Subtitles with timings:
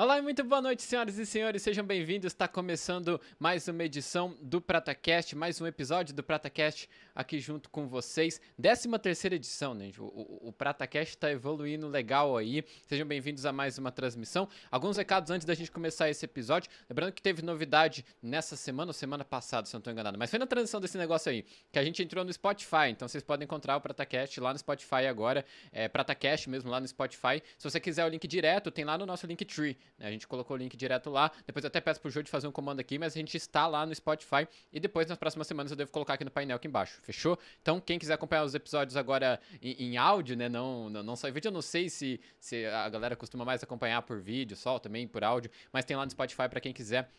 [0.00, 2.32] Olá e muito boa noite, senhoras e senhores, sejam bem-vindos.
[2.32, 7.86] Está começando mais uma edição do PrataCast, mais um episódio do PrataCast aqui junto com
[7.86, 8.40] vocês.
[8.58, 9.90] 13 terceira edição, né?
[9.98, 12.64] O, o, o PrataCast está evoluindo legal aí.
[12.86, 14.48] Sejam bem-vindos a mais uma transmissão.
[14.70, 16.70] Alguns recados antes da gente começar esse episódio.
[16.88, 20.16] Lembrando que teve novidade nessa semana ou semana passada, se não estou enganado.
[20.16, 22.88] Mas foi na transição desse negócio aí, que a gente entrou no Spotify.
[22.88, 25.44] Então vocês podem encontrar o PrataCast lá no Spotify agora.
[25.70, 27.42] É PrataCast mesmo lá no Spotify.
[27.58, 29.76] Se você quiser o link direto, tem lá no nosso Linktree.
[29.98, 30.08] Né?
[30.08, 31.30] A gente colocou o link direto lá.
[31.46, 33.66] Depois eu até peço pro Jô de fazer um comando aqui, mas a gente está
[33.66, 34.46] lá no Spotify.
[34.72, 37.00] E depois, nas próximas semanas, eu devo colocar aqui no painel aqui embaixo.
[37.02, 37.38] Fechou?
[37.62, 40.48] Então, quem quiser acompanhar os episódios agora em, em áudio, né?
[40.48, 43.62] Não, não, não só em vídeo, eu não sei se, se a galera costuma mais
[43.62, 45.50] acompanhar por vídeo só, também por áudio.
[45.72, 47.10] Mas tem lá no Spotify para quem quiser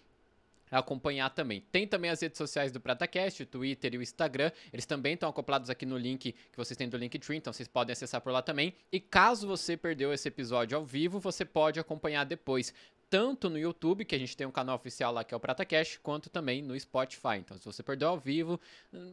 [0.79, 1.61] acompanhar também.
[1.71, 4.51] Tem também as redes sociais do PrataCast, o Twitter e o Instagram.
[4.71, 7.93] Eles também estão acoplados aqui no link que vocês têm do Linktree, então vocês podem
[7.93, 8.73] acessar por lá também.
[8.91, 12.73] E caso você perdeu esse episódio ao vivo, você pode acompanhar depois
[13.11, 15.99] tanto no YouTube, que a gente tem um canal oficial lá que é o PrataCast,
[15.99, 17.35] quanto também no Spotify.
[17.39, 18.57] Então, se você perdeu ao vivo,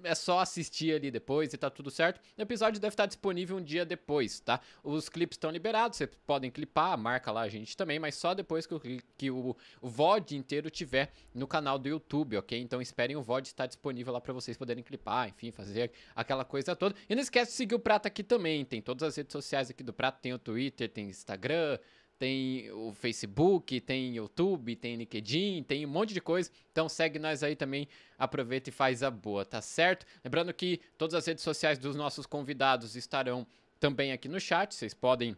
[0.04, 2.20] é só assistir ali depois e tá tudo certo.
[2.38, 4.60] O episódio deve estar disponível um dia depois, tá?
[4.84, 8.68] Os clipes estão liberados, vocês podem clipar, marca lá a gente também, mas só depois
[8.68, 8.80] que o,
[9.16, 12.56] que o, o VOD inteiro tiver no canal do YouTube, ok?
[12.56, 16.76] Então esperem o VOD estar disponível lá para vocês poderem clipar, enfim, fazer aquela coisa
[16.76, 16.94] toda.
[17.08, 19.82] E não esquece de seguir o Prata aqui também, tem todas as redes sociais aqui
[19.82, 21.80] do Prata, tem o Twitter, tem Instagram,
[22.18, 26.50] tem o Facebook, tem YouTube, tem LinkedIn, tem um monte de coisa.
[26.72, 27.88] Então segue nós aí também,
[28.18, 30.04] aproveita e faz a boa, tá certo?
[30.24, 33.46] Lembrando que todas as redes sociais dos nossos convidados estarão
[33.78, 35.36] também aqui no chat, vocês podem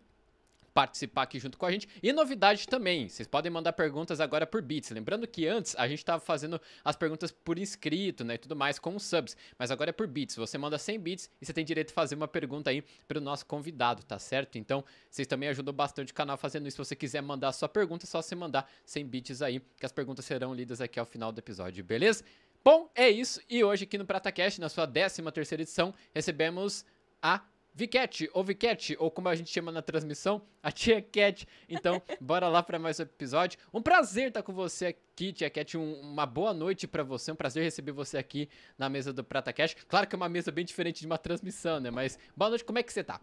[0.72, 1.88] participar aqui junto com a gente.
[2.02, 4.90] E novidade também, vocês podem mandar perguntas agora por bits.
[4.90, 8.78] Lembrando que antes a gente estava fazendo as perguntas por inscrito, né, e tudo mais
[8.78, 10.36] com subs, mas agora é por bits.
[10.36, 13.20] Você manda 100 bits e você tem direito a fazer uma pergunta aí para o
[13.20, 14.58] nosso convidado, tá certo?
[14.58, 16.76] Então, vocês também ajudam bastante o canal fazendo isso.
[16.76, 19.86] Se você quiser mandar a sua pergunta, é só você mandar 100 bits aí, que
[19.86, 22.24] as perguntas serão lidas aqui ao final do episódio, beleza?
[22.62, 23.40] Bom, é isso.
[23.48, 26.84] E hoje aqui no PrataCast, na sua 13 terceira edição, recebemos
[27.22, 27.42] a
[27.80, 31.48] Vicat, ou Vicat, ou como a gente chama na transmissão, a Tia Cat.
[31.66, 33.58] Então, bora lá para mais um episódio.
[33.72, 35.78] Um prazer estar com você aqui, Tia Cat.
[35.78, 37.32] Um, uma boa noite para você.
[37.32, 39.74] Um prazer receber você aqui na mesa do Prata Cash.
[39.88, 41.90] Claro que é uma mesa bem diferente de uma transmissão, né?
[41.90, 43.18] Mas boa noite, como é que você tá?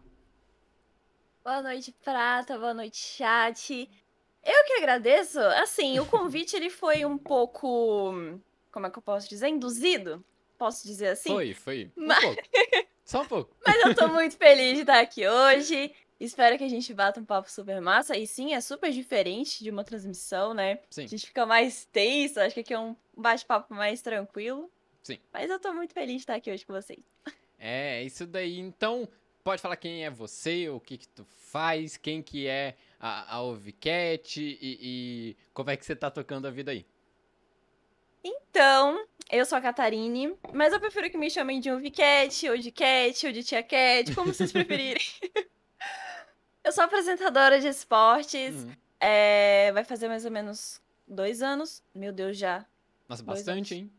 [1.44, 2.58] Boa noite, Prata.
[2.58, 3.88] Boa noite, chat.
[4.42, 5.38] Eu que agradeço.
[5.38, 8.12] Assim, o convite ele foi um pouco.
[8.72, 9.46] Como é que eu posso dizer?
[9.46, 10.24] Induzido?
[10.58, 11.28] Posso dizer assim?
[11.28, 11.92] Foi, foi.
[11.96, 12.24] Um Mas...
[13.08, 13.56] Só um pouco.
[13.66, 15.94] Mas eu tô muito feliz de estar aqui hoje.
[16.20, 18.14] Espero que a gente bata um papo super massa.
[18.18, 20.80] E sim, é super diferente de uma transmissão, né?
[20.90, 21.04] Sim.
[21.04, 24.70] A gente fica mais tenso, acho que aqui é um bate-papo mais tranquilo.
[25.02, 25.18] Sim.
[25.32, 27.00] Mas eu tô muito feliz de estar aqui hoje com vocês.
[27.58, 28.58] É, isso daí.
[28.58, 29.08] Então,
[29.42, 33.42] pode falar quem é você, o que que tu faz, quem que é a, a
[33.42, 36.84] Ovicat e, e como é que você tá tocando a vida aí.
[38.22, 42.70] Então, eu sou a Catarine, mas eu prefiro que me chamem de Uvicat, ou de
[42.70, 45.02] Cat, ou de Tia Cat, como vocês preferirem.
[46.64, 48.64] eu sou apresentadora de esportes.
[48.64, 48.72] Uhum.
[49.00, 51.82] É, vai fazer mais ou menos dois anos.
[51.94, 52.64] Meu Deus, já.
[53.08, 53.92] Nossa, bastante, hein?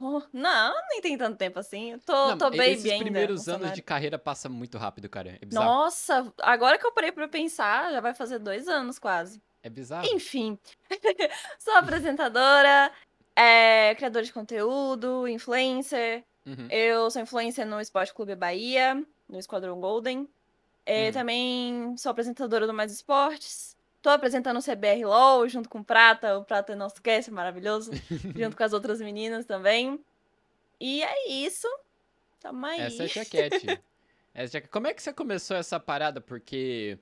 [0.00, 1.96] Oh, não, nem tem tanto tempo assim.
[2.04, 2.96] tô, não, tô baby esses ainda.
[2.96, 5.38] Os primeiros anos de carreira passa muito rápido, cara.
[5.40, 5.54] É.
[5.54, 9.40] Nossa, agora que eu parei pra pensar, já vai fazer dois anos quase.
[9.62, 10.08] É bizarro.
[10.12, 10.58] Enfim,
[11.56, 12.90] sou apresentadora,
[13.36, 16.24] é criador de conteúdo, influencer.
[16.46, 16.68] Uhum.
[16.70, 20.28] Eu sou influencer no Esporte Clube Bahia, no Esquadrão Golden.
[20.84, 21.12] É, uhum.
[21.12, 23.76] Também sou apresentadora do Mais Esportes.
[24.00, 26.36] Tô apresentando o CBR LOL junto com o Prata.
[26.36, 27.92] O Prata é nosso cast maravilhoso.
[28.36, 29.98] junto com as outras meninas também.
[30.80, 31.68] E é isso.
[32.40, 32.80] Tamo aí.
[32.80, 33.82] Essa é a jaquete.
[34.34, 34.60] Essa é...
[34.60, 36.20] Como é que você começou essa parada?
[36.20, 36.98] Porque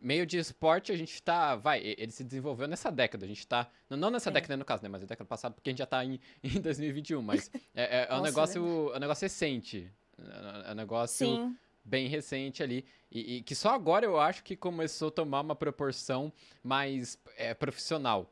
[0.00, 1.56] meio de esporte a gente tá.
[1.56, 3.24] Vai, ele se desenvolveu nessa década.
[3.24, 3.70] A gente tá.
[3.88, 4.32] Não nessa é.
[4.32, 4.88] década, no caso, né?
[4.88, 7.22] Mas a década passada, porque a gente já tá em, em 2021.
[7.22, 8.92] Mas é, é, é um negócio.
[8.92, 9.90] É um negócio recente.
[10.66, 11.56] É um negócio Sim.
[11.84, 12.84] bem recente ali.
[13.10, 17.54] E, e, que só agora eu acho que começou a tomar uma proporção mais é,
[17.54, 18.30] profissional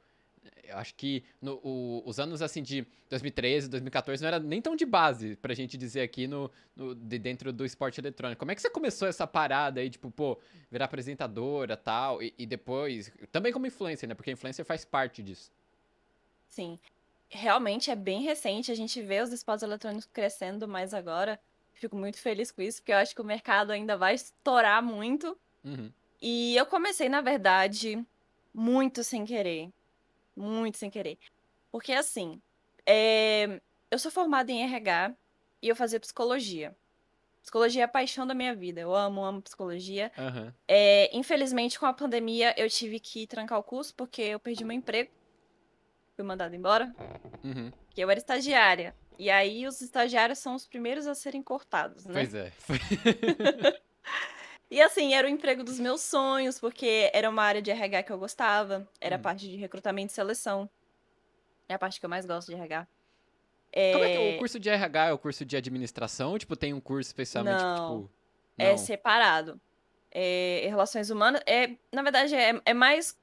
[0.64, 4.74] eu acho que no, o, os anos assim de 2013, 2014 não era nem tão
[4.74, 8.38] de base pra gente dizer aqui no, no, de dentro do esporte eletrônico.
[8.38, 10.38] Como é que você começou essa parada aí, tipo, pô,
[10.70, 14.14] virar apresentadora tal, e, e depois, também como influencer, né?
[14.14, 15.50] Porque influencer faz parte disso.
[16.48, 16.78] Sim.
[17.28, 21.38] Realmente é bem recente, a gente vê os esportes eletrônicos crescendo mais agora.
[21.74, 25.36] Fico muito feliz com isso, porque eu acho que o mercado ainda vai estourar muito.
[25.64, 25.90] Uhum.
[26.20, 28.02] E eu comecei, na verdade,
[28.54, 29.70] muito sem querer
[30.36, 31.18] muito sem querer.
[31.72, 32.40] Porque assim,
[32.84, 33.60] é...
[33.90, 35.14] eu sou formada em RH
[35.62, 36.76] e eu fazia psicologia.
[37.42, 38.80] Psicologia é a paixão da minha vida.
[38.80, 40.10] Eu amo, amo psicologia.
[40.18, 40.52] Aham.
[40.66, 44.76] É, infelizmente, com a pandemia, eu tive que trancar o curso porque eu perdi meu
[44.76, 45.10] emprego.
[46.16, 46.92] Fui mandada embora,
[47.44, 47.70] Uhum.
[47.86, 48.96] porque eu era estagiária.
[49.18, 52.14] E aí, os estagiários são os primeiros a serem cortados, né?
[52.14, 52.52] Pois é.
[54.70, 58.12] E assim, era o emprego dos meus sonhos, porque era uma área de RH que
[58.12, 58.88] eu gostava.
[59.00, 59.22] Era a Hum.
[59.22, 60.68] parte de recrutamento e seleção.
[61.68, 62.86] É a parte que eu mais gosto de RH.
[63.92, 66.38] Como é que É, o curso de RH é o curso de administração?
[66.38, 67.74] Tipo, tem um curso especialmente, Não.
[67.74, 68.10] tipo...
[68.58, 68.78] é Não.
[68.78, 69.60] separado.
[70.10, 71.42] É, relações humanas.
[71.46, 73.16] É, na verdade, é, é mais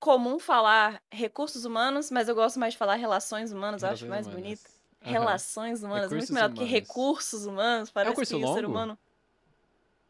[0.00, 4.26] comum falar recursos humanos, mas eu gosto mais de falar relações humanas, eu acho Relações
[4.26, 4.42] mais humanas.
[4.62, 4.78] bonito.
[5.02, 5.12] Aham.
[5.12, 6.72] Relações humanas, Recursos muito melhor do que humanos.
[6.72, 7.90] recursos humanos.
[7.90, 8.66] Parece curso que o ser longo?
[8.70, 8.98] humano.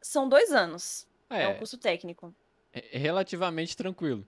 [0.00, 1.06] São dois anos.
[1.30, 2.34] É, É um curso técnico.
[2.72, 4.26] é relativamente tranquilo.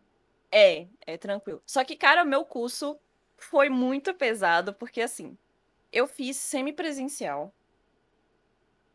[0.53, 1.63] É, é tranquilo.
[1.65, 2.99] Só que, cara, o meu curso
[3.37, 5.39] foi muito pesado, porque assim,
[5.93, 7.55] eu fiz semipresencial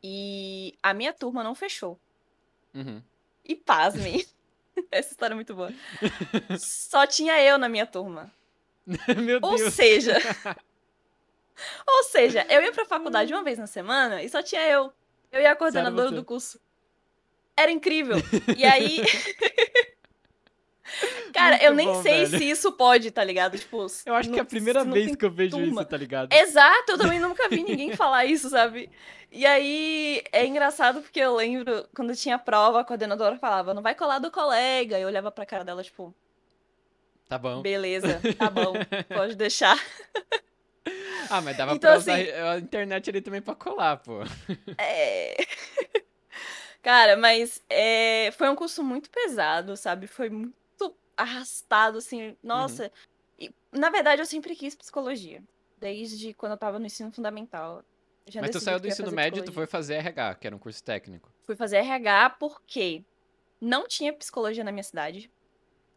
[0.03, 1.99] e a minha turma não fechou.
[2.73, 3.01] Uhum.
[3.43, 4.25] E pasmem,
[4.91, 5.71] essa história é muito boa.
[6.59, 8.31] Só tinha eu na minha turma.
[9.23, 9.73] Meu Ou Deus.
[9.73, 10.13] seja,
[11.87, 14.93] ou seja, eu ia pra faculdade uma vez na semana e só tinha eu.
[15.31, 16.59] Eu e a coordenadora do curso.
[17.57, 18.17] Era incrível.
[18.57, 19.01] E aí.
[21.33, 22.37] Cara, eu Muito nem bom, sei velho.
[22.37, 23.57] se isso pode, tá ligado?
[23.57, 25.81] Tipo, Eu acho que é a não- primeira não vez que eu vejo turma.
[25.81, 26.31] isso, tá ligado?
[26.31, 28.89] Exato, eu também nunca vi ninguém falar isso, sabe?
[29.31, 33.93] E aí é engraçado porque eu lembro quando tinha prova, a coordenadora falava, não vai
[33.95, 34.97] colar do colega.
[34.97, 36.15] Eu olhava pra cara dela, tipo,
[37.27, 37.61] Tá bom.
[37.61, 38.73] beleza, tá bom,
[39.13, 39.77] pode deixar.
[41.29, 44.19] Ah, mas dava Então, pra usar assim- a internet ali também pra colar, pô.
[44.77, 45.35] É.
[46.85, 50.05] Cara, mas é, foi um curso muito pesado, sabe?
[50.05, 52.37] Foi muito arrastado, assim.
[52.43, 52.91] Nossa.
[53.39, 55.41] E, na verdade, eu sempre quis psicologia.
[55.79, 57.83] Desde quando eu tava no ensino fundamental.
[58.27, 60.59] Já Mas tu saiu do ensino médio e tu foi fazer RH, que era um
[60.59, 61.33] curso técnico.
[61.41, 63.03] Fui fazer RH porque
[63.59, 65.31] não tinha psicologia na minha cidade.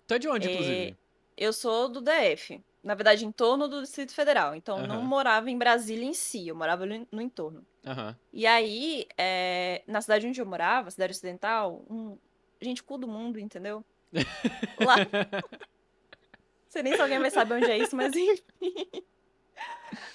[0.07, 0.97] Tu é de onde, É, inclusive?
[1.37, 2.65] Eu sou do DF.
[2.83, 4.55] Na verdade, em torno do Distrito Federal.
[4.55, 7.67] Então, eu não morava em Brasília em si, eu morava no, no entorno.
[7.85, 8.17] Aham.
[8.33, 12.19] E aí, é, na cidade onde eu morava, cidade ocidental, um,
[12.61, 13.85] gente, cu do mundo, entendeu?
[14.79, 14.97] Lá.
[14.97, 18.43] Não sei nem se alguém vai saber onde é isso, mas enfim.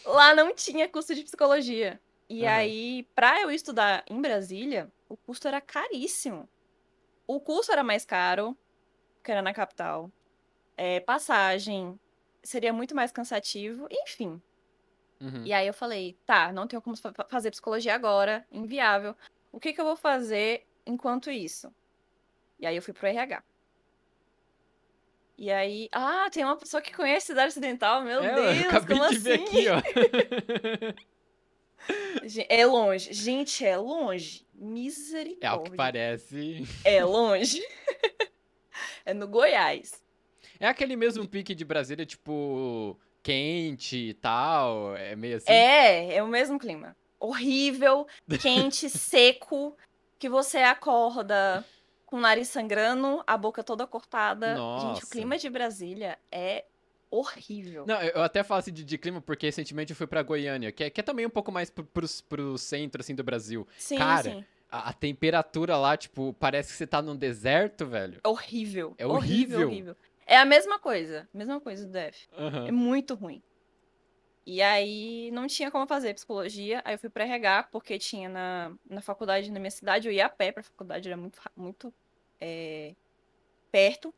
[0.05, 1.99] Lá não tinha curso de psicologia.
[2.29, 2.55] E Aham.
[2.55, 6.49] aí, pra eu estudar em Brasília, o custo era caríssimo.
[7.27, 8.57] O curso era mais caro,
[9.23, 10.11] que era na capital.
[10.77, 11.99] É, passagem
[12.43, 14.41] seria muito mais cansativo, enfim.
[15.21, 15.45] Uhum.
[15.45, 19.15] E aí eu falei, tá, não tenho como fa- fazer psicologia agora, inviável.
[19.51, 21.73] O que que eu vou fazer enquanto isso?
[22.59, 23.43] E aí eu fui pro RH.
[25.37, 28.97] E aí, ah, tem uma pessoa que conhece cidade ocidental, meu É, eu Deus, acabei
[28.97, 29.43] como de ver assim?
[29.45, 31.03] aqui, ó.
[32.47, 34.45] É longe, gente, é longe.
[34.45, 35.75] É o que Misericórdia.
[35.75, 36.63] parece.
[36.85, 37.61] É longe.
[39.05, 40.02] É no Goiás.
[40.63, 44.95] É aquele mesmo pique de Brasília, tipo, quente e tal.
[44.95, 45.51] É meio assim.
[45.51, 46.95] É, é o mesmo clima.
[47.19, 48.07] Horrível,
[48.41, 49.75] quente, seco,
[50.17, 51.65] que você acorda
[52.05, 54.51] com o nariz sangrando, a boca toda cortada.
[54.51, 55.05] Gente, Nossa.
[55.05, 56.63] o clima de Brasília é
[57.11, 57.83] horrível.
[57.85, 60.71] Não, eu eu até falo assim de, de clima porque recentemente eu fui pra Goiânia,
[60.71, 63.67] que é, que é também um pouco mais pro, pro, pro centro, assim, do Brasil.
[63.77, 64.45] Sim, cara, sim.
[64.71, 68.21] A, a temperatura lá, tipo, parece que você tá num deserto, velho.
[68.23, 68.95] Horrível.
[68.97, 69.67] É horrível.
[69.67, 69.67] horrível.
[69.67, 69.97] horrível.
[70.25, 71.27] É a mesma coisa.
[71.33, 72.27] Mesma coisa do DF.
[72.37, 72.67] Aham.
[72.67, 73.41] É muito ruim.
[74.45, 76.81] E aí não tinha como fazer psicologia.
[76.85, 80.07] Aí eu fui pra RH, porque tinha na, na faculdade na minha cidade.
[80.07, 81.93] Eu ia a pé pra faculdade, era muito, muito
[82.41, 82.93] é,
[83.71, 84.13] perto.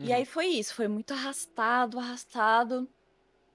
[0.00, 0.14] E Uhum.
[0.14, 2.88] aí foi isso, foi muito arrastado, arrastado.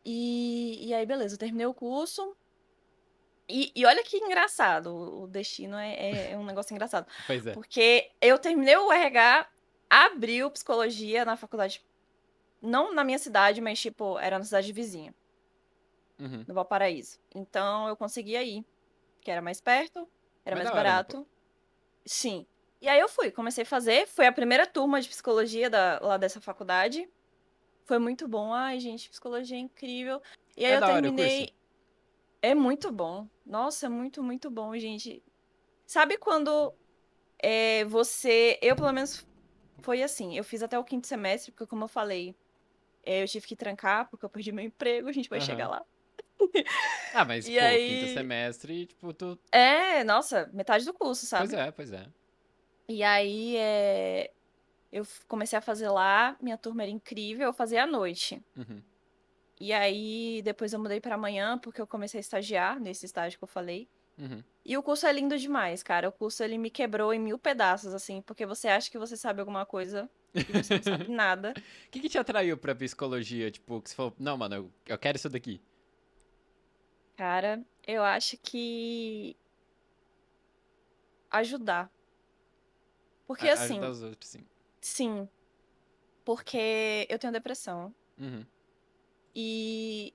[0.06, 2.36] E, e aí, beleza, eu terminei o curso.
[3.48, 7.08] E, e olha que engraçado, o o destino é, é- é um negócio engraçado.
[7.26, 7.54] Pois é.
[7.54, 9.50] Porque eu terminei o RH,
[9.90, 11.84] abriu psicologia na faculdade,
[12.62, 15.14] não na minha cidade, mas tipo, era na cidade vizinha,
[16.20, 16.44] Uhum.
[16.48, 17.18] no Valparaíso.
[17.34, 18.66] Então eu conseguia ir,
[19.22, 20.08] que era mais perto,
[20.46, 21.28] era Mais mais né, barato.
[22.06, 22.46] Sim.
[22.82, 26.18] E aí eu fui, comecei a fazer, foi a primeira turma de psicologia da- lá
[26.18, 27.10] dessa faculdade.
[27.86, 28.54] Foi muito bom.
[28.54, 30.22] Ai, gente, psicologia é incrível.
[30.56, 31.54] E aí É eu terminei.
[32.42, 33.28] É muito bom.
[33.46, 35.22] Nossa, é muito, muito bom, gente.
[35.86, 36.74] Sabe quando
[37.42, 38.58] é, você.
[38.62, 39.28] Eu, pelo menos,
[39.84, 40.38] foi assim.
[40.38, 42.36] Eu fiz até o quinto semestre, porque, como eu falei,
[43.06, 45.46] é, eu tive que trancar, porque eu perdi meu emprego, a gente vai Aham.
[45.46, 45.84] chegar lá.
[47.14, 49.40] Ah, mas, E pô, aí- quinto semestre, tipo, tu.
[49.52, 51.48] É, nossa, metade do curso, sabe?
[51.50, 52.08] Pois é, pois é.
[52.88, 54.32] E aí, é,
[54.92, 58.42] eu comecei a fazer lá, minha turma era incrível, eu fazia à noite.
[58.58, 58.82] Uhum.
[59.62, 63.44] E aí, depois eu mudei pra manhã, porque eu comecei a estagiar nesse estágio que
[63.44, 63.90] eu falei.
[64.20, 64.44] Uhum.
[64.66, 66.10] E o curso é lindo demais, cara.
[66.10, 69.40] O curso ele me quebrou em mil pedaços, assim, porque você acha que você sabe
[69.40, 71.54] alguma coisa e você não sabe nada.
[71.88, 73.50] O que, que te atraiu pra psicologia?
[73.50, 75.62] Tipo, que você falou, não, mano, eu, quero isso daqui.
[77.16, 79.36] Cara, eu acho que
[81.32, 81.92] ajudar.
[83.26, 84.46] Porque A- assim, Ajudar os outros, sim.
[84.82, 85.30] sim.
[86.26, 87.94] Porque eu tenho depressão.
[88.20, 88.46] Uhum.
[89.36, 90.14] E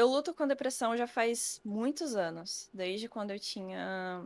[0.00, 2.68] eu luto com depressão já faz muitos anos.
[2.72, 4.24] Desde quando eu tinha,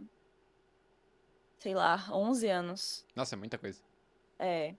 [1.59, 3.05] sei lá, 11 anos.
[3.15, 3.83] Nossa, é muita coisa.
[4.39, 4.75] É.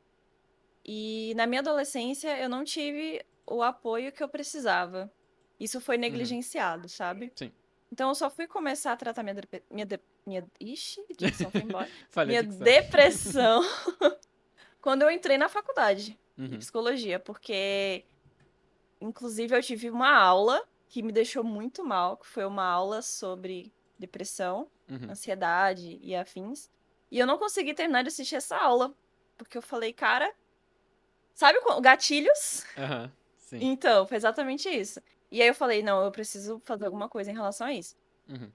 [0.86, 5.12] E na minha adolescência eu não tive o apoio que eu precisava.
[5.60, 7.32] Isso foi negligenciado, sabe?
[7.36, 7.52] Sim.
[7.92, 11.62] Então eu só fui começar a tratar minha dep- minha de- minha ixi, dicção foi
[11.62, 11.88] embora.
[12.28, 13.62] Minha depressão
[14.82, 16.60] quando eu entrei na faculdade de Uhum.
[16.60, 18.06] psicologia, porque
[19.00, 23.74] inclusive eu tive uma aula que me deixou muito mal, que foi uma aula sobre
[23.98, 25.10] depressão, Uhum.
[25.10, 26.70] ansiedade e afins.
[27.12, 28.94] E eu não consegui terminar de assistir essa aula,
[29.38, 30.32] porque eu falei, cara,
[31.34, 32.64] sabe gatilhos?
[33.36, 33.60] Sim.
[33.62, 35.02] Então, foi exatamente isso.
[35.32, 37.96] E aí eu falei, não, eu preciso fazer alguma coisa em relação a isso.
[38.30, 38.52] Uhum.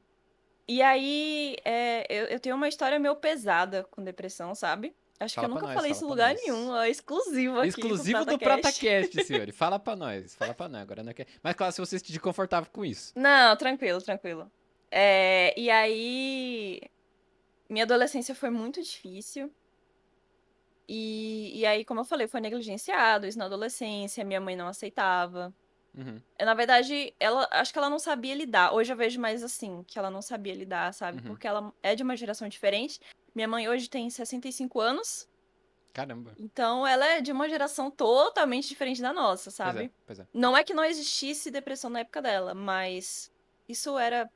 [0.69, 4.95] E aí, é, eu, eu tenho uma história meio pesada com depressão, sabe?
[5.21, 6.43] Acho Fala que eu nunca nós, falei isso em lugar nós.
[6.43, 7.69] nenhum, é exclusivo aqui.
[7.69, 8.81] Exclusivo do PrataCast.
[8.81, 9.53] PrataCast, senhor.
[9.53, 10.35] Fala pra nós.
[10.35, 10.81] Fala pra nós.
[10.81, 11.27] Agora não quer.
[11.43, 13.13] Mas claro, se você se sentir confortável com isso.
[13.15, 14.51] Não, tranquilo, tranquilo.
[14.91, 16.81] É, e aí,
[17.69, 19.53] minha adolescência foi muito difícil.
[20.89, 25.55] E, e aí, como eu falei, foi negligenciado isso na adolescência, minha mãe não aceitava.
[25.97, 26.21] Uhum.
[26.39, 28.73] É, Na verdade, ela acho que ela não sabia lidar.
[28.73, 31.19] Hoje eu vejo mais assim, que ela não sabia lidar, sabe?
[31.19, 31.25] Uhum.
[31.29, 32.99] Porque ela é de uma geração diferente.
[33.41, 35.27] Minha mãe hoje tem 65 anos,
[35.95, 36.35] Caramba.
[36.39, 39.85] então ela é de uma geração totalmente diferente da nossa, Pois sabe?
[39.87, 40.27] é, pois é.
[40.35, 43.33] Não é que não existisse depressão na época dela, mas
[43.67, 44.31] isso era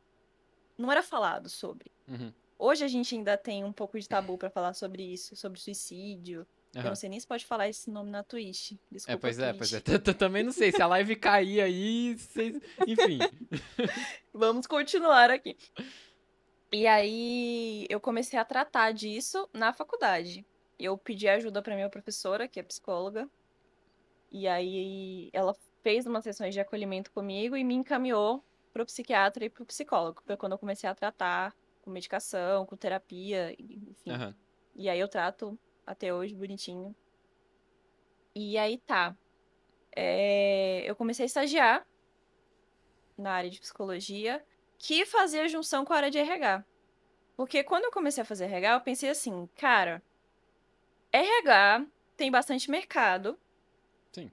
[0.78, 1.92] não era falado sobre.
[2.08, 2.32] Uhum.
[2.58, 6.46] Hoje a gente ainda tem um pouco de tabu pra falar sobre isso, sobre suicídio.
[6.74, 6.88] Eu Aham.
[6.88, 8.72] não sei nem se pode falar esse nome na Twitch.
[8.90, 9.80] Desculpa, É, pois é, pois é.
[9.80, 12.56] T- Também não sei se a live cair aí, vocês-
[12.88, 13.18] enfim.
[14.32, 15.58] Vamos continuar aqui.
[16.74, 20.44] E aí eu comecei a tratar disso na faculdade.
[20.76, 23.30] Eu pedi ajuda pra minha professora, que é psicóloga.
[24.32, 25.54] E aí ela
[25.84, 30.20] fez umas sessões de acolhimento comigo e me encaminhou pro psiquiatra e pro psicólogo.
[30.26, 34.10] Foi quando eu comecei a tratar com medicação, com terapia, enfim.
[34.10, 34.34] Aham.
[34.74, 36.92] E aí eu trato até hoje bonitinho.
[38.34, 39.16] E aí tá.
[39.94, 41.86] É, Eu comecei a estagiar
[43.16, 44.44] na área de psicologia,
[44.84, 46.62] que fazia junção com a área de RH.
[47.36, 50.02] Porque quando eu comecei a fazer RH, eu pensei assim, cara,
[51.10, 51.86] RH
[52.16, 53.38] tem bastante mercado.
[54.14, 54.30] Sim.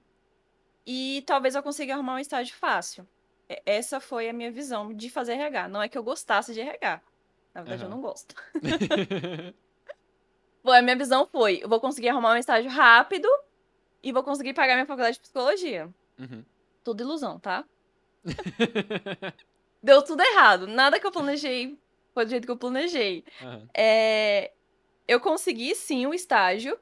[0.86, 3.08] E talvez eu consiga arrumar um estágio fácil.
[3.64, 5.68] Essa foi a minha visão de fazer RH.
[5.68, 7.02] Não é que eu gostasse de RH.
[7.54, 7.96] Na verdade, eu Aham.
[7.96, 8.34] não gosto.
[10.62, 13.28] Bom, a minha visão foi: eu vou conseguir arrumar um estágio rápido
[14.02, 15.90] e vou conseguir pagar minha faculdade de psicologia.
[16.18, 16.44] Uhum.
[16.84, 17.64] Tudo ilusão, tá?
[19.82, 20.66] Deu tudo errado.
[20.66, 21.78] Nada que eu planejei
[22.14, 23.24] foi do jeito que eu planejei.
[23.40, 23.68] Aham.
[23.74, 24.52] É,
[25.08, 26.78] eu consegui sim o estágio.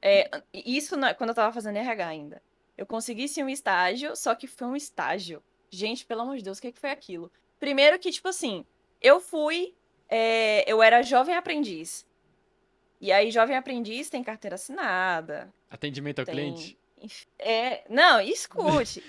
[0.00, 2.42] É, isso na- quando eu tava fazendo RH ainda.
[2.76, 5.42] Eu consegui sim um estágio, só que foi um estágio.
[5.70, 7.30] Gente, pelo amor de Deus, o que, que foi aquilo?
[7.60, 8.64] Primeiro que, tipo assim,
[9.00, 9.74] eu fui.
[10.08, 12.04] é, eu era jovem aprendiz.
[13.00, 16.34] E aí, jovem aprendiz tem carteira assinada, Atendimento ao tem.
[16.34, 16.78] cliente.
[17.38, 19.02] É, não, escute.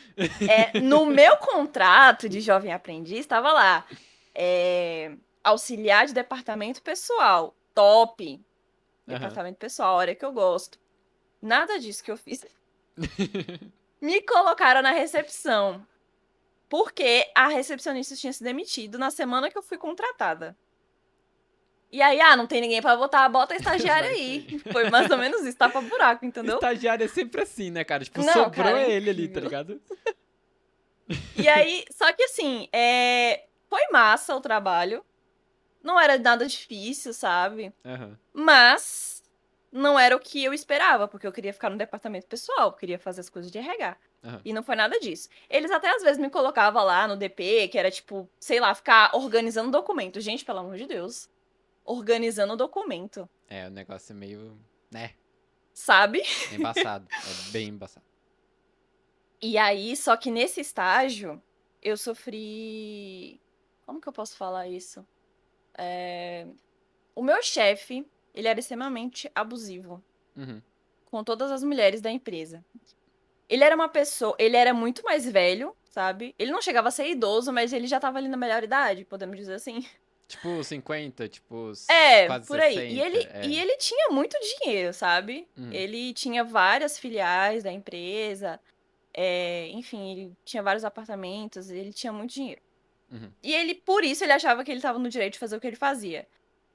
[0.49, 3.85] É, no meu contrato de jovem aprendiz, estava lá.
[4.35, 7.55] é, auxiliar de departamento pessoal.
[7.73, 8.41] Top.
[9.05, 10.79] Departamento pessoal, a hora que eu gosto.
[11.41, 12.45] Nada disso que eu fiz.
[14.01, 15.85] Me colocaram na recepção.
[16.69, 20.57] Porque a recepcionista tinha se demitido na semana que eu fui contratada.
[21.93, 24.59] E aí, ah, não tem ninguém pra votar, bota a estagiária Vai aí.
[24.73, 26.55] Foi mais ou menos isso, tapa buraco, entendeu?
[26.55, 28.03] Estagiário é sempre assim, né, cara?
[28.03, 29.79] Tipo, Não, sobrou cara, é ele ali, tá ligado?
[31.37, 33.43] E aí, só que assim, é...
[33.69, 35.05] foi massa o trabalho.
[35.83, 37.71] Não era nada difícil, sabe?
[37.85, 38.17] Aham.
[38.33, 39.21] Mas
[39.71, 43.21] não era o que eu esperava, porque eu queria ficar no departamento pessoal, queria fazer
[43.21, 43.97] as coisas de RH.
[44.23, 44.41] Aham.
[44.43, 45.29] E não foi nada disso.
[45.47, 49.15] Eles até às vezes me colocavam lá no DP, que era tipo, sei lá, ficar
[49.15, 50.19] organizando documento.
[50.19, 51.31] Gente, pelo amor de Deus.
[51.85, 54.57] Organizando documento, É, o negócio é meio.
[54.91, 55.13] né?
[55.73, 56.21] sabe?
[56.51, 57.07] É embaçado.
[57.11, 58.05] é bem embaçado.
[59.41, 61.41] E aí, só que nesse estágio,
[61.81, 63.41] eu sofri.
[63.85, 65.05] Como que eu posso falar isso?
[65.77, 66.47] É,
[67.15, 70.01] O meu chefe, ele era extremamente abusivo
[70.35, 70.61] Uhum.
[71.05, 72.63] com todas as mulheres da empresa.
[73.49, 74.35] Ele era uma pessoa.
[74.39, 76.33] Ele era muito mais velho, sabe?
[76.39, 79.35] Ele não chegava a ser idoso, mas ele já tava ali na melhor idade, podemos
[79.37, 79.85] dizer assim.
[80.27, 82.73] Tipo 50, tipo É, quase por aí.
[82.73, 82.93] 60.
[82.93, 83.45] E ele, é.
[83.45, 85.47] e ele tinha muito dinheiro, sabe?
[85.57, 85.71] Uhum.
[85.71, 88.59] Ele tinha várias filiais da empresa.
[89.13, 92.61] é, enfim, ele tinha vários apartamentos, ele tinha muito dinheiro.
[93.11, 93.31] Uhum.
[93.43, 95.67] E ele, por isso, ele achava que ele estava no direito de fazer o que
[95.67, 96.27] ele fazia.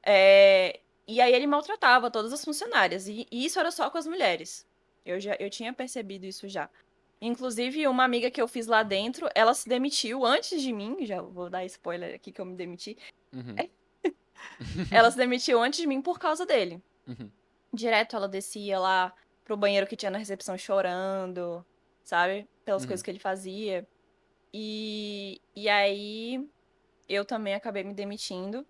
[0.04, 3.08] É, e aí ele maltratava todas as funcionárias.
[3.08, 4.64] E, e isso era só com as mulheres.
[5.04, 6.70] Eu já eu tinha percebido isso já.
[7.20, 10.98] Inclusive, uma amiga que eu fiz lá dentro, ela se demitiu antes de mim.
[11.04, 12.96] Já vou dar spoiler aqui que eu me demiti.
[13.32, 13.54] Uhum.
[14.90, 16.82] Ela se demitiu antes de mim por causa dele.
[17.06, 17.30] Uhum.
[17.72, 19.12] Direto ela descia lá
[19.44, 21.64] pro banheiro que tinha na recepção chorando,
[22.02, 22.48] sabe?
[22.64, 22.88] Pelas Uhum.
[22.88, 23.86] coisas que ele fazia.
[24.52, 26.48] E, e aí
[27.08, 28.66] eu também acabei me demitindo.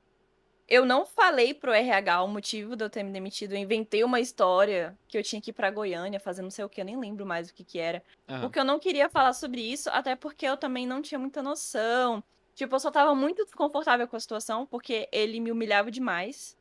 [0.69, 3.53] Eu não falei pro RH o motivo de eu ter me demitido.
[3.55, 6.69] Eu inventei uma história que eu tinha que ir pra Goiânia fazer não sei o
[6.69, 8.03] que, eu nem lembro mais o que que era.
[8.29, 8.41] Aham.
[8.43, 12.23] Porque eu não queria falar sobre isso, até porque eu também não tinha muita noção.
[12.59, 16.59] Tipo, eu só tava muito desconfortável com a situação, porque ele me humilhava demais.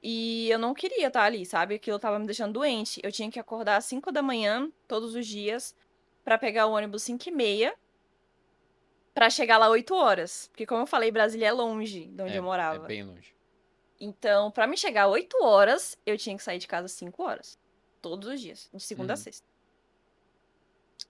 [0.00, 1.74] E eu não queria estar ali, sabe?
[1.74, 3.00] Aquilo tava me deixando doente.
[3.02, 5.74] Eu tinha que acordar às 5 da manhã, todos os dias,
[6.22, 7.74] pra pegar o ônibus 5 e meia,
[9.12, 10.46] pra chegar lá 8 horas.
[10.52, 12.84] Porque, como eu falei, Brasília é longe de onde É, eu morava.
[12.84, 13.34] É bem longe.
[14.00, 17.58] Então, pra me chegar 8 horas, eu tinha que sair de casa às 5 horas.
[18.00, 19.22] Todos os dias, de segunda a Uhum.
[19.24, 19.44] sexta.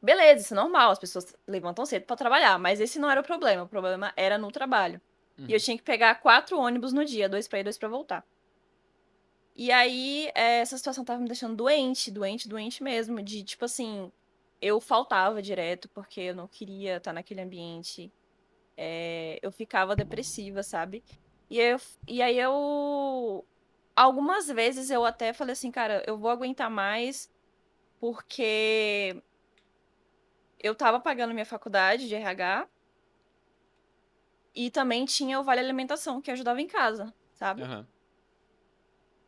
[0.02, 3.24] Beleza, isso é normal, as pessoas levantam cedo pra trabalhar, mas esse não era o
[3.24, 5.02] problema, o problema era no trabalho.
[5.46, 5.54] E Uhum.
[5.54, 8.24] eu tinha que pegar quatro ônibus no dia, dois pra ir, dois pra voltar.
[9.56, 14.12] E aí, eh, essa situação tava me deixando doente, doente, doente mesmo, de tipo assim,
[14.60, 18.12] eu faltava direto porque eu não queria estar naquele ambiente.
[18.78, 21.04] Eh, eu ficava depressiva, sabe?
[21.50, 21.78] E, eu,
[22.08, 23.46] e aí eu.
[23.96, 27.28] Algumas vezes eu até falei assim, cara, eu vou aguentar mais
[28.00, 29.22] porque
[30.58, 32.68] eu tava pagando minha faculdade de RH
[34.54, 37.62] e também tinha o Vale Alimentação que ajudava em casa, sabe?
[37.62, 37.86] Aham.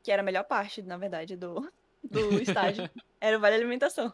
[0.02, 1.60] Que era a melhor parte, na verdade, do,
[2.02, 2.88] do estágio.
[3.20, 4.12] Era o Vale Alimentação.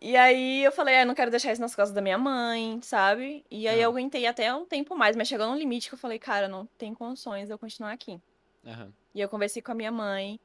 [0.00, 3.44] E aí eu falei, ah, não quero deixar isso nas costas da minha mãe, sabe?
[3.50, 3.84] E aí Ah.
[3.84, 6.66] eu aguentei até um tempo mais, mas chegou num limite que eu falei, cara, não
[6.78, 8.20] tem condições de eu continuar aqui.
[8.64, 8.92] Aham.
[9.14, 10.38] E eu conversei com a minha mãe,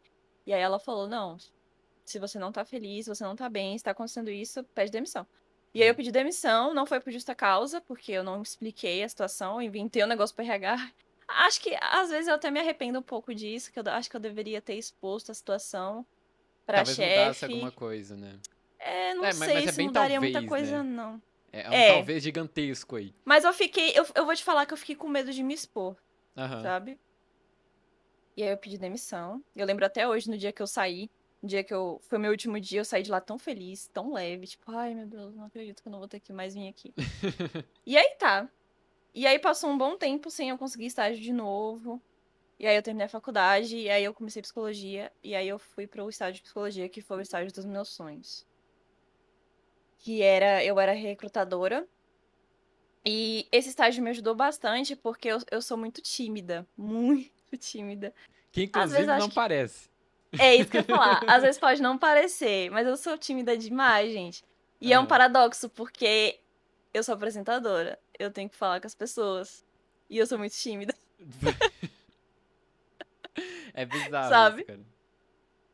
[0.47, 1.35] e aí ela falou, não,
[2.11, 4.91] se você não tá feliz, se você não tá bem, se tá acontecendo isso, pede
[4.91, 5.25] demissão.
[5.73, 9.09] E aí eu pedi demissão, não foi por justa causa, porque eu não expliquei a
[9.09, 10.75] situação, inventei um negócio pro RH.
[11.27, 14.15] Acho que, às vezes, eu até me arrependo um pouco disso, que eu acho que
[14.17, 16.05] eu deveria ter exposto a situação
[16.65, 17.53] pra Talvez mudasse chefe.
[17.53, 18.37] alguma coisa, né?
[18.77, 20.89] É, não É, mas- sei mas é se bem mudaria talvez, muita coisa, né?
[20.89, 21.21] não.
[21.53, 21.87] É, é um É.
[21.87, 23.15] talvez gigantesco aí.
[23.23, 25.53] Mas eu fiquei, eu, eu vou te falar que eu fiquei com medo de me
[25.53, 25.95] expor.
[26.35, 26.61] Aham.
[26.63, 26.99] sabe?
[28.35, 29.43] E aí eu pedi demissão.
[29.55, 31.09] Eu lembro até hoje, no dia que eu saí,
[31.41, 31.99] no dia que eu.
[32.03, 35.05] Foi meu último dia, eu saí de lá tão feliz, tão leve, tipo, ai meu
[35.07, 36.93] Deus, não acredito que eu não vou ter que mais vir aqui.
[37.85, 38.49] e aí tá.
[39.13, 42.01] E aí passou um bom tempo sem eu conseguir estágio de novo.
[42.57, 45.87] E aí eu terminei a faculdade, e aí eu comecei psicologia, e aí eu fui
[45.87, 48.45] pro estágio de psicologia, que foi o estágio dos meus sonhos.
[49.97, 51.87] Que era, eu era recrutadora.
[53.03, 58.13] E esse estágio me ajudou bastante, porque eu, eu sou muito tímida, muito tímida.
[58.51, 59.89] Que inclusive não que- parece.
[60.39, 61.23] É isso que eu ia falar.
[61.27, 64.43] Às vezes pode não parecer, mas eu sou tímida demais, gente.
[64.79, 65.09] E é um Aham.
[65.09, 66.39] paradoxo, porque
[66.93, 67.99] eu sou apresentadora.
[68.17, 69.65] Eu tenho que falar com as pessoas.
[70.09, 70.95] E eu sou muito tímida.
[73.73, 74.61] é bizarro Sabe?
[74.63, 74.85] isso.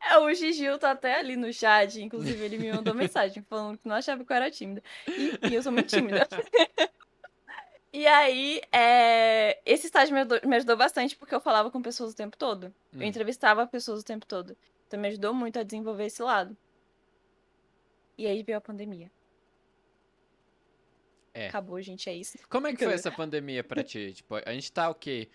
[0.04, 3.88] É, o Gigil tá até ali no chat, inclusive ele me mandou mensagem falando que
[3.88, 4.82] não achava que eu era tímida.
[5.18, 6.28] E, e eu sou muito tímida.
[7.98, 12.14] e aí, é, esse estágio me ajudou, me ajudou bastante porque eu falava com pessoas
[12.14, 12.68] o tempo todo.
[12.94, 13.02] Hum.
[13.02, 14.56] Eu entrevistava pessoas o tempo todo.
[14.86, 16.56] Então me ajudou muito a desenvolver esse lado.
[18.16, 19.12] E aí veio a pandemia.
[21.34, 21.48] É.
[21.48, 22.38] Acabou, gente, é isso.
[22.48, 24.14] Como é que foi essa pandemia pra ti?
[24.18, 25.28] Tipo, a gente tá o quê?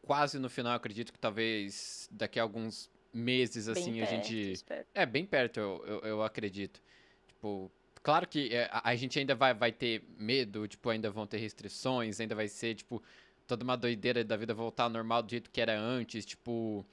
[0.00, 4.52] Quase no final, acredito que talvez daqui a alguns meses, assim, Bem a perto, gente.
[4.52, 4.86] espero.
[4.94, 6.82] É, bem perto, eu, eu, eu acredito.
[7.28, 7.70] Tipo,
[8.02, 12.20] claro que é, a, gente ainda vai, vai ter medo, tipo, ainda vão ter restrições,
[12.20, 13.02] ainda vai ser, tipo,
[13.46, 16.84] toda uma doideira da vida voltar ao normal do jeito que era antes, tipo...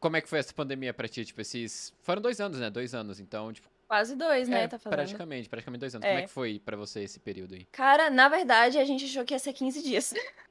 [0.00, 1.24] Como é que foi essa pandemia pra ti?
[1.24, 1.92] Tipo, esses...
[2.02, 2.70] Foram dois anos, né?
[2.70, 3.68] Dois anos, então, tipo...
[3.88, 4.64] Quase dois, né?
[4.64, 4.96] é, tá falando.
[4.96, 6.06] praticamente, praticamente dois anos.
[6.06, 6.26] Como é É.
[6.26, 7.64] que foi pra você esse período aí?
[7.72, 10.12] Cara, na verdade, a gente achou que ia ser 15 dias.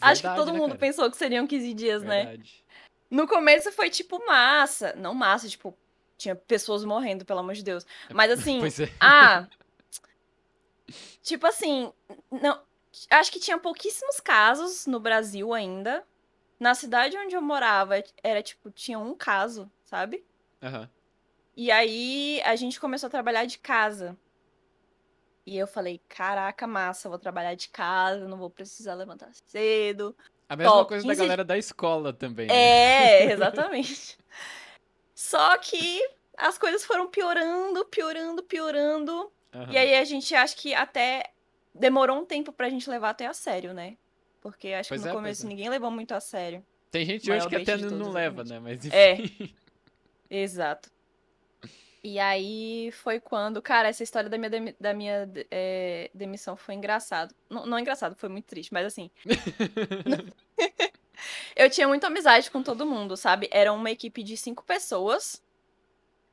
[0.00, 0.78] Acho que Verdade, todo né, mundo cara?
[0.78, 2.26] pensou que seriam 15 dias, né?
[2.26, 2.64] Verdade.
[3.10, 4.94] No começo foi tipo massa.
[4.94, 5.76] Não massa, tipo,
[6.20, 7.86] tinha pessoas morrendo, pelo amor de Deus.
[8.12, 8.92] Mas assim, Pois é.
[9.00, 9.46] ah.
[11.22, 11.92] Tipo assim,
[12.30, 12.60] não,
[13.10, 16.04] acho que tinha pouquíssimos casos no Brasil ainda.
[16.58, 20.24] Na cidade onde eu morava, era tipo, tinha um caso, sabe?
[20.62, 20.90] Aham.
[21.56, 24.16] E aí a gente começou a trabalhar de casa.
[25.46, 30.14] E eu falei, caraca, massa, vou trabalhar de casa, não vou precisar levantar cedo.
[30.48, 32.54] A mesma Top, coisa da 15 galera da escola também, né?
[32.54, 34.18] É, exatamente.
[35.20, 36.02] Só que
[36.34, 39.30] as coisas foram piorando, piorando, piorando.
[39.52, 39.70] Aham.
[39.70, 41.24] E aí a gente acha que até
[41.74, 43.98] demorou um tempo pra gente levar até a sério, né?
[44.40, 45.48] Porque acho Pois que no é, começo é.
[45.50, 46.64] ninguém levou muito a sério.
[46.90, 48.58] Tem gente hoje que até não, todos, leva, né?
[48.60, 48.96] Mas enfim.
[48.96, 49.18] É.
[50.42, 50.90] Exato.
[52.02, 57.34] E aí foi quando, cara, essa história da minha, da minha é, demissão foi engraçado.
[57.50, 59.10] Não, não engraçado, foi muito triste, mas assim,
[61.56, 63.48] eu tinha muita amizade com todo mundo, sabe?
[63.50, 65.42] Era uma equipe de cinco pessoas.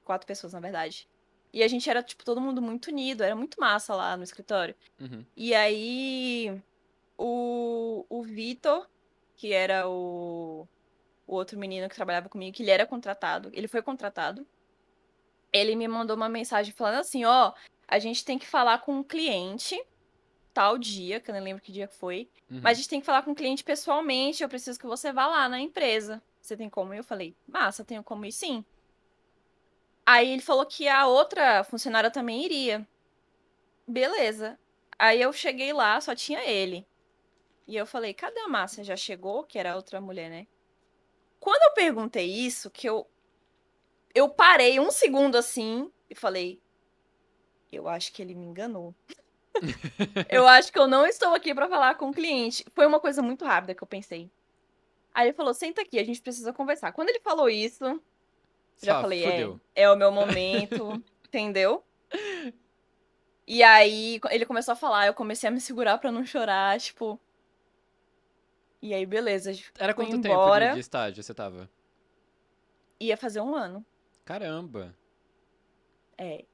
[0.03, 1.07] Quatro pessoas, na verdade.
[1.53, 4.75] E a gente era, tipo, todo mundo muito unido, era muito massa lá no escritório.
[4.99, 5.25] Uhum.
[5.35, 6.61] E aí,
[7.17, 8.87] o, o Vitor,
[9.35, 10.67] que era o,
[11.25, 14.45] o outro menino que trabalhava comigo, que ele era contratado, ele foi contratado.
[15.51, 17.53] Ele me mandou uma mensagem falando assim: ó,
[17.87, 19.81] a gente tem que falar com um cliente,
[20.57, 22.61] tal dia, que eu não lembro que dia foi, Uhum.
[22.63, 25.27] mas a gente tem que falar com o cliente pessoalmente, eu preciso que você vá
[25.27, 26.19] lá na empresa.
[26.41, 26.95] Você tem como?
[26.95, 28.65] Eu falei: massa, tenho como ir sim.
[30.03, 32.87] Aí ele falou que a outra funcionária também iria.
[33.87, 34.57] Beleza.
[34.97, 36.87] Aí eu cheguei lá, só tinha ele.
[37.67, 38.83] E eu falei, cadê a Márcia?
[38.83, 39.43] Já chegou?
[39.43, 40.47] Que era outra mulher, né?
[41.39, 43.05] Quando eu perguntei isso, que eu.
[44.15, 46.59] Eu parei um segundo assim e falei.
[47.71, 48.95] Eu acho que ele me enganou.
[50.29, 52.65] Eu acho que eu não estou aqui pra falar com o cliente.
[52.73, 54.29] Foi uma coisa muito rápida que eu pensei.
[55.13, 56.91] Aí ele falou: senta aqui, a gente precisa conversar.
[56.91, 58.01] Quando ele falou isso, eu
[58.81, 59.61] já Só, falei: fudeu.
[59.75, 61.83] é, é o meu momento, entendeu?
[63.47, 67.19] E aí ele começou a falar, eu comecei a me segurar pra não chorar, tipo.
[68.81, 69.51] E aí, beleza.
[69.79, 70.67] Era quanto tempo embora.
[70.69, 71.69] de, de estágio você tava?
[72.99, 73.85] Ia fazer um ano.
[74.23, 74.95] Caramba.
[76.17, 76.45] É.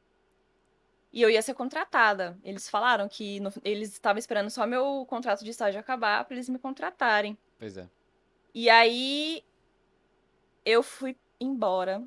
[1.13, 2.35] E eu ia ser contratada.
[2.43, 6.49] Eles falaram que no- eles estavam esperando só meu contrato de estágio acabar pra eles
[6.49, 7.37] me contratarem.
[7.59, 7.87] Pois é.
[8.53, 9.43] E aí
[10.65, 12.01] eu fui embora.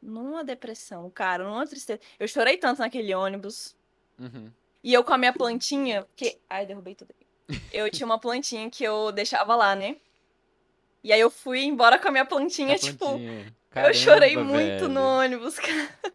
[0.00, 2.00] Numa depressão, cara, numa tristeza.
[2.18, 3.74] Eu chorei tanto naquele ônibus.
[4.18, 4.52] Uhum.
[4.82, 6.38] E eu com a minha plantinha, que.
[6.48, 7.60] Ai, derrubei tudo aqui.
[7.72, 9.96] Eu tinha uma plantinha que eu deixava lá, né?
[11.02, 12.98] E aí eu fui embora com a minha plantinha, A tipo.
[13.06, 13.56] plantinha.
[13.74, 14.88] Eu chorei Caramba, muito velho.
[14.88, 15.98] no ônibus, cara.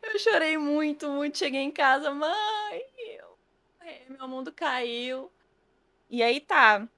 [0.00, 1.36] Eu chorei muito, muito.
[1.36, 3.36] Cheguei em casa, mãe, eu...
[3.80, 5.30] é, meu mundo caiu.
[6.08, 6.88] E aí tá.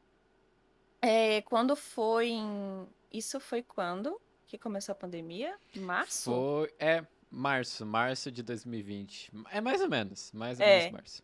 [1.03, 2.87] É, quando foi em.
[3.13, 5.57] Isso foi quando que começou a pandemia?
[5.77, 6.31] Março?
[6.31, 6.73] Foi.
[6.79, 7.85] É, março.
[7.87, 9.33] Março de 2020.
[9.51, 10.31] É mais ou menos.
[10.33, 10.79] Mais ou É.
[10.81, 11.23] menos março.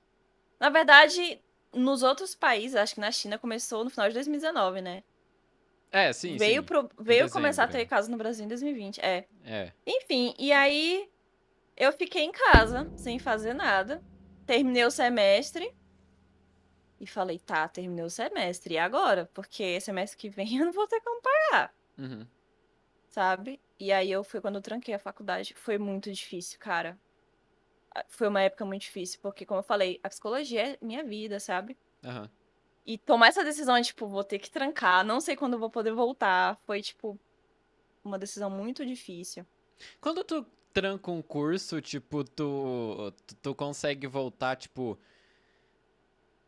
[0.59, 1.41] Na verdade,
[1.73, 5.05] nos outros países, acho que na China começou no final de 2019, né?
[5.91, 6.67] É, sim, veio sim.
[6.67, 9.01] pro- veio dezembro, começar a ter casos no Brasil em 2020.
[9.01, 9.27] É.
[9.45, 9.73] É.
[9.87, 11.09] Enfim, e aí
[11.77, 14.03] eu fiquei em casa, sem fazer nada.
[14.47, 15.69] Terminei o semestre.
[16.99, 18.75] E falei, tá, terminei o semestre.
[18.75, 19.27] E agora?
[19.35, 22.27] Porque semestre que vem eu não vou ter como pagar, Uhum.
[23.09, 23.61] sabe?
[23.79, 25.55] E aí eu fui quando eu tranquei a faculdade.
[25.55, 26.99] Foi muito difícil, cara.
[27.95, 31.41] Ah, Foi uma época muito difícil, porque, como eu falei, a psicologia é minha vida,
[31.41, 31.79] sabe?
[32.05, 32.31] Aham.
[32.87, 35.93] E tomar essa decisão de, tipo, vou ter que trancar, não sei quando vou poder
[35.93, 37.19] voltar, foi, tipo,
[38.05, 39.45] uma decisão muito difícil.
[40.01, 44.97] Quando tu tranca um curso, tipo, tu, tu, tu consegue voltar, tipo,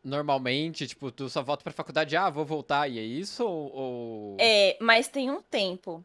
[0.03, 3.45] normalmente, tipo, tu só volta pra faculdade, ah, vou voltar, e é isso?
[3.45, 3.73] Ou.
[3.75, 6.05] ou- É, mas tem um tempo.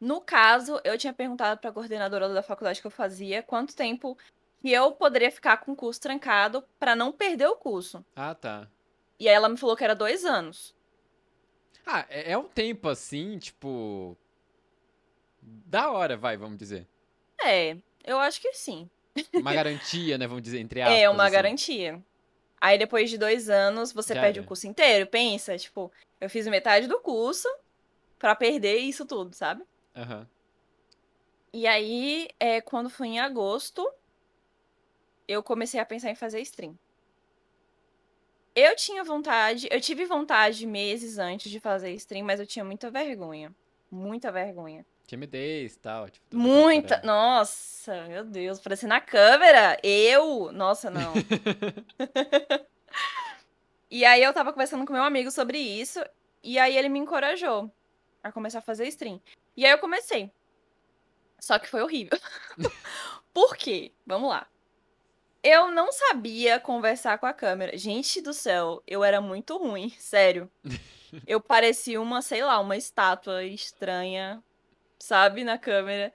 [0.00, 4.16] No caso, eu tinha perguntado pra coordenadora da faculdade que eu fazia quanto tempo
[4.58, 8.04] que eu poderia ficar com o curso trancado pra não perder o curso.
[8.14, 8.68] Ah, tá.
[9.18, 10.74] E aí ela me falou que era dois anos.
[11.86, 14.16] Ah, é, é um tempo assim, tipo.
[15.42, 16.86] Da hora, vai, vamos dizer.
[17.42, 18.88] É, eu acho que sim.
[19.34, 20.26] Uma garantia, né?
[20.26, 20.98] Vamos dizer, entre aspas.
[20.98, 21.32] É uma assim.
[21.32, 22.02] garantia.
[22.60, 24.44] Aí depois de dois anos, você Já perde era.
[24.44, 25.06] o curso inteiro.
[25.06, 27.48] Pensa, tipo, eu fiz metade do curso
[28.18, 29.64] pra perder isso tudo, sabe?
[29.96, 30.28] Aham.
[31.52, 33.88] E aí, é, quando foi em agosto,
[35.26, 36.76] eu comecei a pensar em fazer stream.
[38.58, 42.90] Eu tinha vontade, eu tive vontade meses antes de fazer stream, mas eu tinha muita
[42.90, 43.54] vergonha.
[43.90, 44.84] Muita vergonha.
[45.06, 46.10] Timidez e tal.
[46.10, 47.00] Tipo, Muita.
[47.04, 49.78] Nossa, meu Deus, parecer na câmera.
[49.82, 50.50] Eu?
[50.52, 51.14] Nossa, não.
[53.90, 55.98] E aí eu tava conversando com meu amigo sobre isso,
[56.42, 57.72] e aí ele me encorajou
[58.22, 59.18] a começar a fazer stream.
[59.56, 60.30] E aí eu comecei.
[61.40, 62.18] Só que foi horrível.
[63.32, 63.92] Por quê?
[64.06, 64.46] Vamos lá.
[65.42, 67.76] Eu não sabia conversar com a câmera.
[67.76, 70.50] Gente do céu, eu era muito ruim, sério.
[71.26, 74.44] Eu parecia uma, sei lá, uma estátua estranha,
[74.98, 76.12] sabe, na câmera.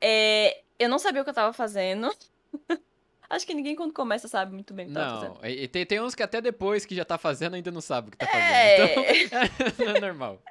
[0.00, 2.12] É, eu não sabia o que eu tava fazendo.
[3.30, 5.34] Acho que ninguém quando começa sabe muito bem o que tá fazendo.
[5.40, 7.80] Não, e e tem, tem uns que até depois que já tá fazendo ainda não
[7.80, 8.88] sabe o que tá É.
[8.88, 9.60] fazendo.
[9.70, 10.42] Então, é normal.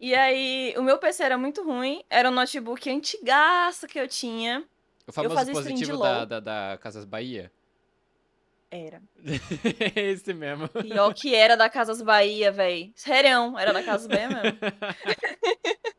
[0.00, 2.02] E aí, o meu PC era muito ruim.
[2.08, 4.64] Era um notebook antigaço que eu tinha.
[5.06, 7.52] O famoso fazia stream de positivo da, da, da Casas Bahia.
[8.70, 9.02] Era.
[9.94, 10.68] Esse mesmo.
[10.68, 12.92] Pior que era da Casas Bahia, véi.
[12.96, 14.58] Sério, era da Casas Bahia mesmo.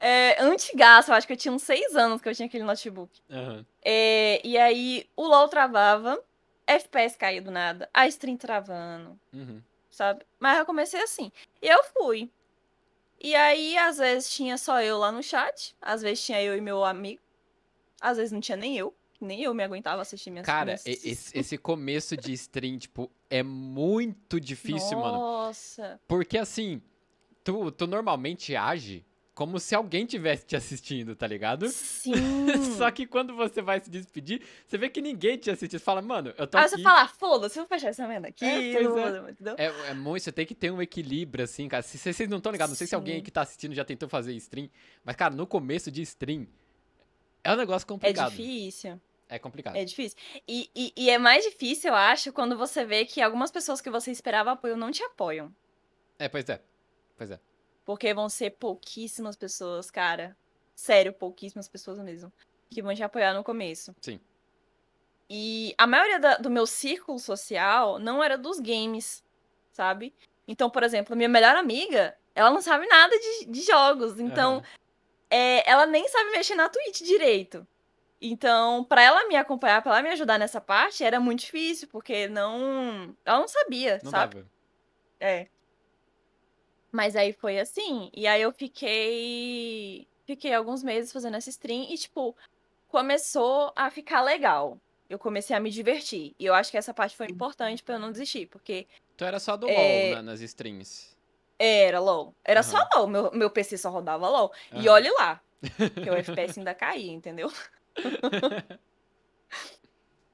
[0.00, 3.20] É, antigaço, eu acho que eu tinha uns seis anos que eu tinha aquele notebook.
[3.28, 3.66] Aham.
[3.84, 6.22] É, e aí, o LoL travava,
[6.66, 9.60] FPS caía do nada, a stream travando, Uhum.
[9.90, 10.24] sabe?
[10.38, 11.32] Mas eu comecei assim.
[11.60, 12.30] E eu fui.
[13.20, 16.60] E aí, às vezes, tinha só eu lá no chat, às vezes tinha eu e
[16.60, 17.20] meu amigo,
[18.00, 20.86] às vezes não tinha nem eu, nem eu me aguentava assistir minhas Cara, minhas...
[20.86, 25.18] esse, esse começo de stream, tipo, é muito difícil, mano.
[25.18, 26.00] Nossa.
[26.06, 26.80] Porque assim,
[27.44, 29.04] tu, tu normalmente age
[29.38, 31.68] como se alguém tivesse te assistindo, tá ligado?
[31.68, 32.12] Sim.
[32.76, 35.70] Só que quando você vai se despedir, você vê que ninguém te assiste.
[35.70, 36.74] Você fala, mano, eu tô Aí aqui.
[36.74, 38.96] você fala, foda-se, eu vou fechar essa merda aqui, É, pois
[39.56, 39.66] é.
[39.66, 41.84] É, é muito, você tem que ter um equilíbrio, assim, cara.
[41.84, 43.24] Se vocês não estão ligados, não sei se alguém aí Sim.
[43.26, 44.68] que tá assistindo já tentou fazer stream,
[45.04, 46.44] mas, cara, no começo de stream,
[47.48, 48.30] é um negócio É complicado.
[48.30, 49.00] difícil.
[49.28, 49.76] É complicado.
[49.76, 50.16] É difícil.
[50.46, 53.90] E, e, e é mais difícil, eu acho, quando você vê que algumas pessoas que
[53.90, 55.54] você esperava apoio não te apoiam.
[56.18, 56.62] É, pois é.
[57.16, 57.38] Pois é.
[57.84, 60.36] Porque vão ser pouquíssimas pessoas, cara.
[60.74, 62.32] Sério, pouquíssimas pessoas mesmo.
[62.70, 63.94] Que vão te apoiar no começo.
[64.00, 64.20] Sim.
[65.30, 69.22] E a maioria da- do meu círculo social não era dos games,
[69.72, 70.14] sabe?
[70.46, 74.18] Então, por exemplo, minha melhor amiga, ela não sabe nada de, de jogos.
[74.18, 74.64] Então, Aham.
[75.30, 77.66] É, ela nem sabe mexer na Twitch direito.
[78.20, 82.26] Então, pra ela me acompanhar, pra ela me ajudar nessa parte, era muito difícil, porque
[82.28, 83.14] não.
[83.24, 84.36] Ela não sabia, Não sabe?
[84.36, 84.46] dava.
[85.20, 85.46] É.
[86.90, 88.10] Mas aí foi assim.
[88.14, 90.06] E aí eu fiquei.
[90.26, 92.36] Fiquei alguns meses fazendo essa stream e, tipo,
[92.88, 94.78] começou a ficar legal.
[95.08, 96.34] Eu comecei a me divertir.
[96.38, 98.86] E eu acho que essa parte foi importante pra eu não desistir, porque
[99.16, 101.16] Tu era só do É, LoL na- nas streams.
[101.58, 102.34] Era LOL.
[102.44, 102.88] Era só Aham.
[102.94, 103.06] LOL.
[103.08, 104.52] Meu, meu PC só rodava LOL.
[104.72, 104.90] E Aham.
[104.90, 105.40] olhe lá.
[106.04, 107.50] Que o FPS ainda caía, entendeu?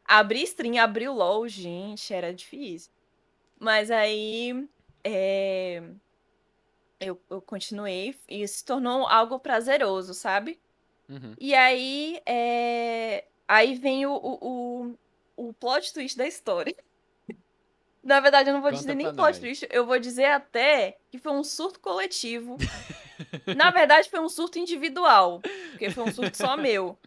[0.06, 2.92] Abrir stream, abrir o LOL, gente, era difícil.
[3.58, 4.68] Mas aí.
[5.02, 5.82] é,
[7.00, 10.60] Eu, eu continuei e se tornou algo prazeroso, sabe?
[11.08, 11.34] Uhum.
[11.40, 12.20] E aí.
[12.26, 14.88] é, Aí vem o, o,
[15.36, 16.74] o, o plot twist da história.
[18.04, 21.16] Na verdade, eu não vou Conta dizer nem plot twist, eu vou dizer até que
[21.16, 22.58] foi um surto coletivo.
[23.56, 25.40] Na verdade, foi um surto individual.
[25.70, 26.98] Porque foi um surto só meu.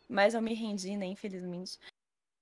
[0.09, 1.79] Mas eu me rendi, né, infelizmente.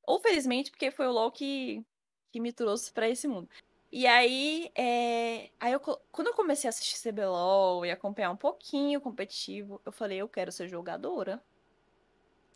[0.06, 1.84] Ou felizmente, porque foi o LoL que,
[2.30, 3.48] que me trouxe pra esse mundo.
[3.90, 5.50] E aí, é...
[5.58, 9.90] aí eu, quando eu comecei a assistir CBLOL e acompanhar um pouquinho o competitivo, eu
[9.90, 11.42] falei, eu quero ser jogadora.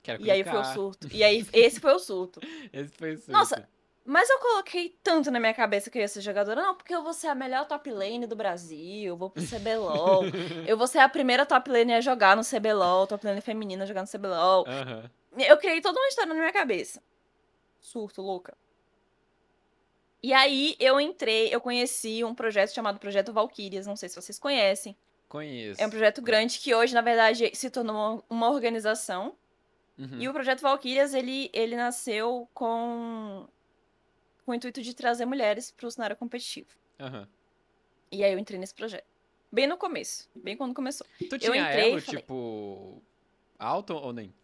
[0.03, 1.09] Quero E aí foi o surto.
[1.13, 2.41] E aí, esse foi o surto.
[2.73, 3.31] Esse foi o surto.
[3.33, 3.69] Nossa,
[4.05, 6.61] Mas eu coloquei tanto na minha cabeça que eu ia ser jogadora.
[6.61, 10.25] Não, porque eu vou ser a melhor top lane do Brasil, eu vou pro CBLOL.
[10.67, 13.87] eu vou ser a primeira top lane a jogar no CBLOL, top lane feminina a
[13.87, 14.65] jogar no CBLOL.
[14.67, 15.09] Aham.
[15.39, 17.01] Eu criei toda uma história na minha cabeça.
[17.81, 18.57] Surto, louca.
[20.21, 24.39] E aí eu entrei, eu conheci um projeto chamado Projeto Valkyrias, não sei se vocês
[24.39, 24.97] conhecem.
[25.29, 25.81] Conheço.
[25.81, 29.35] É um projeto grande que hoje, na verdade, se tornou uma- uma organização.
[29.99, 30.21] Uhum.
[30.21, 33.47] E o Projeto Valkyrias, ele, ele nasceu com,
[34.45, 36.71] com o intuito de trazer mulheres pro cenário competitivo.
[36.99, 37.29] Aham.
[38.11, 39.05] E aí eu entrei nesse projeto.
[39.51, 41.07] Bem no começo, bem quando começou.
[41.31, 43.03] Tu tinha entrei e elo, falei- tipo,
[43.59, 44.35] alto ou nem?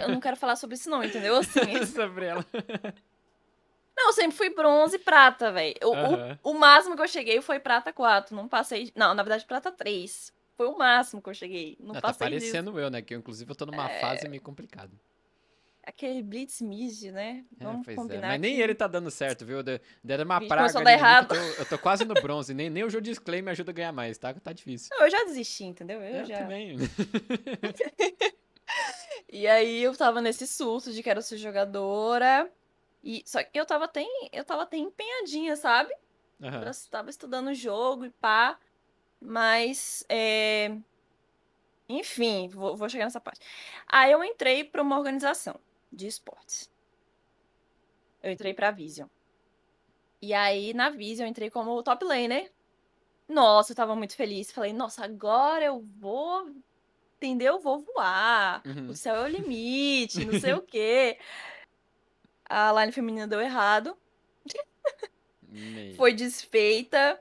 [0.00, 1.36] Eu não quero falar sobre isso não, entendeu?
[1.36, 2.44] Assim, Sobre ela.
[3.96, 5.74] não, eu sempre fui bronze e prata, velho.
[5.84, 8.90] O, o- o máximo que eu cheguei foi prata 4, não passei...
[8.96, 10.32] Não, na verdade, prata 3.
[10.62, 12.52] Foi o máximo que eu cheguei, não Ah, tá passei disso.
[12.52, 13.02] parecendo eu, né?
[13.02, 14.00] Que eu, inclusive eu tô numa É.
[14.00, 14.92] fase meio complicada.
[15.84, 17.44] aquele Blitz Mid, né?
[17.58, 17.94] É, Vamos é.
[17.96, 18.28] combinar.
[18.28, 19.60] Mas nem ele tá dando certo, viu?
[19.64, 21.34] De- Deram uma praga ali errado.
[21.34, 22.54] eu tô, eu tô quase no bronze.
[22.54, 24.32] Nem, nem o jogo de display me ajuda a ganhar mais, tá?
[24.34, 24.94] Tá difícil.
[24.96, 26.00] Não, eu já desisti, entendeu?
[26.00, 26.38] Eu Eu já.
[26.38, 26.76] também.
[29.28, 32.48] E aí eu tava nesse surto de quero ser jogadora.
[33.02, 35.92] E só que eu tava até, eu tava até empenhadinha, sabe?
[36.40, 36.64] Aham.
[36.66, 38.58] Eu tava estudando o jogo e pá.
[39.24, 40.76] Mas, é...
[41.88, 43.40] enfim, vou, vou chegar nessa parte.
[43.86, 45.58] Aí eu entrei pra uma organização
[45.92, 46.70] de esportes.
[48.22, 49.08] Eu entrei pra Vision.
[50.20, 52.50] E aí, na Vision, eu entrei como top laner.
[53.28, 54.50] Nossa, eu tava muito feliz.
[54.50, 56.50] Falei, nossa, agora eu vou,
[57.16, 57.60] entendeu?
[57.60, 58.62] Vou voar.
[58.66, 58.90] Uhum.
[58.90, 61.18] O céu é o limite, não sei o quê.
[62.44, 63.96] A line feminina deu errado
[65.96, 67.20] foi desfeita.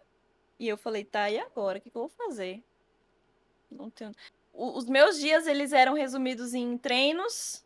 [0.61, 1.79] E eu falei, tá, e agora?
[1.79, 2.63] O que, que eu vou fazer?
[3.71, 4.11] Não tenho...
[4.53, 7.65] O- Os meus dias, eles eram resumidos em treinos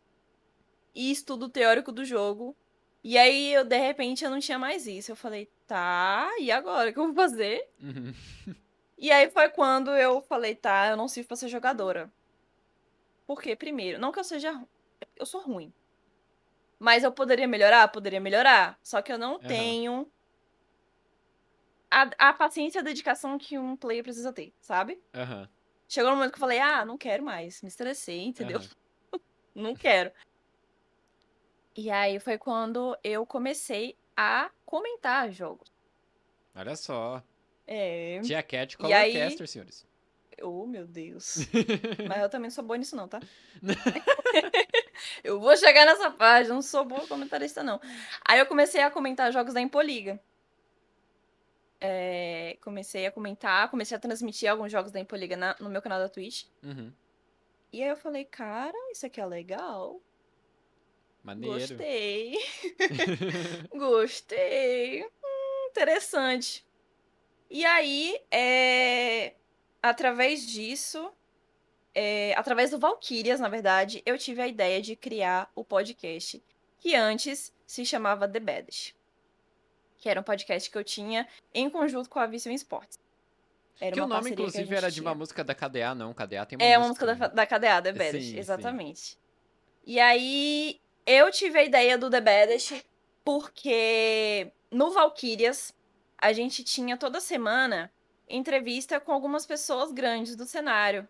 [0.95, 2.55] e estudo teórico do jogo.
[3.03, 5.12] E aí, eu, de repente, eu não tinha mais isso.
[5.12, 6.89] Eu falei, tá, e agora?
[6.89, 7.67] O que eu vou fazer?
[7.81, 8.13] Uhum.
[8.97, 12.10] E aí foi quando eu falei, tá, eu não sirvo pra ser jogadora.
[13.27, 13.55] Por quê?
[13.55, 14.51] Primeiro, não que eu seja
[15.17, 15.73] eu sou ruim.
[16.79, 17.88] Mas eu poderia melhorar?
[17.89, 18.79] Poderia melhorar.
[18.84, 19.47] Só que eu não Aham.
[19.47, 20.12] tenho
[21.95, 25.01] a, a paciência e a dedicação que um player precisa ter, sabe?
[25.13, 25.47] Aham.
[25.88, 27.62] Chegou no momento que eu falei, ah, não quero mais.
[27.62, 28.60] Me estressei, entendeu?
[28.60, 28.69] aham.
[29.55, 30.12] Não quero.
[31.77, 35.71] E aí foi quando eu comecei a comentar jogos.
[36.53, 37.23] Olha só.
[37.65, 38.19] É.
[38.21, 39.88] Tia Cat E aí- Colorcaster, senhores.
[40.41, 41.38] Oh, meu Deus.
[42.10, 43.21] Mas eu também não sou boa nisso, não, tá?
[45.23, 47.79] eu vou chegar nessa eu não sou boa comentarista, não.
[48.25, 50.21] Aí eu comecei a comentar jogos da Impoliga.
[51.88, 56.00] É, comecei a comentar, comecei a transmitir alguns jogos da Impoliga na- no meu canal
[56.00, 56.45] da Twitch.
[56.63, 56.91] Uhum.
[57.71, 60.02] E aí eu falei, cara, isso aqui é legal.
[61.24, 61.58] Maneiro.
[61.60, 62.34] Gostei.
[63.76, 65.04] Gostei.
[65.04, 66.65] Hum, interessante.
[67.50, 69.34] E aí, é,
[69.82, 71.12] através disso,
[71.93, 76.43] é, através do Valkyrias, na verdade, eu tive a ideia de criar o podcast,
[76.80, 78.94] que antes se chamava The Baddest.
[79.97, 82.97] Que era um podcast que eu tinha em conjunto com a Vision Sports.
[83.79, 86.13] Era que o nome, inclusive, era de uma música da KDA, não.
[86.13, 87.05] KDA tem uma É uma música.
[87.05, 88.38] música da, da KDA, The Sim, Baddest, sim.
[88.38, 89.17] exatamente.
[89.86, 92.86] E aí, eu tive a ideia do The Baddest
[93.23, 95.73] porque no Valkyrias
[96.21, 97.91] a gente tinha toda semana
[98.29, 101.08] entrevista com algumas pessoas grandes do cenário,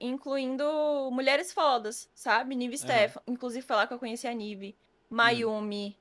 [0.00, 0.64] incluindo
[1.12, 2.54] mulheres fodas, sabe?
[2.54, 2.82] Nive Aham.
[2.84, 4.76] Stefan, inclusive foi lá que eu conheci a Nive,
[5.10, 5.96] Mayumi,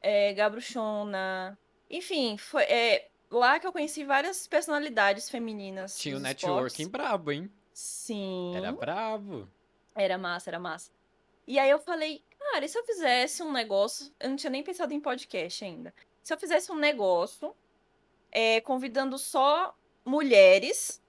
[0.00, 1.58] é, Gabruchona,
[1.90, 5.98] enfim, foi é, lá que eu conheci várias personalidades femininas.
[5.98, 6.88] Tinha o dos networking esportes.
[6.88, 7.50] brabo, hein?
[7.72, 8.56] Sim.
[8.56, 9.48] Era brabo.
[9.94, 10.90] Era massa, era massa.
[11.46, 14.12] E aí eu falei, cara, e se eu fizesse um negócio?
[14.20, 15.94] Eu não tinha nem pensado em podcast ainda.
[16.22, 17.54] Se eu fizesse um negócio
[18.30, 19.74] é, convidando só
[20.04, 21.02] mulheres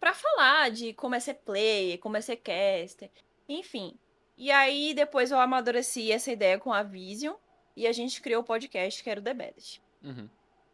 [0.00, 3.10] pra falar de como é ser player, como é ser caster,
[3.48, 3.98] enfim.
[4.36, 7.34] E aí depois eu amadureci essa ideia com a Vision
[7.74, 9.82] e a gente criou o podcast que era o The Baddest.
[10.02, 10.28] Uhum.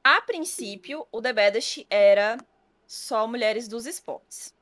[0.05, 2.37] A princípio, o The Baddest era
[2.87, 4.55] só mulheres dos esportes.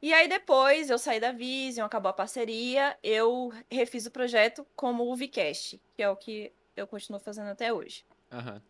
[0.00, 5.10] E aí depois eu saí da Vision, acabou a parceria, eu refiz o projeto como
[5.10, 8.04] o Vcast, que é o que eu continuo fazendo até hoje.
[8.30, 8.60] Aham.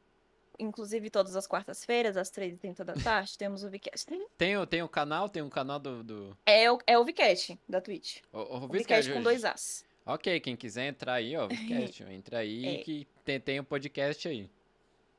[0.57, 4.07] Inclusive, todas as quartas-feiras, às 3h30 da tarde, temos o Vcast.
[4.39, 6.05] Tem, o- tem um canal, tem um canal do.
[6.05, 6.39] do...
[6.47, 8.21] É o, é o Vcast da Twitch.
[8.33, 9.85] O, o, O Vcast, Vcast com dois As.
[10.07, 12.79] Ok, quem quiser entrar aí, ó, Vcast, entra aí É.
[12.83, 14.51] que tem, tem o podcast aí.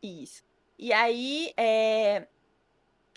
[0.02, 0.44] Isso.
[0.78, 2.28] E aí, é...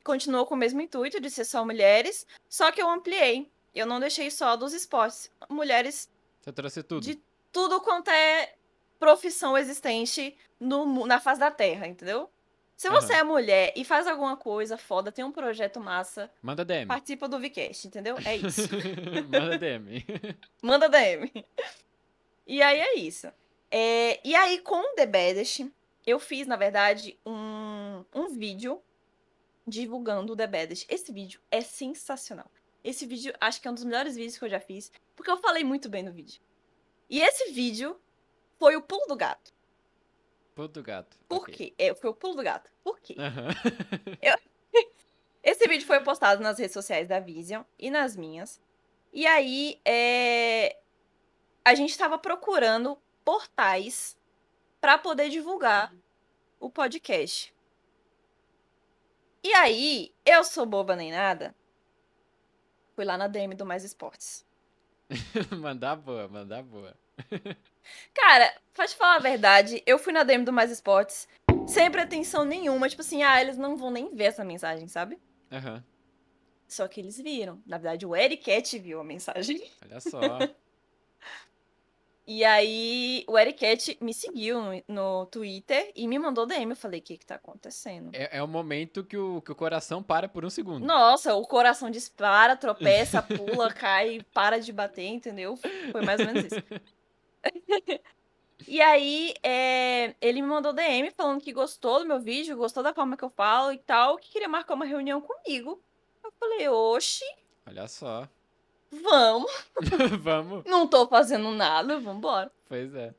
[0.02, 3.50] continuou com o mesmo intuito de ser só mulheres, só que eu ampliei.
[3.74, 5.30] Eu não deixei só dos esportes.
[5.48, 7.02] Mulheres Você trouxe tudo.
[7.02, 7.20] de
[7.52, 8.54] tudo quanto é
[8.98, 12.30] profissão existente no, na face da Terra, entendeu?
[12.78, 13.20] Se você Aham.
[13.20, 16.86] é mulher e faz alguma coisa foda, tem um projeto massa, Manda DM.
[16.86, 18.16] participa do Vcast, entendeu?
[18.24, 18.68] É isso.
[19.28, 20.06] Manda DM.
[20.62, 21.44] Manda DM.
[22.46, 23.26] E aí é isso.
[23.68, 25.68] É, e aí, com o The Baddest,
[26.06, 28.80] eu fiz, na verdade, um, um vídeo
[29.66, 30.86] divulgando o The Baddest.
[30.88, 32.48] Esse vídeo é sensacional.
[32.84, 35.36] Esse vídeo, acho que é um dos melhores vídeos que eu já fiz, porque eu
[35.38, 36.40] falei muito bem no vídeo.
[37.10, 38.00] E esse vídeo
[38.56, 39.52] foi o pulo do gato.
[40.58, 41.16] Puto gato.
[41.28, 41.54] Por ok.
[41.54, 41.74] quê?
[41.78, 42.68] É, foi o pulo do gato.
[42.82, 43.14] Por quê?
[43.16, 43.50] Aham.
[45.40, 48.60] Esse vídeo foi postado nas redes sociais da Vision e nas minhas.
[49.12, 50.76] E aí, é...
[51.64, 54.18] a gente estava procurando portais
[54.80, 55.94] para poder divulgar
[56.58, 57.54] o podcast.
[59.44, 61.54] E aí, eu sou boba nem nada.
[62.96, 64.44] Fui lá na DM do Mais Esportes.
[65.56, 66.96] mandar boa, mandar boa.
[68.14, 71.28] Cara, pra te falar a verdade, eu fui na DM do Mais Esportes
[71.66, 72.88] sem pretensão nenhuma.
[72.88, 75.18] Tipo assim, ah, eles não vão nem ver essa mensagem, sabe?
[75.52, 75.84] Aham.
[76.66, 77.62] Só que eles viram.
[77.66, 79.62] Na verdade, o Ericat viu a mensagem.
[79.82, 80.20] Olha só.
[82.30, 86.68] E aí, o Ericat me seguiu no, no Twitter e me mandou DM.
[86.68, 88.10] Eu falei, o que que tá acontecendo?
[88.12, 90.84] É, é o momento que o, que o coração para por um segundo.
[90.84, 95.56] Nossa, o coração dispara, tropeça, pula, cai, para de bater, entendeu?
[95.90, 96.62] Foi mais ou menos isso.
[98.66, 102.92] E aí, é, ele me mandou DM falando que gostou do meu vídeo, gostou da
[102.92, 105.80] forma que eu falo e tal, que queria marcar uma reunião comigo.
[106.24, 107.24] Eu falei, oxi,
[107.66, 108.28] Olha só.
[108.90, 109.50] vamos.
[110.20, 110.64] Vamos.
[110.66, 112.50] Não tô fazendo nada, vambora.
[112.68, 113.14] Pois é.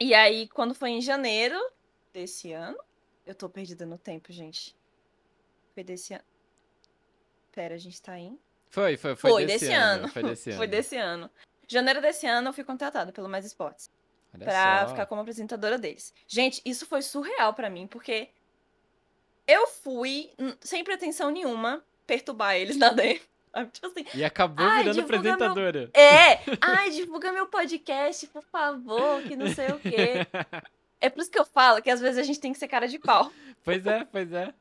[0.00, 1.56] E aí, quando foi em janeiro
[2.12, 2.78] desse ano,
[3.24, 4.76] eu tô perdida no tempo, gente.
[5.74, 6.24] Foi desse ano.
[7.52, 8.38] Pera, a gente tá em.
[8.68, 10.04] Foi, foi, foi, Foi desse, desse ano.
[10.04, 10.08] ano.
[10.08, 10.58] Foi desse ano.
[10.58, 11.30] Foi desse ano.
[11.72, 13.90] Janeiro desse ano eu fui contratada pelo Mais Esportes.
[14.34, 14.88] Olha pra só.
[14.88, 16.12] ficar como apresentadora deles.
[16.26, 18.28] Gente, isso foi surreal pra mim, porque
[19.46, 23.20] eu fui, sem pretensão nenhuma, perturbar eles na DM.
[23.72, 25.90] Tipo assim, E acabou virando divulga meu- apresentadora.
[25.92, 30.26] é, ai, divulga meu podcast, por favor, que não sei o quê.
[31.04, 32.86] É por isso que eu falo que às vezes a gente tem que ser cara
[32.86, 33.32] de pau.
[33.64, 34.54] Pois é, pois é.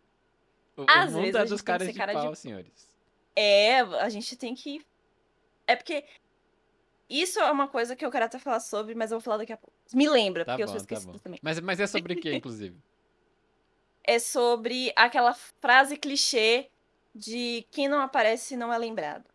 [0.76, 2.14] O, Às o mundo vezes é a dos gente tem que caras ser de cara
[2.16, 2.88] de pau, senhores.
[3.36, 4.84] É, a gente tem que.
[5.68, 6.04] É porque.
[7.12, 9.52] Isso é uma coisa que eu quero até falar sobre, mas eu vou falar daqui
[9.52, 9.76] a pouco.
[9.94, 11.20] Me lembra, Tá porque eu bom, sou tá esquecida bom.
[11.20, 11.40] também.
[11.44, 12.78] Mas, mas é sobre o que, inclusive?
[14.04, 16.70] É sobre aquela frase clichê
[17.14, 19.26] de quem não aparece não é lembrado.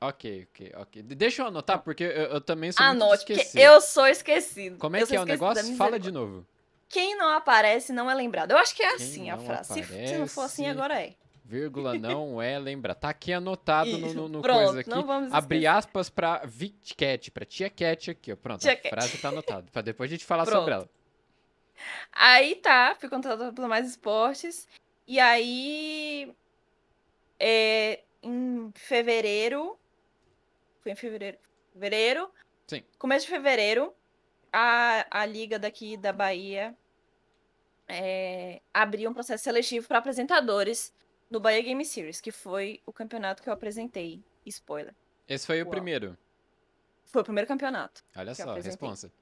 [0.00, 1.02] ok, ok, ok.
[1.02, 3.60] De- Deixa eu anotar, porque eu, eu também sou muito Anote, porque esquecer.
[3.60, 4.78] eu sou esquecido.
[4.78, 5.76] Como é Eu que é o negócio?
[5.76, 6.46] Fala de novo.
[6.88, 8.52] Quem não aparece não é lembrado.
[8.52, 9.74] Eu acho que é Quem assim a frase.
[9.74, 11.14] Se, se não for assim, aparece- agora é.
[11.50, 12.94] Vírgula não é lembrar.
[12.94, 14.88] Tá aqui anotado no, no, no pronto, coisa aqui.
[14.90, 15.76] não vamos Abri esquecer.
[15.76, 18.36] aspas pra Vitcat, pra Tia Cat aqui, ó.
[18.36, 18.88] Pronto, Tia a Cat.
[18.90, 19.66] frase tá anotada.
[19.72, 20.58] Pra depois a gente falar Pronto.
[20.60, 20.88] sobre ela.
[22.12, 24.68] Aí tá, fui contratada pelo Mais Esportes.
[25.08, 26.32] E aí.
[27.38, 29.76] É, em fevereiro.
[30.82, 31.38] Foi em fevereiro.
[31.72, 32.30] Fevereiro.
[32.68, 32.84] Sim.
[32.96, 33.92] Começo de fevereiro,
[34.52, 36.76] a, a liga daqui da Bahia
[37.88, 40.94] é, abriu um processo seletivo para apresentadores
[41.30, 44.22] no Bahia Game Series, que foi o campeonato que eu apresentei.
[44.44, 44.94] Spoiler.
[45.28, 45.70] Esse foi o Uau.
[45.70, 46.18] primeiro.
[47.06, 48.02] Foi o primeiro campeonato.
[48.16, 49.12] Olha só, responsa.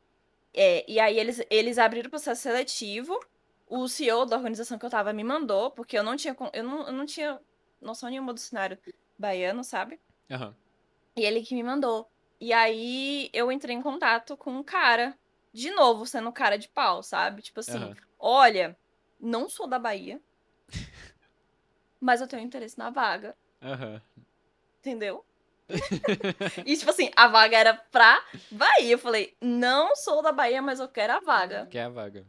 [0.54, 3.18] É, e aí eles, eles abriram o processo seletivo.
[3.66, 6.86] O CEO da organização que eu tava me mandou, porque eu não tinha, eu não,
[6.86, 7.38] eu não tinha
[7.80, 8.78] noção nenhuma do cenário
[9.18, 10.00] baiano, sabe?
[10.30, 10.54] Aham.
[11.16, 12.08] E ele que me mandou.
[12.40, 15.18] E aí eu entrei em contato com um cara,
[15.52, 17.42] de novo, sendo cara de pau, sabe?
[17.42, 17.96] Tipo assim, Aham.
[18.18, 18.78] olha,
[19.20, 20.20] não sou da Bahia,
[22.00, 24.00] mas eu tenho interesse na vaga, Aham.
[24.80, 25.24] entendeu?
[26.64, 28.92] e tipo assim, a vaga era pra Bahia.
[28.92, 31.66] Eu falei, não sou da Bahia, mas eu quero a vaga.
[31.66, 32.26] Que é a vaga.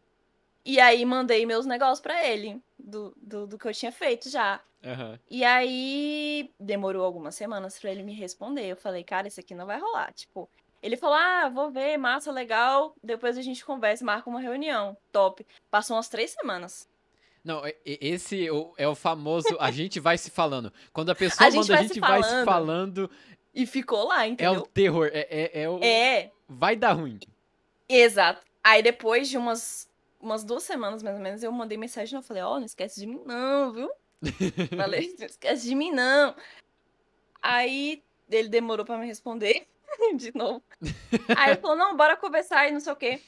[0.65, 4.59] E aí mandei meus negócios pra ele, do, do, do que eu tinha feito já.
[4.83, 5.19] Aham.
[5.29, 8.65] E aí demorou algumas semanas pra ele me responder.
[8.65, 10.11] Eu falei, cara, isso aqui não vai rolar.
[10.13, 10.49] Tipo,
[10.81, 12.93] ele falou: ah, vou ver, massa, legal.
[13.03, 14.95] Depois a gente conversa, marca uma reunião.
[15.11, 15.45] Top.
[15.69, 16.87] Passou umas três semanas.
[17.43, 20.71] Não, esse é o famoso a gente vai se falando.
[20.91, 23.09] Quando a pessoa A gente manda a vai gente se vai se falando.
[23.53, 24.61] E ficou lá, é entendeu?
[24.61, 25.09] o terror.
[25.11, 25.79] É, é, é o.
[25.83, 27.19] É, Vai dar ruim.
[27.87, 28.41] exato.
[28.63, 32.23] Aí depois de umas, umas duas semanas, mais ou menos, eu mandei mensagem e eu
[32.23, 33.89] falei, ó, não esquece de mim não, viu?
[34.77, 36.35] Falei, não esquece de mim não.
[37.41, 39.65] Aí ele demorou pra me responder
[40.15, 40.61] de novo.
[41.37, 43.21] Aí ele falou, não, bora conversar e não sei o quê.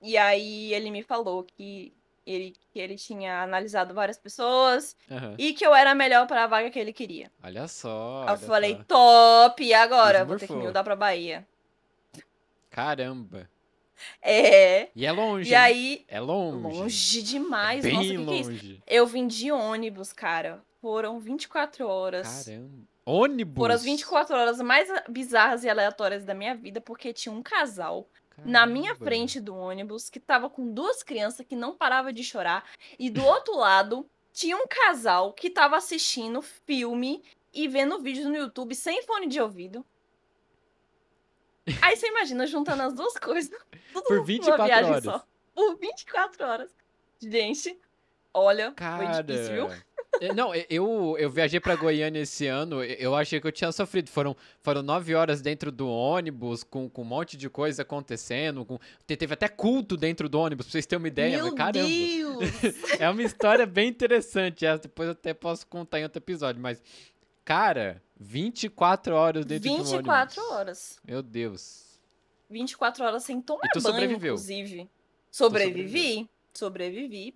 [0.00, 1.92] E aí ele me falou que
[2.26, 5.34] ele, que ele tinha analisado várias pessoas Aham.
[5.38, 7.30] e que eu era a melhor para a vaga que ele queria.
[7.42, 8.22] Olha só.
[8.22, 8.84] Eu olha falei, só.
[9.48, 10.24] top, e agora?
[10.24, 11.46] Vou ter que me mudar pra Bahia.
[12.70, 13.48] Caramba.
[14.20, 14.88] É.
[14.94, 15.50] E é longe.
[15.50, 16.62] E aí, É longe.
[16.78, 17.84] longe demais.
[17.84, 18.50] Bem Nossa, que, que é isso?
[18.50, 18.82] longe.
[18.86, 20.62] Eu vim de ônibus, cara.
[20.80, 22.44] Foram 24 horas.
[22.44, 22.84] Caramba.
[23.06, 23.56] Ônibus.
[23.56, 28.08] Foram as 24 horas mais bizarras e aleatórias da minha vida, porque tinha um casal
[28.44, 32.64] na minha frente do ônibus que tava com duas crianças que não parava de chorar.
[32.98, 37.22] E do outro lado, tinha um casal que tava assistindo filme
[37.52, 39.84] e vendo vídeo no YouTube sem fone de ouvido.
[41.80, 43.50] Aí você imagina juntando as duas coisas.
[43.92, 45.04] Tudo Por numa 24 viagem horas.
[45.04, 45.26] Só.
[45.54, 46.76] Por 24 horas.
[47.20, 47.78] Gente,
[48.32, 49.22] olha, foi Cara.
[49.22, 49.68] difícil, viu?
[50.20, 54.08] É, Não, eu, eu viajei pra Goiânia esse ano, eu achei que eu tinha sofrido.
[54.08, 58.64] Foram, foram nove horas dentro do ônibus, com, com um monte de coisa acontecendo.
[58.64, 61.36] Com, te- teve até culto dentro do ônibus, pra vocês terem uma ideia.
[61.36, 62.50] Meu mas caramba, Deus!
[63.00, 64.64] é uma história bem interessante.
[64.64, 66.60] essa depois eu até posso contar em outro episódio.
[66.62, 66.82] Mas,
[67.44, 69.90] cara, 24 horas dentro do ônibus.
[69.92, 70.98] 24 horas.
[71.06, 71.84] Meu Deus.
[72.50, 74.34] 24 horas sem tomar E tu banho, sobreviveu?
[74.34, 74.88] inclusive.
[75.30, 76.28] Sobrevivi.
[76.52, 77.34] Sobrevivi.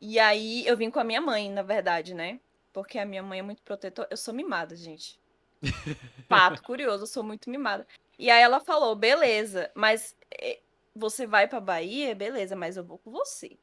[0.00, 2.40] E aí eu vim com a minha mãe, na verdade, né?
[2.72, 4.08] Porque a minha mãe é muito protetora.
[4.10, 5.18] Eu sou mimada, gente.
[6.28, 7.86] Fato curioso, eu sou muito mimada.
[8.18, 10.60] E aí ela falou: beleza, mas eh,
[10.94, 12.14] você vai pra Bahia?
[12.14, 13.58] Beleza, mas eu vou com você.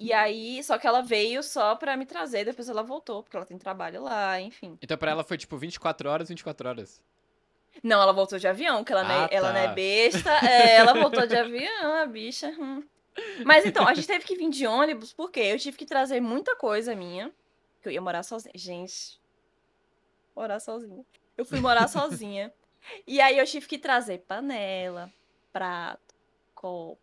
[0.00, 3.44] E aí, só que ela veio só pra me trazer, depois ela voltou, porque ela
[3.44, 4.78] tem trabalho lá, enfim.
[4.80, 7.02] Então pra ela foi tipo 24 horas, 24 horas.
[7.82, 9.74] Não, ela voltou de avião, que ela, não, é, Ah, ela não é tá.
[9.74, 10.30] besta.
[10.48, 12.48] É, ela voltou de avião, a bicha.
[12.58, 12.84] hum.
[13.44, 16.56] Mas então, a gente teve que vir de ônibus, porque eu tive que trazer muita
[16.56, 17.32] coisa minha.
[17.80, 18.52] Que eu ia morar sozinha.
[18.54, 19.20] Gente.
[20.34, 21.04] Morar sozinha.
[21.36, 22.52] Eu fui morar sozinha.
[23.06, 25.12] E aí eu tive que trazer panela,
[25.52, 26.14] prato,
[26.54, 27.00] copo.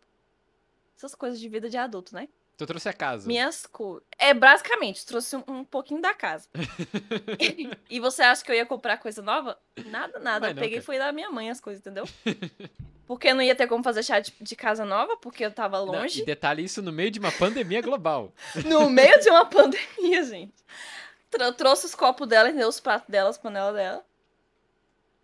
[0.96, 2.28] Essas coisas de vida de adulto, né?
[2.56, 3.26] Tu trouxe a casa.
[3.28, 4.02] Minhas coisas.
[4.18, 6.48] É, basicamente, trouxe um, um pouquinho da casa.
[7.90, 9.58] e você acha que eu ia comprar coisa nova?
[9.86, 10.40] Nada, nada.
[10.40, 12.08] Vai eu não, peguei e fui dar minha mãe as coisas, entendeu?
[13.06, 15.78] Porque eu não ia ter como fazer chá de, de casa nova, porque eu tava
[15.78, 16.22] Não, longe.
[16.22, 18.32] e detalhe isso no meio de uma pandemia global.
[18.64, 20.52] No meio de uma pandemia, gente.
[21.30, 22.66] Tro- trouxe os copos dela, entendeu?
[22.68, 24.04] Os pratos dela, as panelas dela.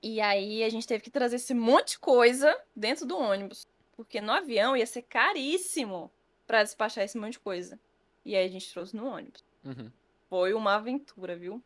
[0.00, 3.66] E aí a gente teve que trazer esse monte de coisa dentro do ônibus.
[3.96, 6.08] Porque no avião ia ser caríssimo
[6.52, 7.80] pra despachar esse monte de coisa.
[8.26, 9.42] E aí a gente trouxe no ônibus.
[9.64, 9.90] Uhum.
[10.28, 11.62] Foi uma aventura, viu?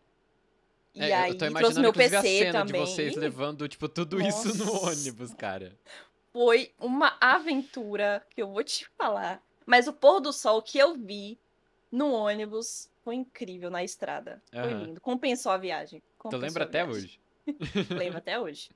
[0.95, 2.85] E É, aí eu tô trouxe imaginando meu inclusive a PC cena também.
[2.85, 4.87] de vocês levando, tipo, tudo isso no Nossa.
[4.87, 5.77] ônibus, cara.
[6.33, 9.43] Foi uma aventura que eu vou te falar.
[9.67, 11.37] Mas o pôr do sol que eu vi
[11.91, 14.41] no ônibus foi incrível na estrada.
[14.53, 14.85] Foi Aham.
[14.87, 15.01] lindo.
[15.01, 16.01] Compensou a viagem.
[16.01, 17.21] Tu Compensou lembra a até hoje?
[17.91, 18.71] Lembro até hoje.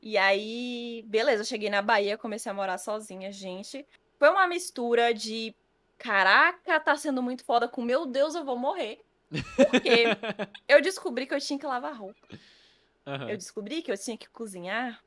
[0.00, 3.86] E aí, beleza, eu cheguei na Bahia, comecei a morar sozinha, gente.
[4.22, 5.52] Foi uma mistura de
[5.98, 9.04] caraca, tá sendo muito foda com meu Deus, eu vou morrer.
[9.56, 10.04] Porque
[10.68, 12.20] eu descobri que eu tinha que lavar roupa.
[13.04, 13.30] Aham.
[13.30, 15.02] Eu descobri que eu tinha que cozinhar.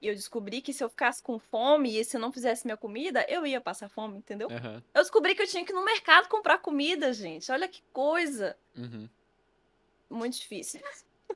[0.00, 2.76] E eu descobri que se eu ficasse com fome e se eu não fizesse minha
[2.76, 4.46] comida, eu ia passar fome, entendeu?
[4.48, 4.80] Aham.
[4.94, 7.50] Eu descobri que eu tinha que ir no mercado comprar comida, gente.
[7.50, 8.56] Olha que coisa.
[8.76, 9.10] Uhum.
[10.08, 10.80] Muito difícil.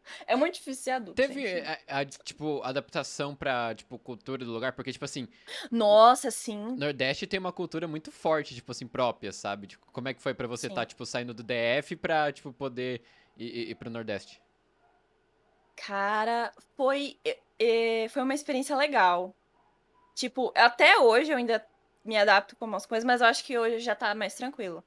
[0.27, 1.15] É muito difícil ser adulto.
[1.15, 1.67] Teve, gente.
[1.89, 4.73] a, a, tipo, adaptação pra, tipo, cultura do lugar?
[4.73, 5.29] Porque, tipo assim,
[5.71, 6.77] Nossa, sim.
[6.77, 9.67] Nordeste tem uma cultura muito forte, tipo assim, própria, sabe?
[9.67, 13.03] Tipo, como é que foi pra você estar, tipo, saindo do DF pra, tipo, poder
[13.37, 14.41] ir, ir, pro Nordeste?
[15.77, 17.19] Cara, foi,
[18.11, 19.35] foi uma experiência legal.
[20.15, 21.65] Tipo, até hoje eu ainda
[22.05, 24.85] me adapto com umas coisas, mas eu acho que hoje já tá mais tranquilo.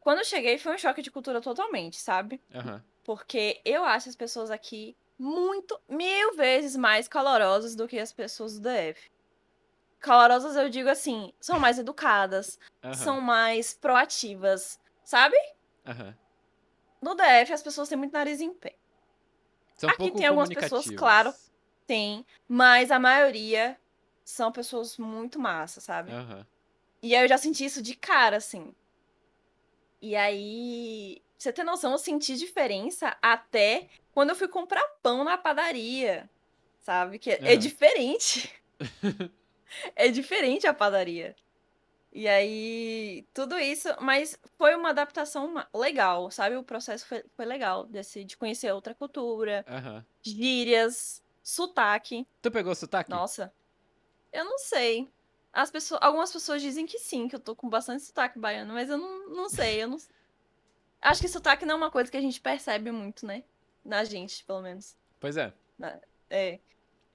[0.00, 2.40] Quando eu cheguei, foi um choque de cultura totalmente, sabe?
[2.54, 2.82] Aham.
[3.08, 8.60] Porque eu acho as pessoas aqui muito, mil vezes mais calorosas do que as pessoas
[8.60, 9.08] do DF.
[9.98, 12.94] Calorosas, eu digo assim, são mais educadas, Aham.
[12.94, 15.38] são mais proativas, sabe?
[15.86, 16.14] Aham.
[17.00, 18.76] No DF, as pessoas têm muito nariz em pé.
[19.78, 21.32] São Aqui tem algumas pessoas, claro.
[21.86, 23.80] Tem, mas a maioria
[24.22, 26.12] são pessoas muito massas, sabe?
[26.12, 26.46] Aham.
[27.02, 28.70] E aí eu já senti isso de cara, assim.
[30.02, 35.38] E aí, você ter noção, eu senti diferença até quando eu fui comprar pão na
[35.38, 36.28] padaria.
[36.80, 37.18] Sabe?
[37.18, 38.52] Que é, é diferente.
[39.94, 41.36] é diferente a padaria.
[42.10, 46.56] E aí, tudo isso, mas foi uma adaptação legal, sabe?
[46.56, 50.04] O processo foi, foi legal, desse, de conhecer outra cultura, Aham.
[50.22, 52.26] gírias, sotaque.
[52.40, 53.10] Tu pegou sotaque?
[53.10, 53.52] Nossa,
[54.32, 55.08] eu não sei.
[55.52, 58.88] As pessoas, algumas pessoas dizem que sim, que eu tô com bastante sotaque baiano, mas
[58.88, 59.98] eu não, não sei, eu não
[61.00, 63.44] Acho que sotaque não é uma coisa que a gente percebe muito, né?
[63.84, 64.96] Na gente, pelo menos.
[65.20, 65.52] Pois é.
[66.28, 66.58] É.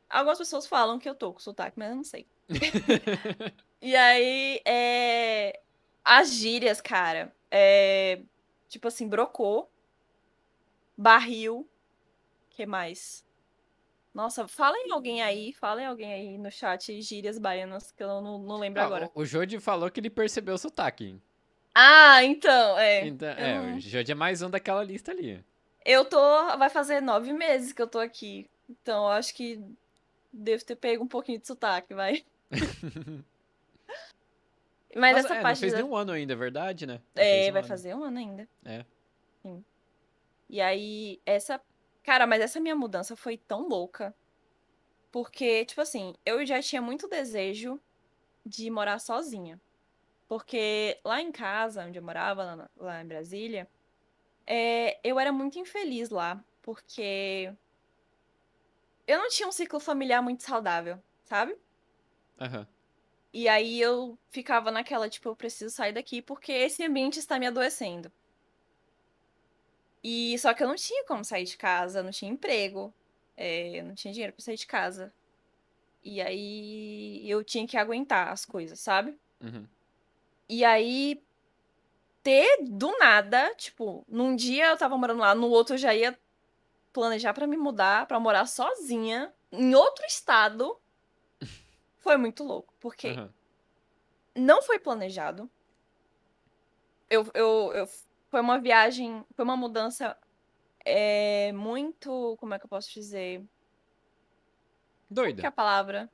[0.09, 2.27] Algumas pessoas falam que eu tô com sotaque, mas eu não sei.
[3.85, 5.59] E aí, é...
[6.05, 8.21] as gírias, cara, é...
[8.69, 9.69] tipo assim, brocou,
[10.97, 11.69] barril,
[12.49, 13.25] que mais?
[14.13, 18.57] Nossa, falem alguém aí, falem alguém aí no chat gírias baianas que eu não, não
[18.57, 19.11] lembro Ah, agora.
[19.13, 21.19] o, o Jodi falou que ele percebeu o sotaque.
[21.75, 23.07] Ah, então, é.
[23.07, 25.43] Então, é, não- o Jodi é mais um daquela lista ali.
[25.85, 26.17] Eu tô.
[26.57, 28.49] Vai fazer nove meses que eu tô aqui.
[28.69, 29.59] Então, eu acho que
[30.31, 32.23] devo ter pego um pouquinho de sotaque, vai.
[34.95, 37.01] Mas Nossa, essa é, não parte fez da- nem um ano ainda, é verdade, né?
[37.15, 37.67] Não É, um vai ano.
[37.67, 38.47] fazer um ano ainda.
[38.63, 38.85] É.
[39.41, 39.65] Sim.
[40.49, 41.59] E aí, essa.
[42.03, 44.13] Cara, mas essa minha mudança foi tão louca.
[45.11, 47.79] Porque, tipo assim, eu já tinha muito desejo
[48.45, 49.59] de morar sozinha.
[50.27, 53.69] Porque lá em casa, onde eu morava, lá, lá em Brasília,
[54.47, 56.43] é, eu era muito infeliz lá.
[56.61, 57.53] Porque
[59.07, 61.57] eu não tinha um ciclo familiar muito saudável, sabe?
[62.39, 62.67] Aham.
[63.33, 67.47] E aí eu ficava naquela, tipo, eu preciso sair daqui porque esse ambiente está me
[67.47, 68.11] adoecendo.
[70.03, 72.93] E só que eu não tinha como sair de casa, não tinha emprego.
[73.35, 75.11] É, eu não tinha dinheiro pra sair de casa.
[76.03, 79.17] E aí eu tinha que aguentar as coisas, sabe?
[79.41, 79.65] Uhum.
[80.49, 81.23] E aí
[82.21, 86.17] ter do nada, tipo, num dia eu tava morando lá, no outro eu já ia
[86.93, 90.79] planejar pra me mudar, pra morar sozinha em outro estado.
[91.97, 93.33] Foi muito louco, porque Aham.
[94.35, 95.49] não foi planejado.
[97.09, 97.87] Eu, eu, eu,
[98.29, 100.17] foi uma viagem, foi uma mudança
[100.85, 103.39] é, muito, como é que eu posso dizer?
[103.39, 103.47] Que é
[105.09, 105.47] Doida.
[105.47, 106.09] a palavra?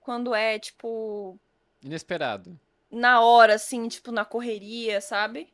[0.00, 1.38] Quando é, tipo,
[1.84, 2.58] Inesperado.
[2.90, 5.52] na hora, assim, tipo, na correria, sabe?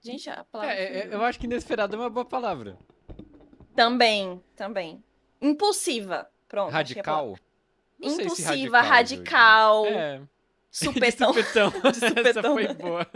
[0.00, 0.74] Gente, a palavra.
[0.74, 1.12] É, é, fugiu.
[1.18, 2.78] eu acho que inesperado é uma boa palavra.
[3.74, 5.02] Também, também.
[5.40, 6.30] Impulsiva.
[6.48, 6.70] Pronto.
[6.70, 7.36] Radical?
[7.98, 9.86] Não sei se Impulsiva, radical, radical.
[9.86, 10.20] É.
[10.70, 11.32] supetão.
[11.32, 11.70] De supetão.
[11.90, 12.24] De supetão.
[12.30, 13.06] Essa foi boa.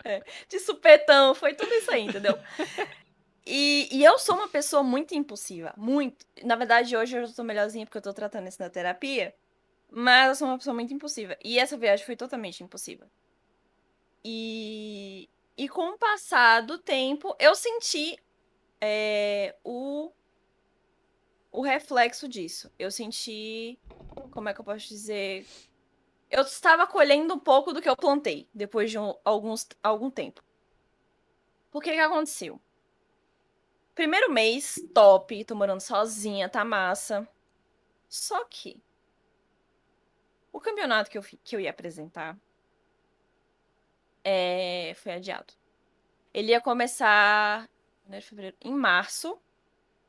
[0.48, 2.38] de supetão, foi tudo isso aí, entendeu?
[3.46, 6.24] E, e eu sou uma pessoa muito impulsiva, muito.
[6.42, 9.34] Na verdade, hoje eu tô melhorzinha porque eu tô tratando isso na terapia,
[9.90, 11.36] mas eu sou uma pessoa muito impulsiva.
[11.44, 13.10] E essa viagem foi totalmente impulsiva.
[14.24, 18.18] E, e com o passar do tempo, eu senti
[18.80, 20.12] é, o,
[21.50, 22.70] o reflexo disso.
[22.78, 23.78] Eu senti,
[24.30, 25.46] como é que eu posso dizer?
[26.30, 30.42] Eu estava colhendo um pouco do que eu plantei depois de um, alguns, algum tempo.
[31.70, 32.60] Por que que aconteceu?
[33.94, 37.28] Primeiro mês, top, tô morando sozinha, tá massa.
[38.08, 38.82] Só que
[40.52, 42.36] o campeonato que eu, que eu ia apresentar
[44.24, 45.52] é, foi adiado.
[46.32, 47.68] Ele ia começar
[48.04, 49.38] janeiro, fevereiro, em março.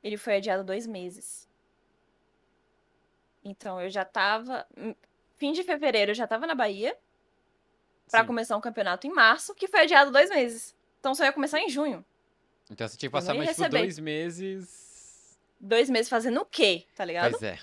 [0.04, 1.50] Ele foi adiado dois meses.
[3.44, 4.66] Então eu já tava.
[4.78, 4.96] hum,
[5.38, 6.96] Fim de fevereiro eu já tava na Bahia
[8.10, 8.28] pra Sim.
[8.28, 10.76] começar um campeonato em março, que foi adiado dois meses.
[11.00, 12.06] Então só ia começar em junho.
[12.70, 15.40] Então você tinha que passar mais tipo dois meses.
[15.60, 17.32] Dois meses fazendo o quê, tá ligado?
[17.32, 17.60] Pois é.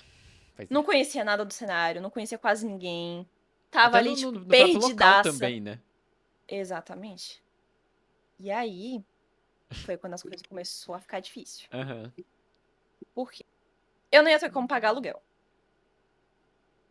[0.59, 0.67] É.
[0.69, 3.27] Não conhecia nada do cenário, não conhecia quase ninguém.
[3.71, 5.31] Tava Até ali, no, tipo, no, no perdidaça.
[5.31, 5.79] também, né?
[6.47, 7.43] Exatamente.
[8.39, 9.03] E aí,
[9.85, 11.67] foi quando as coisas começaram a ficar difícil.
[11.71, 12.11] Aham.
[13.13, 13.45] Por quê?
[14.11, 15.21] Eu não ia ter como pagar aluguel.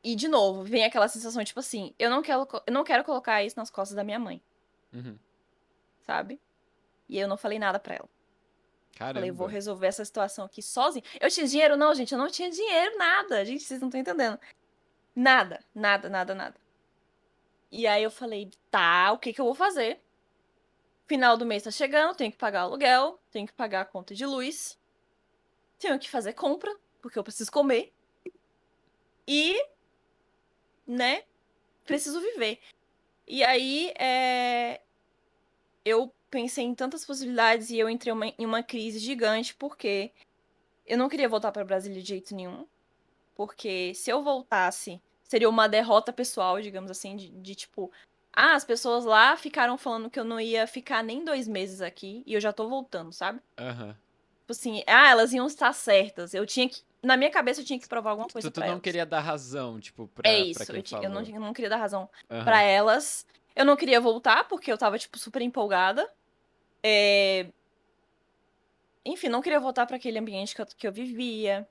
[0.02, 3.42] E, de novo, vem aquela sensação, tipo assim, eu não quero, eu não quero colocar
[3.42, 4.40] isso nas costas da minha mãe,
[4.92, 5.18] Uhum.
[6.02, 6.40] sabe?
[7.08, 8.08] E eu não falei nada pra ela.
[8.96, 9.20] Caramba.
[9.20, 11.04] Falei, vou resolver essa situação aqui sozinha.
[11.20, 11.76] Eu tinha dinheiro?
[11.76, 13.44] Não, gente, eu não tinha dinheiro, nada.
[13.44, 14.38] Gente, vocês não estão entendendo.
[15.14, 16.56] Nada, nada, nada, nada.
[17.70, 20.00] E aí eu falei, tá, o que que eu vou fazer?
[21.06, 24.24] Final do mês tá chegando, tenho que pagar aluguel, tenho que pagar a conta de
[24.24, 24.78] luz,
[25.78, 27.92] tenho que fazer compra, porque eu preciso comer.
[29.26, 29.60] E,
[30.86, 31.24] né,
[31.84, 32.60] preciso viver.
[33.26, 34.80] E aí, é,
[35.84, 40.12] eu pensei em tantas possibilidades e eu entrei uma- em uma crise gigante porque
[40.86, 42.66] eu não queria voltar para Brasília de jeito nenhum.
[43.34, 47.90] Porque se eu voltasse, seria uma derrota pessoal, digamos assim, de, de tipo,
[48.32, 52.22] ah, as pessoas lá ficaram falando que eu não ia ficar nem dois meses aqui
[52.26, 53.40] e eu já tô voltando, sabe?
[53.58, 53.92] Aham.
[54.40, 56.34] Tipo assim, ah, elas iam estar certas.
[56.34, 56.82] Eu tinha que.
[57.02, 58.82] Na minha cabeça eu tinha que provar alguma coisa Tu, tu pra não elas.
[58.82, 61.68] queria dar razão, tipo, pra, É pra isso, quem eu, eu não, eu não queria
[61.70, 62.44] dar razão Aham.
[62.44, 63.24] pra elas.
[63.54, 66.10] Eu não queria voltar porque eu tava, tipo, super empolgada.
[66.82, 67.50] É,
[69.04, 71.68] Enfim, não queria voltar pra aquele ambiente que eu, que eu vivia.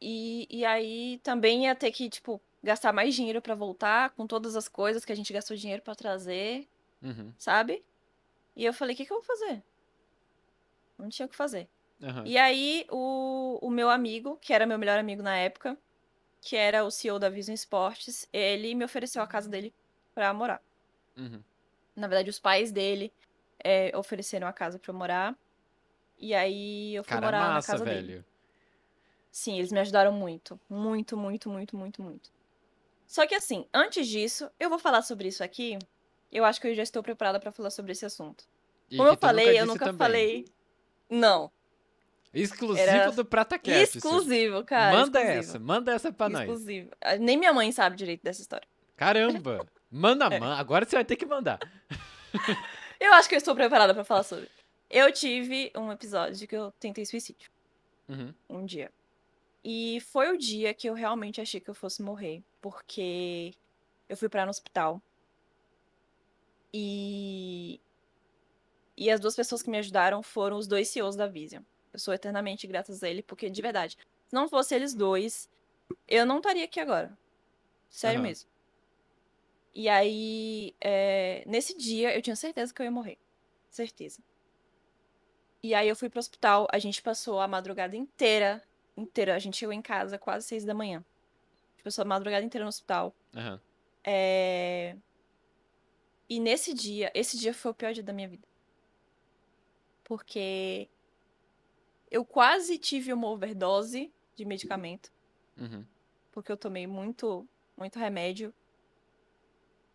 [0.00, 4.56] E, e aí também ia ter que, tipo, gastar mais dinheiro pra voltar com todas
[4.56, 6.68] as coisas que a gente gastou dinheiro pra trazer,
[7.02, 7.32] Uhum.
[7.38, 7.84] sabe?
[8.56, 9.62] E eu falei, o que, que eu vou fazer?
[10.98, 11.68] Não tinha o que fazer.
[12.02, 12.24] Aham.
[12.26, 15.78] E aí, o, o meu amigo, que era meu melhor amigo na época,
[16.42, 19.72] que era o CEO da Vision Esportes, ele me ofereceu a casa dele
[20.14, 20.60] pra morar.
[21.16, 21.42] Uhum.
[21.96, 23.12] Na verdade, os pais dele
[23.64, 25.34] é, ofereceram a casa pra eu morar.
[26.18, 28.06] E aí eu fui Cara, morar massa, na casa dele.
[28.12, 28.24] velho.
[29.32, 30.60] Sim, eles me ajudaram muito.
[30.70, 32.30] Muito, muito, muito, muito, muito.
[33.06, 35.76] Só que assim, antes disso, eu vou falar sobre isso aqui.
[36.30, 38.44] Eu acho que eu já estou preparada pra falar sobre esse assunto.
[38.90, 39.98] E Como eu falei, eu disse nunca também.
[39.98, 40.44] falei.
[41.10, 41.50] Não.
[42.32, 43.82] Exclusivo Era do PrataCast.
[43.82, 43.98] isso.
[43.98, 44.96] exclusivo, cara.
[44.98, 45.40] Manda exclusivo.
[45.50, 46.42] essa, manda essa pra nós.
[46.42, 46.90] Exclusivo.
[47.00, 48.66] Ah, Nem minha mãe sabe direito dessa história.
[48.96, 49.64] Caramba!
[49.90, 50.40] Manda, É.
[50.40, 50.56] man.
[50.56, 51.58] Agora você vai ter que mandar.
[53.04, 54.48] Eu acho que eu estou preparada pra falar sobre.
[54.88, 57.50] Eu tive um episódio que eu tentei suicídio.
[58.08, 58.34] Uhum.
[58.48, 58.90] um dia.
[59.62, 63.54] E foi o dia que eu realmente achei que eu fosse morrer, porque
[64.08, 65.02] eu fui parar no hospital.
[66.72, 67.78] E
[68.96, 71.62] e as duas pessoas que me ajudaram foram os dois CEOs da Vision.
[71.92, 75.48] Eu sou eternamente grata a ele, porque de verdade, se não fosse eles dois,
[76.08, 77.16] eu não estaria aqui agora.
[77.90, 78.28] Sério Aham.
[78.28, 78.53] mesmo.
[79.74, 83.18] E aí, é, nesse dia, eu tinha certeza que eu ia morrer.
[83.68, 84.22] Certeza.
[85.62, 88.62] E aí eu fui pro hospital, a gente passou a madrugada inteira,
[88.96, 89.34] inteira.
[89.34, 90.98] A gente chegou em casa quase seis da manhã.
[90.98, 93.14] A gente passou a madrugada inteira no hospital.
[93.34, 93.60] Aham.
[94.04, 94.96] É...
[96.28, 98.46] E nesse dia, esse dia foi o pior dia da minha vida.
[100.04, 100.88] Porque
[102.10, 105.10] eu quase tive uma overdose de medicamento,
[105.56, 105.84] Uhum.
[106.32, 108.52] porque eu tomei muito, muito remédio.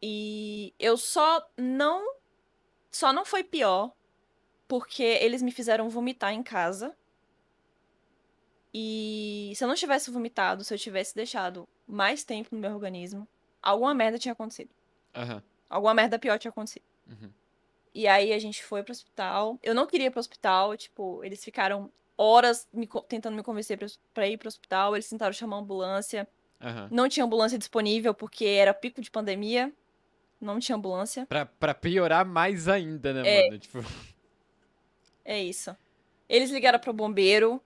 [0.02, 2.20] E eu só não
[2.92, 3.94] só não foi pior
[4.68, 6.96] porque eles me fizeram vomitar em casa.
[8.74, 13.28] E se eu não tivesse vomitado, se eu tivesse deixado mais tempo no meu organismo,
[13.62, 14.70] alguma merda tinha acontecido.
[15.16, 15.42] Aham.
[15.70, 16.84] Alguma merda pior tinha acontecido.
[17.08, 17.32] Uhum.
[17.94, 19.58] E aí a gente foi pro hospital.
[19.64, 23.88] Eu não queria ir pro hospital, tipo, eles ficaram horas me tentando me convencer pra,
[24.14, 24.96] pra ir pro hospital.
[24.96, 26.28] Eles tentaram chamar uma ambulância.
[26.62, 26.90] Aham.
[26.92, 29.74] Não tinha ambulância disponível porque era pico de pandemia.
[30.40, 31.26] Não tinha ambulância.
[31.26, 33.44] Pra, pra piorar mais ainda, né, É.
[33.48, 33.60] mano?
[33.60, 33.80] Tipo,
[35.24, 35.76] É isso.
[36.28, 37.62] Eles ligaram pro bombeiro.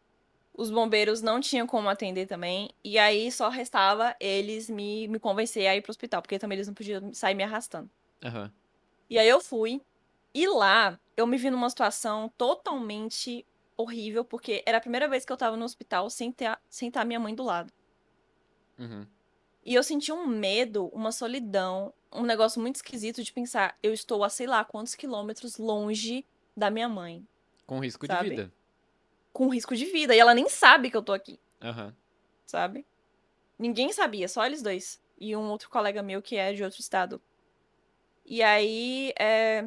[0.55, 2.69] Os bombeiros não tinham como atender também.
[2.83, 6.67] E aí só restava eles me, me convencer a ir pro hospital, porque também eles
[6.67, 7.89] não podiam sair me arrastando.
[8.23, 8.51] aham.
[9.09, 9.81] E aí eu fui.
[10.33, 13.45] E lá eu me vi numa situação totalmente
[13.77, 17.03] horrível, porque era a primeira vez que eu tava no hospital sem ter sem estar
[17.05, 17.71] minha mãe do lado.
[18.79, 19.05] Uhum.
[19.65, 24.23] E eu senti um medo, uma solidão, um negócio muito esquisito de pensar, eu estou
[24.23, 27.25] a sei lá quantos quilômetros longe da minha mãe,
[27.65, 28.23] Com risco Sabe?
[28.23, 28.53] de vida.
[29.31, 31.95] com risco de vida, e ela nem sabe que eu tô aqui, Aham.
[32.45, 32.85] sabe?
[33.57, 35.01] Ninguém sabia, só eles dois.
[35.17, 37.21] E um outro colega meu que é de outro estado.
[38.25, 39.65] E aí, é,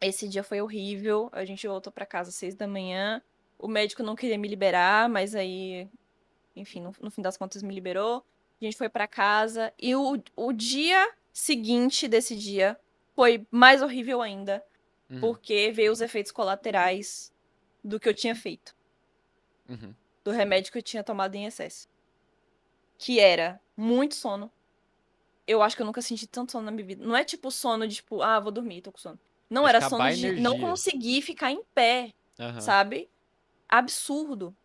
[0.00, 1.28] esse dia foi horrível.
[1.32, 3.20] A gente voltou pra casa às seis da manhã.
[3.58, 5.88] O médico não queria me liberar, mas aí,
[6.54, 8.24] enfim, no, no fim das contas me liberou.
[8.62, 9.72] A gente foi pra casa.
[9.76, 12.78] E o, o dia seguinte desse dia
[13.14, 14.62] foi mais horrível ainda,
[15.10, 15.20] Uhum.
[15.20, 17.30] porque veio os efeitos colaterais
[17.84, 18.74] do que eu tinha feito
[19.68, 19.92] Uhum.
[20.24, 21.88] do remédio que eu tinha tomado em excesso.
[22.98, 24.50] Que era muito sono.
[25.46, 27.04] Eu acho que eu nunca senti tanto sono na minha vida.
[27.04, 29.18] Não é tipo sono de tipo, ah, vou dormir, tô com sono.
[29.50, 30.60] Não, era sono de não energia.
[30.68, 32.60] conseguir ficar em pé, Aham.
[32.60, 33.10] sabe?
[33.68, 34.56] Absurdo.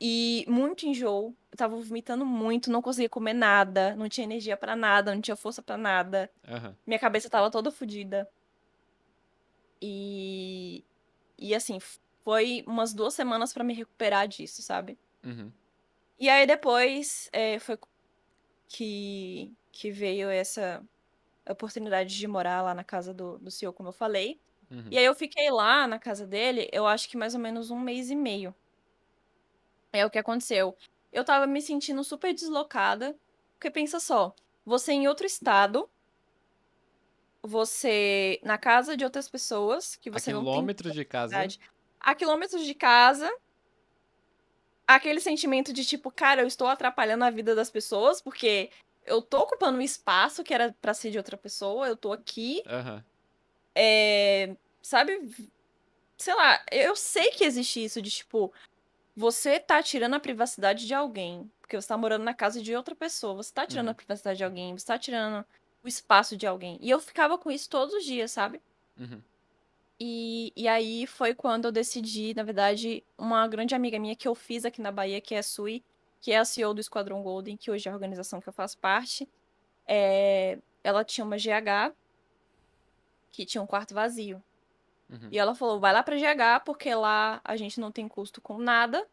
[0.00, 1.34] E muito enjoo.
[1.58, 5.60] Tava vomitando muito, não conseguia comer nada, não tinha energia pra nada, não tinha força
[5.60, 6.30] pra nada.
[6.46, 6.76] Aham.
[6.86, 8.28] Minha cabeça tava toda fodida.
[9.82, 10.84] E.
[11.36, 11.80] E assim,
[12.24, 14.96] foi umas duas semanas pra me recuperar disso, sabe?
[15.24, 15.50] Uhum.
[16.16, 17.76] E aí depois é, foi
[18.68, 20.80] que, que veio essa
[21.50, 24.40] oportunidade de morar lá na casa do, do senhor, como eu falei.
[24.70, 24.88] Uhum.
[24.92, 27.80] E aí eu fiquei lá na casa dele, eu acho que mais ou menos um
[27.80, 28.54] mês e meio.
[29.92, 30.76] É o que aconteceu.
[31.12, 33.16] Eu tava me sentindo super deslocada,
[33.54, 34.34] porque pensa só,
[34.64, 35.88] você em outro estado,
[37.42, 41.46] você na casa de outras pessoas, que A você não tem quilômetros de casa.
[42.00, 43.30] A quilômetros de casa.
[44.86, 48.70] Aquele sentimento de tipo, cara, eu estou atrapalhando a vida das pessoas, porque
[49.04, 52.62] eu tô ocupando um espaço que era pra ser de outra pessoa, eu tô aqui,
[52.66, 53.04] Aham.
[53.74, 55.12] é, sabe?
[56.16, 58.52] Sei lá, eu sei que existe isso de tipo,
[59.18, 62.94] você tá tirando a privacidade de alguém, porque você tá morando na casa de outra
[62.96, 63.92] pessoa, você tá tirando Uhum.
[63.92, 65.44] a privacidade de alguém, você tá tirando
[65.82, 66.78] o espaço de alguém.
[66.80, 68.62] E eu ficava com isso todos os dias, sabe?
[68.96, 69.22] Uhum.
[70.00, 74.34] E, e aí foi quando eu decidi, na verdade, uma grande amiga minha que eu
[74.34, 75.84] fiz aqui na Bahia, que é a Sui,
[76.20, 78.78] que é a CEO do Esquadrão Golden, que hoje é a organização que eu faço
[78.78, 79.28] parte.
[79.88, 81.94] é, ela tinha uma GH
[83.32, 84.42] que tinha um quarto vazio.
[85.10, 85.28] Uhum.
[85.30, 88.58] E ela falou: vai lá pra GH, porque lá a gente não tem custo com
[88.58, 89.06] nada.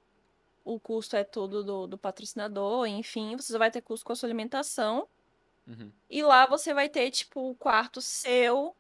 [0.64, 4.16] O custo é todo do, do patrocinador, enfim, você só vai ter custo com a
[4.16, 5.08] sua alimentação.
[5.68, 5.91] Uhum.
[6.10, 8.76] E lá você vai ter, tipo, o quarto seu.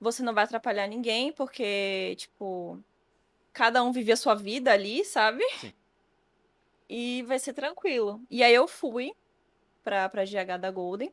[0.00, 2.82] Você não vai atrapalhar ninguém, porque, tipo,
[3.52, 5.42] cada um vive a sua vida ali, sabe?
[5.58, 5.72] Sim.
[6.90, 8.18] E vai ser tranquilo.
[8.30, 9.12] E aí eu fui
[9.84, 11.12] pra, pra GH da Golden.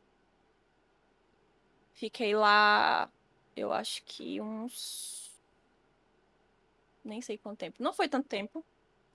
[1.92, 3.10] Fiquei lá,
[3.56, 5.15] eu acho que uns.
[7.06, 7.82] Nem sei quanto tempo.
[7.82, 8.64] Não foi tanto tempo.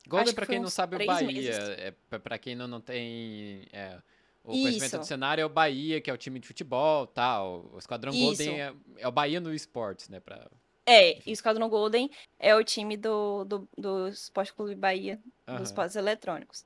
[0.08, 1.28] Golden, que foi quem não sabe, o três Bahia.
[1.28, 1.58] meses.
[1.78, 4.00] É, pra- pra quem não, não tem é,
[4.44, 4.98] o conhecimento Isso.
[5.00, 7.70] do cenário, é o Bahia, que é o time de futebol tal.
[7.74, 8.78] O Esquadrão Golden Isso.
[8.98, 10.20] é, é o Bahia no esportes, né?
[10.20, 10.50] Pra...
[10.86, 11.22] É, Enfim.
[11.30, 15.64] e o Esquadrão Golden é o time do, do, do Esporte Clube Bahia, dos Aham.
[15.64, 16.66] esportes eletrônicos.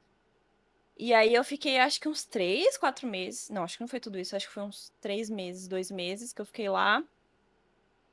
[0.97, 3.49] E aí eu fiquei, acho que uns três, quatro meses.
[3.49, 4.33] Não, acho que não foi tudo isso.
[4.33, 7.03] Acho que foi uns três meses, dois meses que eu fiquei lá.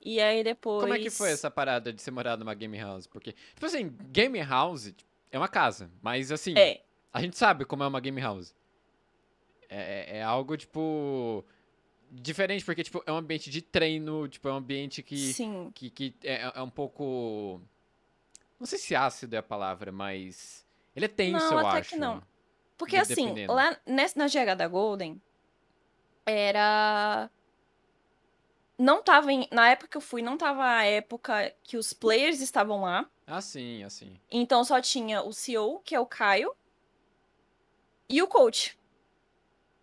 [0.04, 0.82] E aí depois.
[0.82, 3.06] Como é que foi essa parada de você morar numa game house?
[3.06, 4.92] Porque, tipo assim, game house
[5.30, 6.80] é uma casa, mas assim, É,
[7.12, 8.54] a gente sabe como é uma game house.
[9.68, 11.44] É, é- é algo, tipo,
[12.10, 15.70] diferente, porque, tipo, é um ambiente de treino, tipo, é um ambiente que, sim.
[15.74, 17.60] que, que é, é um pouco
[18.58, 20.66] Não sei se ácido é a palavra, mas.
[20.94, 21.90] Ele é tenso, Não, eu até acho.
[21.90, 22.22] que não.
[22.76, 25.20] Porque assim, lá nessa, na GH da Golden,
[26.26, 27.30] era.
[28.78, 29.46] Não tava em.
[29.52, 33.08] Na época que eu fui, não tava a época que os players estavam lá.
[33.26, 34.18] Assim, assim.
[34.30, 36.54] Então só tinha o CEO, que é o Caio,
[38.08, 38.78] e o coach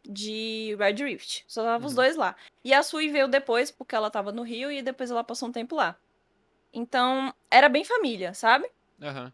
[0.03, 1.43] de Red Rift.
[1.47, 1.95] Só tava os Uhum.
[1.97, 2.35] dois lá.
[2.63, 5.51] E a Sui veio depois, porque ela tava no Rio e depois ela passou um
[5.51, 5.95] tempo lá.
[6.73, 8.69] Então, era bem família, sabe?
[9.01, 9.31] Aham.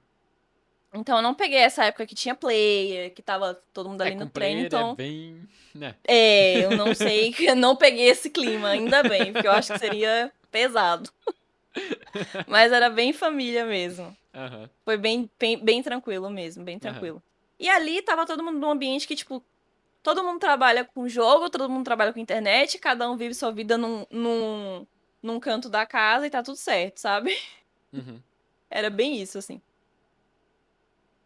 [0.95, 4.15] Então eu não peguei essa época que tinha player, que tava todo mundo ali É,
[4.15, 4.91] no treino, então.
[4.91, 5.47] é bem.
[5.73, 5.95] Né?
[6.07, 9.79] É, eu não sei, eu não peguei esse clima, ainda bem, porque eu acho que
[9.79, 11.09] seria pesado.
[12.47, 14.15] Mas era bem família mesmo.
[14.33, 14.69] Aham.
[14.83, 17.21] Foi bem, bem, bem tranquilo mesmo, bem tranquilo.
[17.59, 19.43] E ali tava todo mundo num ambiente que, tipo,
[20.03, 23.77] todo mundo trabalha com jogo, todo mundo trabalha com internet, cada um vive sua vida
[23.77, 24.85] num, num,
[25.21, 27.37] num canto da casa e tá tudo certo, sabe?
[27.91, 28.21] Uhum.
[28.69, 29.61] Era bem isso, assim.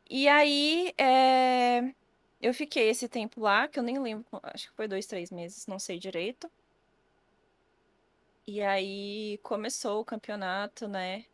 [0.09, 1.93] E aí, é,
[2.41, 5.67] eu fiquei esse tempo lá, que eu nem lembro, acho que foi dois, três meses,
[5.67, 6.49] não sei direito.
[8.47, 11.25] E aí começou o campeonato, né?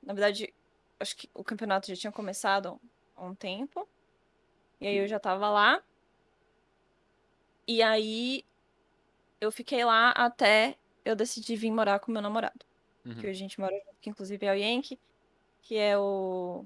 [0.00, 0.54] Na verdade,
[1.00, 2.80] acho que o campeonato já tinha começado
[3.16, 3.88] há um tempo.
[4.80, 5.82] E aí eu já tava lá.
[7.66, 8.44] E aí
[9.40, 12.64] eu fiquei lá até eu decidi vir morar com meu namorado.
[13.04, 13.16] Uhum.
[13.16, 14.98] Que a gente mora junto, que inclusive é o Yankee,
[15.62, 16.64] que é o.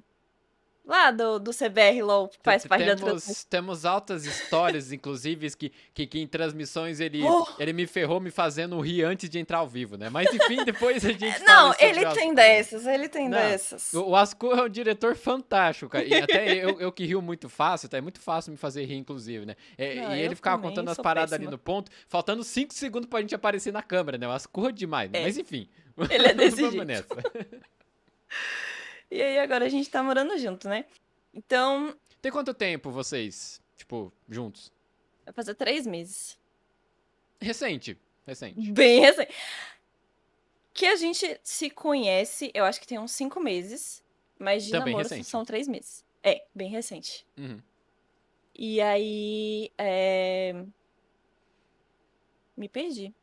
[0.89, 3.27] Lá do, do CBR LOL, que faz parte da transmissão.
[3.27, 7.47] temos, temos altas histórias, inclusive, que, que, que em transmissões ele, Oh!
[7.59, 10.09] ele me ferrou me fazendo rir antes de entrar ao vivo, né?
[10.09, 13.93] Mas enfim, depois a gente Não, ele tem dessas, ele tem Não, dessas.
[13.93, 16.07] O o Ascur é um diretor fantástico, cara.
[16.07, 17.99] E até eu, eu que rio muito fácil, tá?
[17.99, 19.57] É muito fácil me fazer rir, inclusive, né?
[19.77, 21.51] É, Não, e ele ficava contando as paradas ali péssima.
[21.51, 24.27] no ponto, faltando 5 segundos pra gente aparecer na câmera, né?
[24.27, 25.21] O Ascur é demais, né?
[25.21, 25.23] É.
[25.25, 25.69] Mas enfim.
[26.09, 27.07] Ele é desse jeito.
[29.11, 30.85] E aí agora a gente tá morando junto, né?
[31.33, 34.73] Então, Tem quanto tempo vocês, tipo, juntos?
[35.25, 36.39] vai fazer três meses.
[37.41, 37.99] Recente.
[38.27, 38.73] Recente.
[38.73, 39.33] Bem recente.
[40.75, 44.03] Que a gente se conhece, eu acho que tem uns cinco meses.
[44.39, 45.27] Mas de Também namoro recente.
[45.29, 46.05] são três meses.
[46.23, 47.27] É, bem recente.
[47.37, 47.61] Uhum.
[48.55, 49.73] E aí.
[49.77, 50.65] É...
[52.57, 53.15] Me perdi.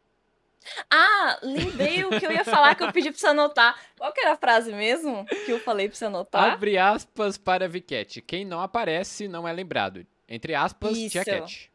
[0.89, 3.80] Ah, lembrei o que eu ia falar que eu pedi pra você anotar.
[3.97, 6.53] Qual que era a frase mesmo que eu falei pra você anotar?
[6.53, 8.22] Abre aspas para Viquete.
[8.22, 10.05] Quem não aparece não é lembrado.
[10.28, 11.11] Entre aspas, Isso.
[11.11, 11.72] Tia Cat.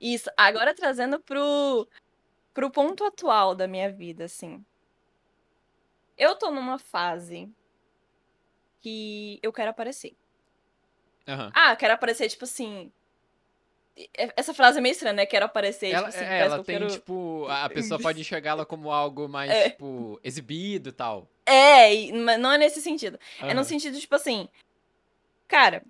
[0.00, 1.88] Isso, agora trazendo pro,
[2.52, 4.64] pro ponto atual da minha vida, assim.
[6.16, 7.48] Eu tô numa fase
[8.80, 10.16] que eu quero aparecer.
[11.26, 11.52] Aham.
[11.54, 12.92] Ah, quero aparecer, tipo assim.
[13.96, 15.26] E- Essa frase é meio estranha, né?
[15.26, 16.90] Quero aparecer, Ela, tipo assim, é, ela tem, quero...
[16.90, 19.70] tipo, a pessoa pode enxergá-la como algo mais, É.
[19.70, 21.28] tipo, exibido e tal.
[21.44, 23.18] É, mas não é nesse sentido.
[23.40, 24.48] É no sentido, tipo assim.
[25.48, 25.82] Cara,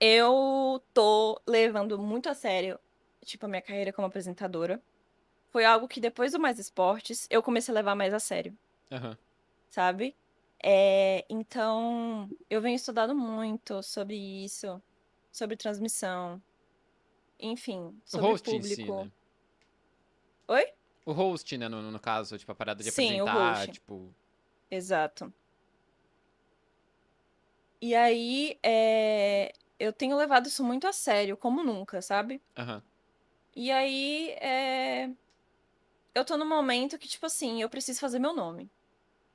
[0.00, 2.78] eu tô levando muito a sério,
[3.24, 4.80] tipo, a minha carreira como apresentadora.
[5.50, 8.56] Foi algo que depois do Mais Esportes eu comecei a levar mais a sério,
[8.92, 9.16] Aham.
[9.70, 10.14] sabe?
[10.62, 14.82] É, então, eu venho estudando muito sobre isso,
[15.36, 16.42] sobre transmissão,
[17.38, 18.74] enfim, O sobre host em público.
[18.74, 19.12] si, né?
[20.48, 20.64] Oi?
[21.04, 23.72] O host, né, no, no caso, tipo, a parada de Sim, o apresentar, host.
[23.72, 24.14] tipo...
[24.70, 25.32] Exato.
[27.80, 32.42] E aí, é, eu tenho levado isso muito a sério, como nunca, sabe?
[32.56, 32.82] Aham.
[33.54, 35.10] E aí, é,
[36.14, 38.70] eu tô num momento que, tipo assim, eu preciso fazer meu nome.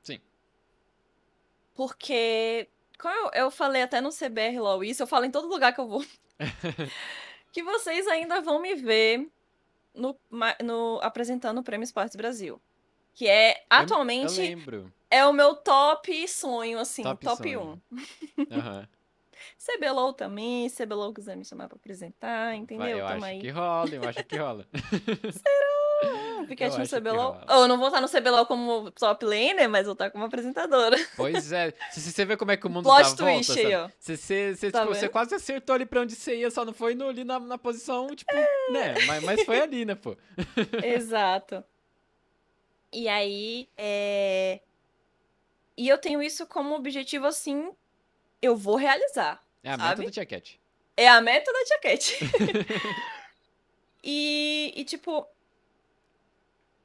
[0.03, 0.19] Sim.
[1.75, 2.69] Porque,
[3.01, 5.81] como eu, eu falei até no CBR LOL isso, eu falo em todo lugar que
[5.81, 6.05] eu vou,
[7.51, 9.27] que vocês ainda vão me ver
[9.93, 10.17] no,
[10.63, 12.61] no- apresentando o Prêmio Esportes Brasil.
[13.13, 14.55] Que é, Eu atualmente,
[15.09, 17.81] é o meu top sonho, assim, Top top, sonho.
[17.91, 17.97] 1.
[18.51, 18.87] Aham.
[19.57, 22.85] CBLOL também, CBLOL quiser me chamar pra apresentar, entendeu?
[22.85, 23.39] Vai, eu Tamo acho aí.
[23.41, 24.67] que rola, eu acho que rola.
[26.43, 27.41] Ah, Piquete eu no CBLOL.
[27.49, 30.97] Ou eu não vou estar no CBLOL como top laner, mas vou estar como apresentadora.
[31.15, 31.73] Pois é.
[31.91, 33.75] Se você vê como é que o mundo Plot dá volta, twist aí, sabe?
[33.75, 33.89] ó.
[33.99, 36.73] Você, você, você, Tá tipo, você quase acertou ali pra onde você ia, só não
[36.73, 38.33] foi no, ali na, na posição, tipo,
[38.71, 38.95] né?
[39.07, 40.15] Mas, mas foi ali, né, pô?
[40.83, 41.63] Exato.
[42.91, 44.59] E aí, é...
[45.77, 47.71] E eu tenho isso como objetivo, assim,
[48.41, 49.41] eu vou realizar.
[49.63, 49.89] É a Sabe?
[49.89, 50.59] meta do Tia Cat.
[50.97, 52.17] É a meta da Tia Cat.
[54.03, 55.25] e, e, tipo,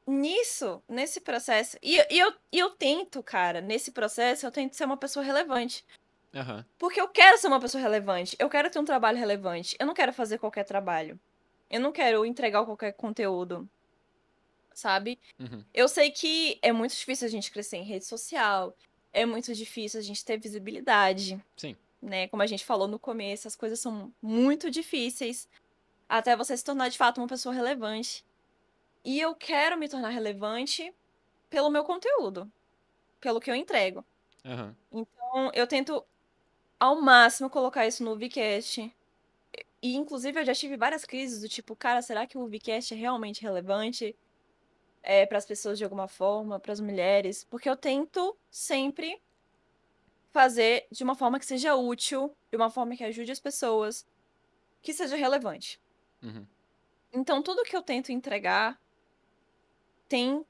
[0.06, 1.76] nisso, nesse processo.
[1.82, 5.84] E, e eu, e eu tento, cara, nesse processo, eu tento ser uma pessoa relevante.
[6.34, 6.64] Aham.
[6.78, 8.36] Porque eu quero ser uma pessoa relevante.
[8.38, 9.76] Eu quero ter um trabalho relevante.
[9.80, 11.18] Eu não quero fazer qualquer trabalho.
[11.70, 13.68] Eu não quero entregar qualquer conteúdo.
[14.74, 15.18] Sabe?
[15.40, 15.64] Uhum.
[15.72, 18.76] Eu sei que é muito difícil a gente crescer em rede social.
[19.12, 21.42] é muito difícil a gente ter visibilidade.
[21.56, 21.74] Sim.
[22.02, 22.28] Né?
[22.28, 25.48] Como a gente falou no começo, as coisas são muito difíceis
[26.06, 28.25] até você se tornar de fato uma pessoa relevante.
[29.06, 30.92] E eu quero me tornar relevante
[31.48, 32.50] pelo meu conteúdo,
[33.20, 34.04] pelo que eu entrego.
[34.44, 34.74] Uhum.
[34.90, 36.04] Então, eu tento
[36.78, 38.92] ao máximo colocar isso no Vcast.
[39.80, 42.96] E, inclusive, eu já tive várias crises do tipo, cara, será que o Vcast é
[42.96, 44.16] realmente relevante
[45.04, 47.44] é, para as pessoas de alguma forma, para as mulheres?
[47.44, 49.22] Porque eu tento sempre
[50.32, 54.04] fazer de uma forma que seja útil, de uma forma que ajude as pessoas,
[54.82, 55.80] que seja relevante.
[56.20, 56.44] Uhum.
[57.12, 58.76] Então, tudo que eu tento entregar
[60.08, 60.44] tem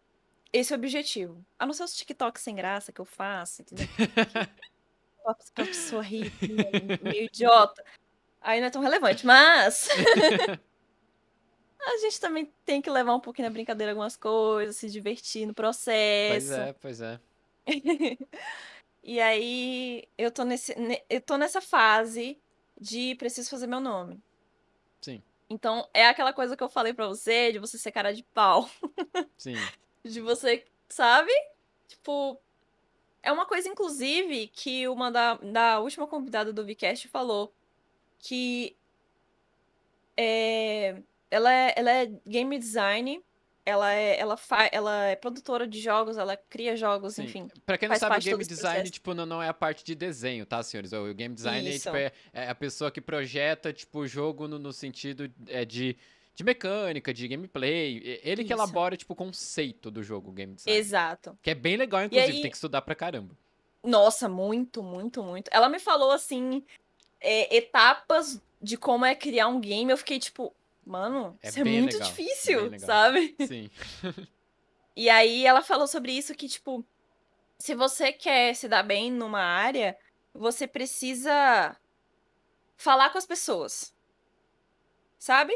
[0.53, 1.45] esse objetivo.
[1.59, 3.87] A não ser os TikToks sem graça que eu faço, entendeu?
[5.55, 6.33] pra pessoa rir,
[7.03, 7.85] meio idiota.
[8.41, 9.89] Aí não é tão relevante, mas.
[11.87, 15.55] a gente também tem que levar um pouquinho na brincadeira algumas coisas, se divertir no
[15.55, 16.49] processo.
[16.49, 17.21] Pois é, pois é.
[19.03, 20.75] e aí eu tô, nesse,
[21.11, 22.41] eu tô nessa fase
[22.81, 24.23] de preciso fazer meu nome.
[25.01, 25.23] Sim.
[25.49, 28.69] Então, é aquela coisa que eu falei pra você, de você ser cara de pau.
[29.39, 29.55] Sim.
[30.05, 31.31] de você, sabe?
[31.87, 32.41] Tipo,
[33.23, 37.53] é uma coisa, inclusive, que uma da, da última convidada do Vcast falou.
[38.19, 38.77] Que
[40.17, 43.23] é, ela, é, ela é game design,
[43.67, 47.25] ela é, ela, fa, ela é produtora de jogos, ela cria jogos, Sim.
[47.25, 47.49] enfim.
[47.67, 50.47] Pra quem não sabe, o game design, tipo, não, não é a parte de desenho,
[50.47, 50.93] tá, senhores?
[50.93, 54.57] O game design é, tipo, é, é, a pessoa que projeta, tipo, o jogo no,
[54.57, 55.97] no sentido é, de
[56.37, 58.21] de mecânica, de gameplay.
[58.23, 58.47] Ele Isso.
[58.47, 60.79] que elabora, tipo, o conceito do jogo, o game design.
[60.79, 61.37] Exato.
[61.43, 62.43] Que é bem legal, inclusive, aí...
[62.43, 63.35] tem que estudar pra caramba.
[63.83, 65.49] Nossa, muito, muito, muito.
[65.51, 66.63] Ela me falou, assim,
[67.23, 69.91] é, etapas de como é criar um game.
[69.91, 70.55] Eu fiquei, tipo,
[70.87, 73.35] mano, é isso é muito legal, difícil, sabe?
[73.45, 73.69] Sim.
[74.95, 76.87] e aí ela falou sobre isso que, tipo,
[77.59, 79.99] se você quer se dar bem numa área,
[80.33, 81.77] você precisa
[82.77, 83.93] falar com as pessoas.
[85.19, 85.53] Sabe?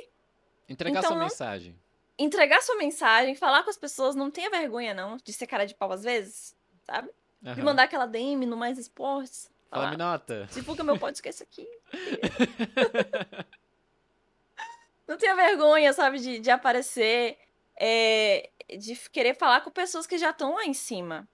[0.68, 1.78] Entregar então, sua mensagem.
[2.18, 5.74] Entregar sua mensagem, falar com as pessoas, não tenha vergonha, não, de ser cara de
[5.74, 7.08] pau às vezes, sabe?
[7.42, 7.54] Uhum.
[7.54, 9.50] De mandar aquela DM no Mais Esportes.
[9.70, 10.48] Fala, me nota.
[10.52, 11.68] Divulga meu podcast aqui.
[15.10, 17.36] não tenha vergonha, sabe, de, de aparecer,
[17.76, 18.48] é,
[18.78, 21.28] de querer falar com pessoas que já estão lá em cima.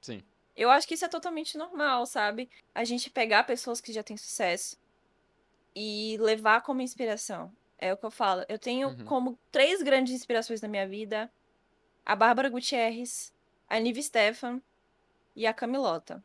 [0.00, 0.24] Sim.
[0.56, 2.50] Eu acho que isso é totalmente normal, sabe?
[2.74, 4.76] A gente pegar pessoas que já têm sucesso
[5.72, 7.52] e levar como inspiração.
[7.78, 8.44] É o que eu falo.
[8.48, 9.04] Eu tenho uhum.
[9.04, 11.30] como três grandes inspirações na minha vida:
[12.04, 13.32] a Bárbara Gutierrez,
[13.68, 14.60] a Nive Stefan
[15.36, 16.24] e a Camilota.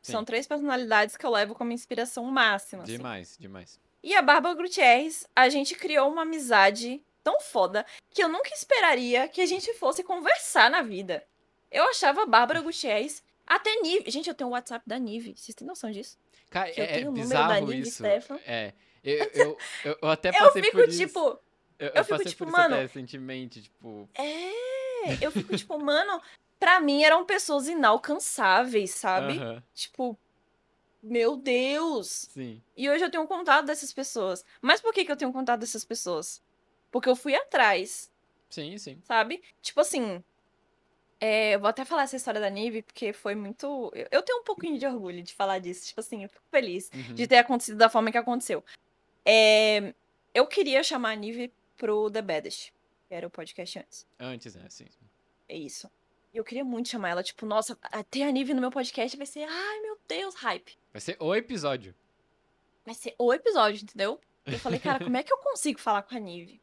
[0.00, 0.12] Sim.
[0.12, 2.84] São três personalidades que eu levo como inspiração máxima.
[2.84, 3.42] Demais, assim.
[3.42, 3.80] demais.
[4.02, 9.28] E a Bárbara Gutierrez, a gente criou uma amizade tão foda que eu nunca esperaria
[9.28, 11.24] que a gente fosse conversar na vida.
[11.70, 14.10] Eu achava a Bárbara Gutierrez até Nive.
[14.10, 15.34] Gente, eu tenho o WhatsApp da Nive.
[15.36, 16.18] Vocês têm noção disso?
[16.50, 17.98] Cara, eu é, tenho é o número da Nive isso.
[17.98, 18.38] Stefan.
[18.46, 18.72] É.
[19.02, 21.40] Eu, eu, eu, eu até passei eu fico, por tipo, isso.
[21.78, 22.76] Eu, eu, fico, tipo, mano.
[22.76, 24.08] recentemente, tipo.
[24.14, 26.20] É, eu fico, tipo, mano,
[26.58, 29.34] pra mim eram pessoas inalcançáveis, sabe?
[29.34, 29.62] Uh -huh.
[29.74, 30.18] Tipo,
[31.02, 32.28] meu Deus!
[32.30, 32.62] Sim.
[32.76, 34.44] E hoje eu tenho contato dessas pessoas.
[34.60, 36.42] Mas por que, que eu tenho contato dessas pessoas?
[36.90, 38.10] Porque eu fui atrás.
[38.50, 39.00] Sim, sim.
[39.04, 39.42] Sabe?
[39.62, 40.22] Tipo assim.
[41.20, 43.92] É, eu vou até falar essa história da Nive, porque foi muito.
[44.10, 45.86] Eu tenho um pouquinho de orgulho de falar disso.
[45.86, 47.14] Tipo assim, eu fico feliz uhum.
[47.14, 48.64] de ter acontecido da forma que aconteceu.
[49.24, 49.92] É,
[50.32, 52.72] eu queria chamar a Nive pro The Baddest,
[53.08, 54.06] que era o podcast antes.
[54.18, 54.66] Antes, né?
[54.68, 54.86] Sim.
[55.48, 55.90] É isso.
[56.32, 57.76] Eu queria muito chamar ela, tipo, nossa,
[58.10, 60.78] ter a Nive no meu podcast vai ser, ai meu Deus, hype.
[60.98, 61.94] Vai ser o episódio.
[62.84, 64.20] Vai ser o episódio, entendeu?
[64.44, 66.60] Eu falei, cara, como é que eu consigo falar com a Nive?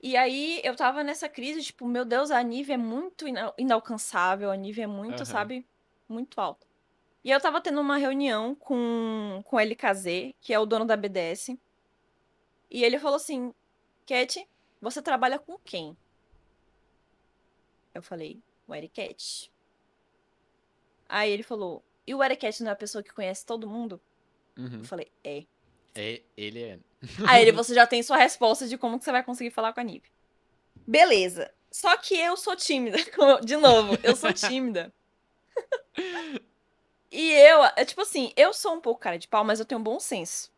[0.00, 3.24] E aí eu tava nessa crise, tipo, meu Deus, a Nive é muito
[3.58, 5.24] inalcançável, a Nive é muito, uhum.
[5.24, 5.66] sabe,
[6.08, 6.64] muito alta.
[7.24, 10.96] E eu tava tendo uma reunião com, com o LKZ, que é o dono da
[10.96, 11.48] BDS.
[12.70, 13.52] E ele falou assim:
[14.06, 14.46] Cat,
[14.80, 15.96] você trabalha com quem?
[17.92, 19.50] Eu falei: o Eric
[21.08, 24.00] Aí ele falou: e o Eric não é a pessoa que conhece todo mundo?
[24.56, 24.78] Uhum.
[24.78, 25.44] Eu falei: é.
[25.94, 26.78] É, ele é.
[27.26, 29.80] Aí ele, você já tem sua resposta de como que você vai conseguir falar com
[29.80, 30.10] a Nive.
[30.86, 31.50] Beleza.
[31.70, 32.98] Só que eu sou tímida.
[33.42, 34.92] De novo, eu sou tímida.
[37.10, 39.80] E eu, é tipo assim, eu sou um pouco cara de pau, mas eu tenho
[39.80, 40.52] um bom senso.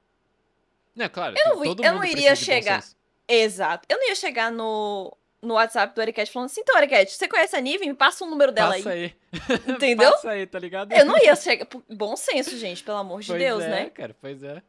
[0.99, 1.34] É, claro.
[1.38, 2.82] Eu não, eu não iria chegar.
[3.28, 3.86] Exato.
[3.88, 7.55] Eu não ia chegar no, no WhatsApp do Ericat falando assim, então, Ericat, você conhece
[7.57, 7.87] a Nive?
[7.87, 9.05] Me passa o número dela passa aí.
[9.05, 9.16] aí.
[9.68, 10.11] Entendeu?
[10.12, 10.93] passa aí, tá ligado?
[10.93, 11.66] Eu não ia chegar.
[11.89, 13.91] Bom senso, gente, pelo amor de pois Deus, é, né?
[13.91, 14.62] cara, pois é.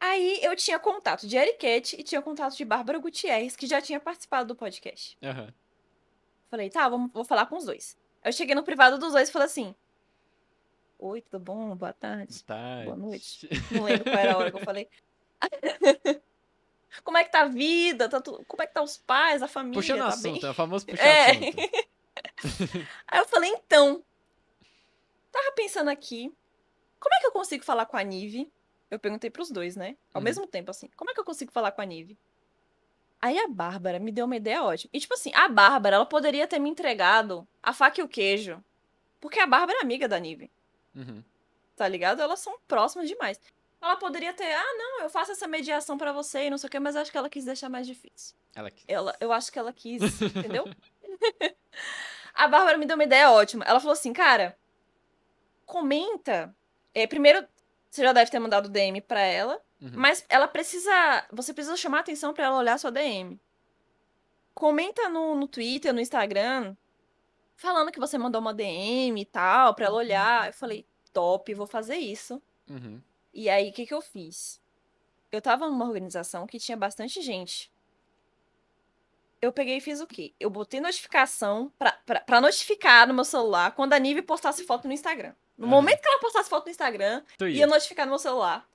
[0.00, 3.98] Aí eu tinha contato de Ericat e tinha contato de Bárbara Gutierrez, que já tinha
[3.98, 5.18] participado do podcast.
[5.22, 5.48] Uhum.
[6.50, 7.96] Falei, tá, vamos, vou falar com os dois.
[8.24, 9.74] Eu cheguei no privado dos dois e falei assim:
[10.98, 11.76] Oi, tudo bom?
[11.76, 12.42] Boa tarde.
[12.44, 12.82] Tá.
[12.84, 13.48] Boa noite.
[13.70, 14.88] Não lembro qual era a hora que eu falei.
[17.04, 18.08] Como é que tá a vida?
[18.08, 18.44] Tá tu...
[18.46, 19.78] Como é que tá os pais, a família?
[19.80, 20.44] Puxando tá assunto, bem?
[20.44, 21.30] é o famoso puxar É.
[21.30, 21.56] assunto.
[23.06, 24.02] Aí eu falei, então.
[25.30, 26.32] Tava pensando aqui.
[26.98, 28.50] Como é que eu consigo falar com a Nive?
[28.90, 29.96] Eu perguntei pros dois, né?
[30.12, 30.24] Ao Uhum.
[30.24, 30.88] mesmo tempo, assim.
[30.96, 32.18] Como é que eu consigo falar com a Nive?
[33.20, 34.90] Aí a Bárbara me deu uma ideia ótima.
[34.92, 38.62] E, tipo assim, a Bárbara, ela poderia ter me entregado a faca e o queijo.
[39.20, 40.50] Porque a Bárbara é amiga da Nive.
[40.94, 41.22] Uhum.
[41.76, 42.20] tá ligado?
[42.20, 43.38] Elas são próximas demais.
[43.80, 46.70] Ela poderia ter, ah, não, eu faço essa mediação pra você e não sei o
[46.70, 48.36] que, mas acho que ela quis deixar mais difícil.
[48.54, 48.84] Ela quis.
[48.88, 50.64] Ela, eu acho que ela quis, entendeu?
[52.34, 53.64] A Bárbara me deu uma ideia ótima.
[53.64, 54.56] Ela falou assim, cara,
[55.66, 56.54] comenta.
[56.94, 57.46] É, primeiro,
[57.90, 59.92] você já deve ter mandado DM pra ela, Uhum.
[59.94, 60.90] mas ela precisa.
[61.32, 63.40] Você precisa chamar atenção pra ela olhar sua DM.
[64.54, 66.76] Comenta no, no Twitter, no Instagram,
[67.54, 70.48] falando que você mandou uma DM e tal, pra ela olhar.
[70.48, 72.42] Eu falei, top, vou fazer isso.
[72.68, 73.00] Uhum.
[73.38, 74.60] E aí, o que que eu fiz?
[75.30, 77.70] Eu tava numa organização que tinha bastante gente.
[79.40, 80.34] Eu peguei e fiz o quê?
[80.40, 84.88] Eu botei notificação pra, pra, pra notificar no meu celular quando a Nive postasse foto
[84.88, 85.34] no Instagram.
[85.56, 87.66] No momento que ela postasse foto no Instagram, ia ia.
[87.68, 88.68] notificar no meu celular.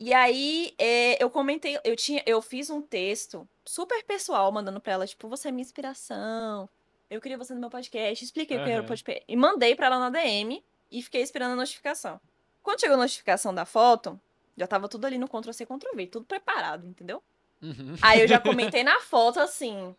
[0.00, 4.94] E aí, é, eu comentei, eu tinha, eu fiz um texto super pessoal, mandando pra
[4.94, 6.66] ela, tipo, você é minha inspiração.
[7.10, 9.22] Eu queria você no meu podcast, expliquei o que era o podcast.
[9.28, 12.18] E mandei pra ela na DM e fiquei esperando a notificação.
[12.62, 14.20] Quando chegou a notificação da foto,
[14.56, 17.22] já tava tudo ali no Ctrl-C, Ctrl-V, tudo preparado, entendeu?
[17.62, 17.96] Uhum.
[18.02, 19.94] Aí eu já comentei na foto assim: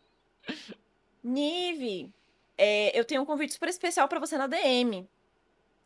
[1.23, 2.11] Nive,
[2.57, 5.07] é, eu tenho um convite super especial pra você na DM.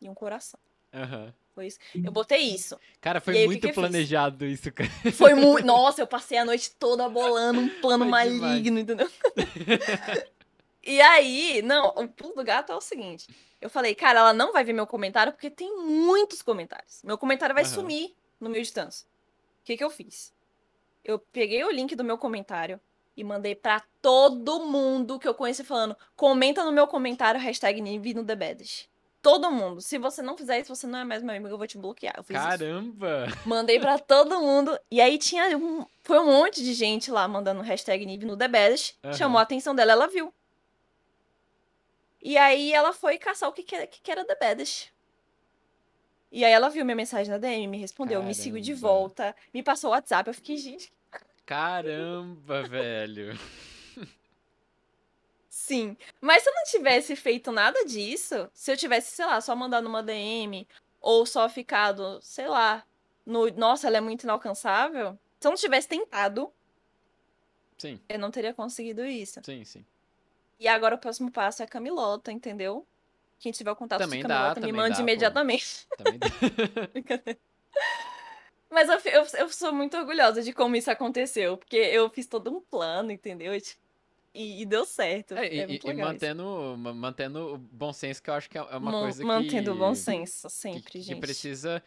[0.01, 0.59] E um coração.
[0.93, 1.33] Aham.
[1.55, 1.77] Foi isso.
[2.03, 2.79] Eu botei isso.
[2.99, 3.75] Cara, foi aí, que muito que fiz?
[3.75, 4.89] planejado isso, cara.
[5.13, 5.65] Foi muito.
[5.65, 8.33] Nossa, eu passei a noite toda bolando um plano Foi demais.
[8.39, 9.07] maligno, entendeu?
[10.83, 13.27] e aí, não, o pulo do gato é o seguinte.
[13.61, 17.01] Eu falei, cara, ela não vai ver meu comentário porque tem muitos comentários.
[17.03, 17.73] Meu comentário vai Aham.
[17.73, 19.01] sumir no de tantos.
[19.01, 20.33] O que que eu fiz?
[21.03, 22.79] Eu peguei o link do meu comentário
[23.15, 28.13] e mandei pra todo mundo que eu conheci falando, comenta no meu comentário, hashtag Nive
[28.13, 28.35] no The.
[29.21, 29.79] Todo mundo.
[29.79, 32.15] Se você não fizer isso, você não é mais meu amigo, eu vou te bloquear.
[32.17, 32.45] Eu fiz isso.
[32.45, 33.27] Caramba!
[33.45, 34.77] Mandei pra todo mundo.
[34.91, 35.85] E aí tinha um.
[36.03, 38.45] Foi um monte de gente lá mandando hashtag Nive no The.
[38.45, 39.13] Aham.
[39.13, 40.33] Chamou a atenção dela, ela viu.
[42.23, 44.91] E aí ela foi caçar o que, que, era- que era The Baddest.
[46.31, 48.87] E aí ela viu minha mensagem na DM, me respondeu, me seguiu de Caramba.
[48.87, 50.29] volta, me passou o WhatsApp.
[50.29, 50.91] Eu fiquei, gente,
[51.45, 53.37] Caramba, velho.
[55.49, 55.95] sim.
[56.21, 59.87] Mas se eu não tivesse feito nada disso, se eu tivesse, sei lá, só mandado
[59.87, 60.67] uma DM,
[60.99, 62.83] ou só ficado, sei lá,
[63.25, 63.49] no.
[63.51, 65.17] Nossa, ela é muito inalcançável.
[65.39, 66.51] Se eu não tivesse tentado,
[67.77, 69.41] Sim, eu não teria conseguido isso.
[69.43, 69.85] sim, sim.
[70.59, 72.85] E agora o próximo passo é Camilota, entendeu?
[73.39, 75.01] Quem tiver o contato Também de dá, Camilota, me mande dá, pô.
[75.03, 75.87] imediatamente.
[75.97, 76.27] Também dá.
[78.71, 82.51] Mas eu, eu, eu sou muito orgulhosa de como isso aconteceu, porque eu fiz todo
[82.51, 83.53] um plano, entendeu?
[84.33, 85.35] E, e deu certo.
[85.35, 88.61] É, É, e, e- mantendo, ma- mantendo o bom senso, que eu acho que é
[88.61, 89.27] é uma Man- coisa que...
[89.27, 91.19] Mantendo o bom senso, que- sempre, que, gente.
[91.19, 91.83] precisa.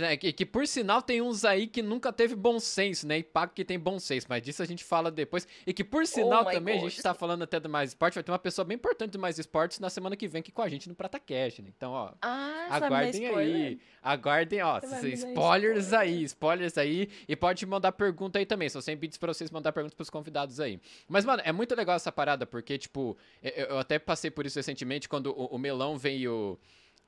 [0.00, 3.18] Né, Que, que por sinal tem uns aí que nunca teve bom senso, né?
[3.18, 5.46] E pago que tem bom senso, mas disso a gente fala depois.
[5.66, 6.90] E que por sinal Oh também, a God.
[6.90, 9.38] gente tá falando até do Mais Esporte, vai ter uma pessoa bem importante do Mais
[9.38, 11.68] Esportes na semana que vem aqui com a gente no PrataCast, né?
[11.76, 13.80] Então, ó, Ah, aguardem aí.
[14.02, 14.78] Aguardem, ó.
[14.78, 16.00] Spoilers spoiler.
[16.00, 17.08] aí, spoilers aí.
[17.28, 18.68] E pode mandar pergunta aí também.
[18.68, 20.80] São 100 bits pra vocês mandar perguntas pros convidados aí.
[21.08, 24.58] Mas, mano, é muito legal essa parada, porque, tipo, eu, eu até passei por isso
[24.58, 26.58] recentemente, quando o, o Melão veio,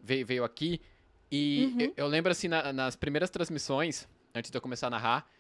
[0.01, 0.81] veio, veio aqui.
[1.31, 1.81] E Uhum.
[1.83, 5.31] eu, eu lembro, assim, na- nas primeiras transmissões, antes de eu começar a narrar,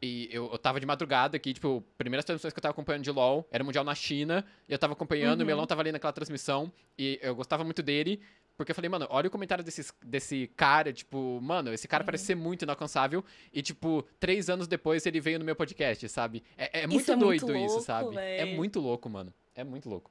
[0.00, 3.10] e eu, eu tava de madrugada aqui, tipo, primeiras transmissões que eu tava acompanhando de
[3.10, 5.46] LoL, era Mundial na China, e eu tava acompanhando, o Uhum.
[5.46, 8.20] Melão tava ali naquela transmissão, e eu gostava muito dele,
[8.56, 12.06] porque eu falei, mano, olha o comentário desses, desse cara, tipo, mano, esse cara Uhum.
[12.06, 16.42] parece ser muito inalcançável, e, tipo, três anos depois ele veio no meu podcast, sabe?
[16.58, 18.16] É, é muito é muito doido isso, louco, sabe?
[18.16, 18.56] É véi.
[18.56, 19.32] muito louco, mano.
[19.54, 20.10] É muito louco.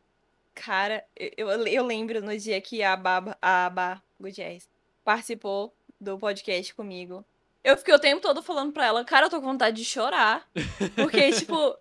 [0.54, 4.70] Cara, eu, eu- eu lembro no dia que a Baba, a Aba Gutierrez
[5.04, 7.24] participou do podcast comigo.
[7.64, 10.50] Eu fiquei o tempo todo falando pra ela, cara, eu tô com vontade de chorar.
[10.96, 11.78] Porque, tipo,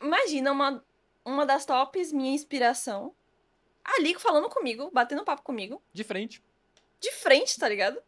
[0.00, 0.84] imagina uma,
[1.24, 3.14] uma das tops, minha inspiração,
[3.84, 6.42] ali falando comigo, batendo papo comigo, De frente.
[7.00, 8.00] de frente, tá ligado?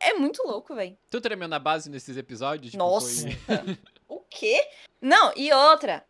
[0.00, 0.96] É muito louco, velho.
[1.10, 2.70] Tu tremeu na base nesses episódios?
[2.72, 3.26] Tipo, Nossa.
[3.30, 3.78] foi-
[4.08, 4.66] O quê?
[5.00, 6.04] Não, e outra.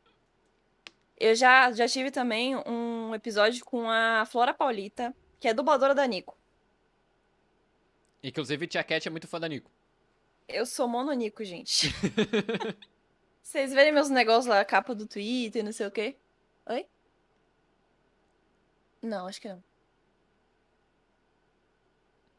[1.18, 6.06] Eu já, já tive também um episódio com a Flora Paulita, que é dubladora da
[6.06, 6.36] Nico.
[8.22, 9.70] Inclusive, Tia Cat é muito fã da Nico.
[10.46, 11.88] Eu sou mononico, gente.
[13.42, 16.16] Vocês verem meus negócios lá, capa do Twitter, não sei o quê.
[16.66, 16.86] Oi?
[19.02, 19.64] Não, acho que não.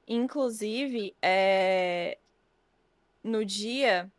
[0.08, 2.18] Inclusive, é...
[3.24, 4.12] no dia.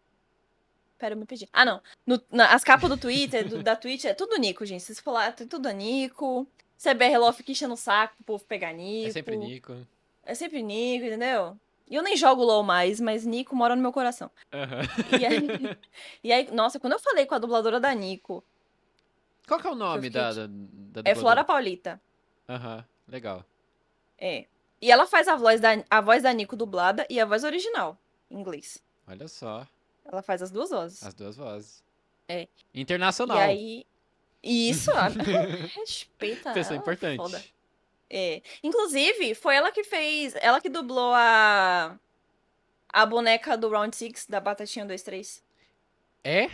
[0.99, 1.49] Pera, eu me perdi.
[1.53, 1.83] Ah, não.
[2.07, 4.83] No- na- as capas do Twitter, do- da Twitch, é tudo Nico, gente.
[4.83, 6.47] Vocês falaram, tem tudo a Nico.
[6.83, 9.09] CBR Law fica enchendo o saco pro povo pegar Nico.
[9.09, 9.87] É sempre Nico.
[10.25, 11.57] É sempre Nico, entendeu?
[11.89, 14.31] E eu nem jogo LOL mais, mas Nico mora no meu coração.
[14.53, 14.81] Aham.
[15.21, 15.39] E aí,
[16.25, 18.43] e aí, nossa, quando eu falei com a dubladora da Nico,
[19.47, 21.17] Qual que é o nome da, da, da é dubladora?
[21.17, 22.01] Flora Paulita.
[22.49, 23.45] Aham, legal.
[24.19, 24.47] É.
[24.81, 27.97] E ela faz a voz da, a voz da Nico dublada e a voz original,
[28.31, 28.83] em inglês.
[29.07, 29.67] Olha só,
[30.05, 31.03] Ela faz as duas vozes.
[31.05, 31.85] as duas vozes.
[32.29, 32.49] É.
[32.75, 33.37] Internacional.
[33.37, 33.87] E aí.
[34.43, 35.09] Isso, a-
[35.77, 36.53] respeita.
[36.53, 37.17] Pessoa importante.
[37.17, 37.43] foda.
[38.11, 38.43] É.
[38.63, 40.35] Inclusive, foi ela que fez.
[40.41, 41.99] Ela que dublou a.
[42.89, 45.43] A boneca do Round 6 da Batatinha 23.
[46.23, 46.51] É?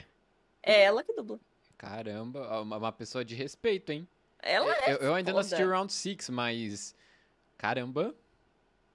[0.62, 1.40] É ela que dubla.
[1.76, 4.06] Caramba, uma, uma pessoa de respeito, hein?
[4.40, 4.92] Ela é.
[4.92, 5.74] eu, eu ainda não assisti foda.
[5.74, 6.94] Round 6, mas.
[7.56, 8.14] Caramba.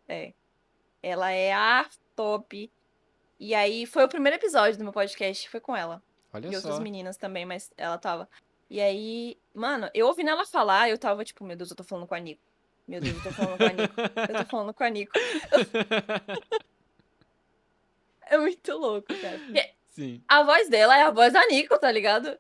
[0.07, 0.32] É.
[1.02, 2.72] Ela é a top.
[3.40, 6.02] E aí, foi o primeiro episódio do meu podcast, foi com ela.
[6.32, 6.57] Olha e só.
[6.57, 8.30] outras meninas também, mas ela tava.
[8.69, 12.07] E aí, mano, eu ouvindo ela falar, eu tava tipo, meu Deus, eu tô falando
[12.07, 12.41] com a Nico.
[12.88, 14.02] Meu Deus, eu tô falando com a Nico.
[14.02, 15.11] Eu tô falando com a Nico.
[18.26, 19.38] É muito louco, cara.
[19.38, 20.23] Porque Sim.
[20.27, 22.35] a voz dela é a voz da Nico, tá ligado?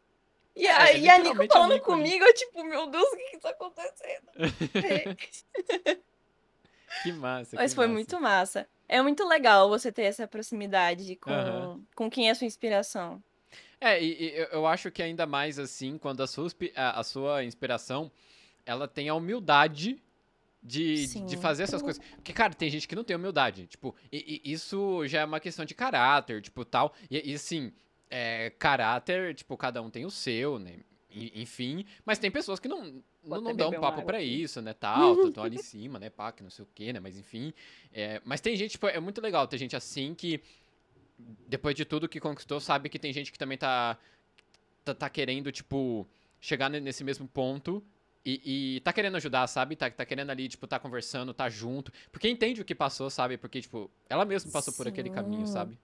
[0.55, 3.03] E a, É, e a Nico literalmente a falando Nico comigo, eu tipo, meu Deus,
[3.03, 4.27] o que que tá acontecendo?
[4.75, 5.97] É.
[7.01, 7.55] Que massa.
[7.55, 7.93] Mas que foi massa.
[7.93, 8.69] muito massa.
[8.87, 11.81] É muito legal você ter essa proximidade com, Aham.
[11.95, 13.21] com quem é a sua inspiração.
[13.83, 18.11] É, e, e eu- acho que ainda mais assim, quando a sua, a, sua inspiração,
[18.65, 20.01] ela tem a humildade
[20.61, 22.01] de, de- fazer essas coisas.
[22.15, 23.67] Porque, cara, tem gente que não tem humildade.
[23.67, 26.93] Tipo, e, e isso já é uma questão de caráter, tipo, tal.
[27.11, 27.73] E, e assim,
[28.09, 30.77] é, caráter, tipo, cada um tem o seu, né?
[31.35, 32.85] Enfim, mas tem pessoas que não,
[33.23, 34.41] não, não dão uma papo aqui.
[34.41, 36.99] isso, né, tal, estão ali em cima, né, pá, que não sei o quê, né,
[36.99, 37.53] mas enfim.
[37.93, 40.41] É, mas tem gente, tipo, é muito legal ter gente assim que,
[41.47, 43.97] depois de tudo que conquistou, sabe que tem gente que também tá,
[44.83, 46.07] tá, tá querendo, tipo,
[46.39, 47.83] chegar ne- nesse mesmo ponto
[48.25, 49.75] e, e tá querendo ajudar, sabe?
[49.75, 51.91] Tá, tá querendo ali, tipo, tá conversando, tá junto.
[52.11, 53.37] Porque entende o que passou, sabe?
[53.37, 55.53] Porque, tipo, ela mesma passou por aquele caminho, Sim.
[55.53, 55.79] sabe?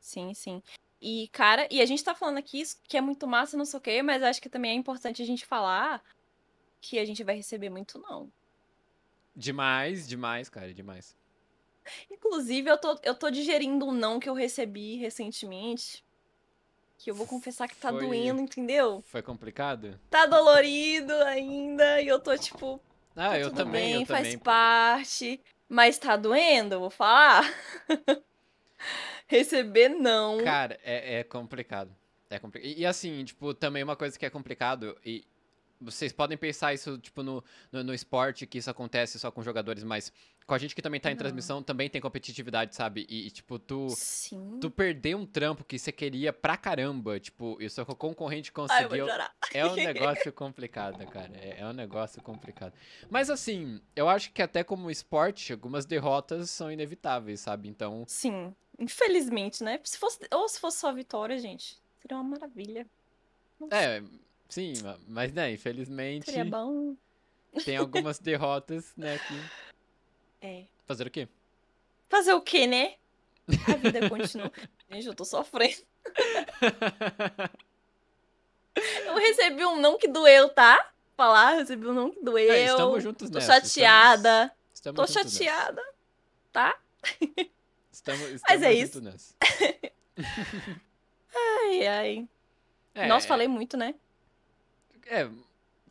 [0.00, 0.62] Sim, sim.
[1.00, 3.78] E, cara, e a gente tá falando aqui isso, que é muito massa, não sei
[3.78, 6.02] o quê, mas acho que também é importante a gente falar
[6.80, 8.30] que a gente vai receber muito não.
[9.34, 11.17] Demais, demais, cara, demais.
[12.10, 16.04] Inclusive, eu tô, eu tô digerindo um não que eu recebi recentemente.
[16.98, 19.02] Que eu vou confessar que tá Foi- doendo, entendeu?
[19.06, 19.98] Foi complicado?
[20.10, 22.00] Tá dolorido ainda.
[22.02, 22.80] E eu tô tipo,
[23.14, 24.38] Ah, tá eu tudo também, bem, eu faz também.
[24.38, 25.40] parte.
[25.68, 27.44] Mas tá doendo, eu vou falar.
[29.26, 30.42] Receber não.
[30.42, 31.94] Cara, é, é complicado.
[32.30, 32.70] É complicado.
[32.70, 35.24] E, e assim, tipo, também uma coisa que é complicado, e
[35.80, 39.84] vocês podem pensar isso, tipo, no, no, no esporte, que isso acontece só com jogadores,
[39.84, 40.12] mas
[40.46, 41.18] com a gente que também tá em Não.
[41.18, 43.06] transmissão, também tem competitividade, sabe?
[43.08, 44.58] E, e, tipo, tu, Sim.
[44.60, 48.84] tu perder um trampo que você queria pra caramba, tipo, e o seu concorrente Ai,
[48.84, 49.06] conseguiu.
[49.06, 49.34] chorar.
[49.52, 51.36] É um negócio complicado, cara.
[51.36, 52.72] É, é um negócio complicado.
[53.10, 57.68] Mas assim, eu acho que até como esporte, algumas derrotas são inevitáveis, sabe?
[57.68, 58.54] Então, Sim.
[58.78, 59.80] Infelizmente, né?
[59.82, 62.86] Se fosse, ou se fosse só vitória, gente, seria uma maravilha.
[63.72, 64.00] É,
[64.48, 66.96] sim, ma- mas né, infelizmente Seria bom.
[67.64, 69.34] tem algumas derrotas, né, que
[70.46, 70.64] É.
[70.86, 71.28] fazer o quê?
[72.08, 72.94] Fazer o quê, né?
[73.66, 74.52] A vida continua.
[74.90, 75.82] Gente, eu tô sofrendo.
[79.06, 80.92] Eu recebi um não que doeu, tá?
[81.16, 82.52] Falar, recebi um não que doeu.
[82.52, 83.60] É, estamos juntos tô nessa.
[83.60, 84.52] chateada.
[84.72, 85.82] Estamos, Tô estamos juntos chateada,
[86.52, 86.78] tá?
[87.02, 87.50] nessa.
[87.90, 89.02] Estamos, estamos Mas é isso.
[91.34, 92.28] Ai, ai.
[92.94, 93.94] É, Nossa, falei muito, né?
[95.08, 95.28] É,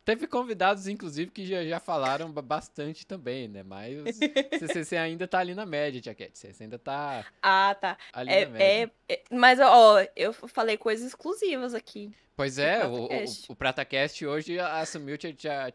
[0.04, 3.62] teve convidados, inclusive, que já, já falaram ba- bastante também, né?
[3.62, 3.96] Mas
[4.60, 6.38] você, ainda tá ali na média, Tia Cat.
[6.38, 7.98] Você ainda tá Ah, tá.
[8.12, 8.92] ali É, na média.
[9.08, 12.10] é, é- mas, ó, eu falei coisas exclusivas aqui.
[12.36, 13.52] Pois é, o, o, PrataCast.
[13.52, 15.18] o PrataCast hoje assumiu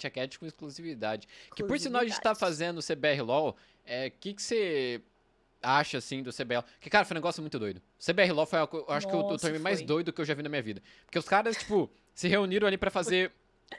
[0.10, 1.28] Cat com exclusividade.
[1.56, 2.40] Que por sinal a gente tá Exclusividade.
[2.40, 3.56] fazendo o CBR LOL, o
[3.86, 5.02] é, que que você
[5.62, 6.66] acha, assim, do CBR LOL?
[6.80, 7.82] Que, cara, foi um negócio muito doido.
[8.00, 10.34] CBR LOL foi, eu acho que o, o Nossa, torneio mais doido que eu já
[10.34, 10.82] vi na minha vida.
[11.06, 13.32] Porque os caras, tipo, se reuniram ali pra fazer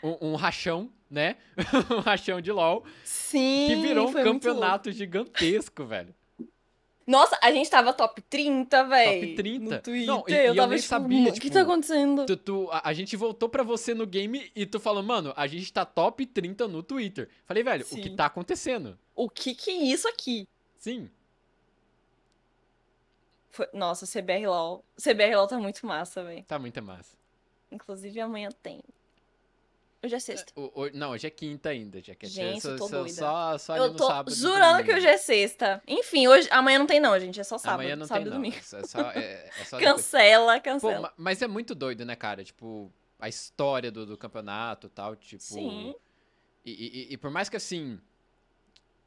[0.02, 1.36] um, um rachão, né?
[1.90, 6.14] um rachão de LOL, Sim, que virou um campeonato gigantesco, velho.
[7.06, 9.20] Nossa, a gente tava top 30, véi.
[9.20, 9.64] Top 30?
[9.76, 10.06] No Twitter.
[10.06, 12.24] Não, e- eu eu tava nem tipo, sabia, "Mano, O que tipo, tá acontecendo?
[12.24, 15.46] Tu, tu- a, a gente voltou pra você no game e tu falou, mano, a
[15.46, 17.28] gente tá top 30 no Twitter.
[17.44, 18.16] Falei, velho, o que Sim.
[18.16, 18.98] tá acontecendo?
[19.14, 20.48] O que que é isso aqui?
[20.78, 21.10] Sim.
[23.50, 24.82] Foi- Nossa, CBR LOL.
[24.98, 26.42] CBR LOL tá muito massa, véi.
[26.44, 27.16] Tá muito massa.
[27.74, 28.80] Inclusive amanhã tem.
[30.02, 30.52] Hoje é sexta.
[30.54, 32.30] O- o- não, hoje é quinta ainda, Jaquete.
[32.30, 33.08] Gente, só, eu tô só-.
[33.08, 34.34] Só, só Eu tô sábado.
[34.34, 34.98] jurando que domingo.
[34.98, 35.82] hoje é sexta.
[35.88, 37.40] Enfim, hoje, amanhã não tem não, gente.
[37.40, 37.80] É só sábado.
[37.80, 38.36] Amanhã não sábado tem, e não.
[38.36, 38.56] domingo.
[38.56, 39.80] É só, é é, é.
[39.80, 41.00] Cancela, Pô, cancela.
[41.00, 42.44] ma- mas é muito doido, né, cara?
[42.44, 45.42] Tipo, a história do, do campeonato e tal, tipo...
[45.42, 45.94] Sim.
[46.66, 47.98] E, e- e por mais que, assim,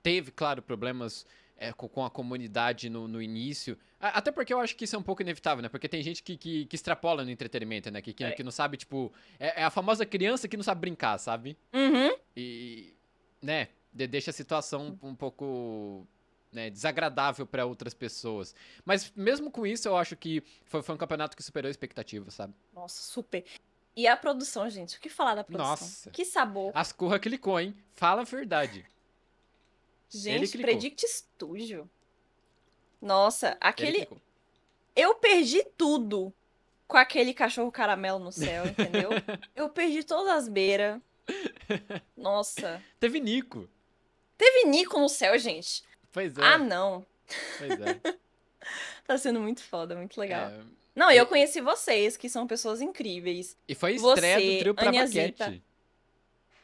[0.02, 1.28] teve, claro, problemas
[1.58, 5.00] é, co- com, a comunidade no, no início, até porque eu acho que isso é
[5.00, 5.70] um pouco inevitável, né?
[5.70, 8.02] Porque tem gente que, que, que extrapola no entretenimento, né?
[8.02, 8.32] Que, que, É.
[8.32, 9.12] que não sabe, tipo...
[9.40, 11.58] É, é a famosa criança que não sabe brincar, sabe?
[11.74, 12.16] Uhum.
[12.36, 12.94] E,
[13.42, 16.06] né, de- deixa a situação um pouco
[16.52, 18.54] né, desagradável para outras pessoas.
[18.86, 22.30] Mas mesmo com isso, eu acho que foi, foi um campeonato que superou a expectativa,
[22.32, 22.54] sabe?
[22.74, 23.44] Nossa, super.
[23.96, 24.98] E a produção, gente?
[24.98, 25.70] O que falar da produção?
[25.72, 26.12] Nossa.
[26.12, 26.72] Que sabor.
[26.76, 27.76] As Corra clicou, hein?
[27.96, 28.86] Fala a verdade.
[30.10, 30.58] Gente.
[30.60, 31.90] Predict Studio.
[33.02, 34.08] Nossa, Ele aquele.
[34.96, 36.34] Eu perdi tudo
[36.88, 39.10] com aquele cachorro caramelo no céu, entendeu?
[39.56, 41.00] Eu perdi todas as beiras.
[42.16, 42.82] Nossa.
[43.00, 43.70] Teve Nico.
[44.38, 45.84] Teve Nico no céu, gente.
[46.12, 46.42] Pois é.
[46.44, 47.06] Ah, não.
[47.60, 48.18] Pois é.
[49.06, 50.50] Tá sendo muito foda, muito legal.
[50.50, 50.60] É,
[50.94, 53.56] Não, eu conheci vocês, que são pessoas incríveis.
[53.66, 55.46] E foi estreia Você, do trio pra Aniazita.
[55.46, 55.64] Baquete.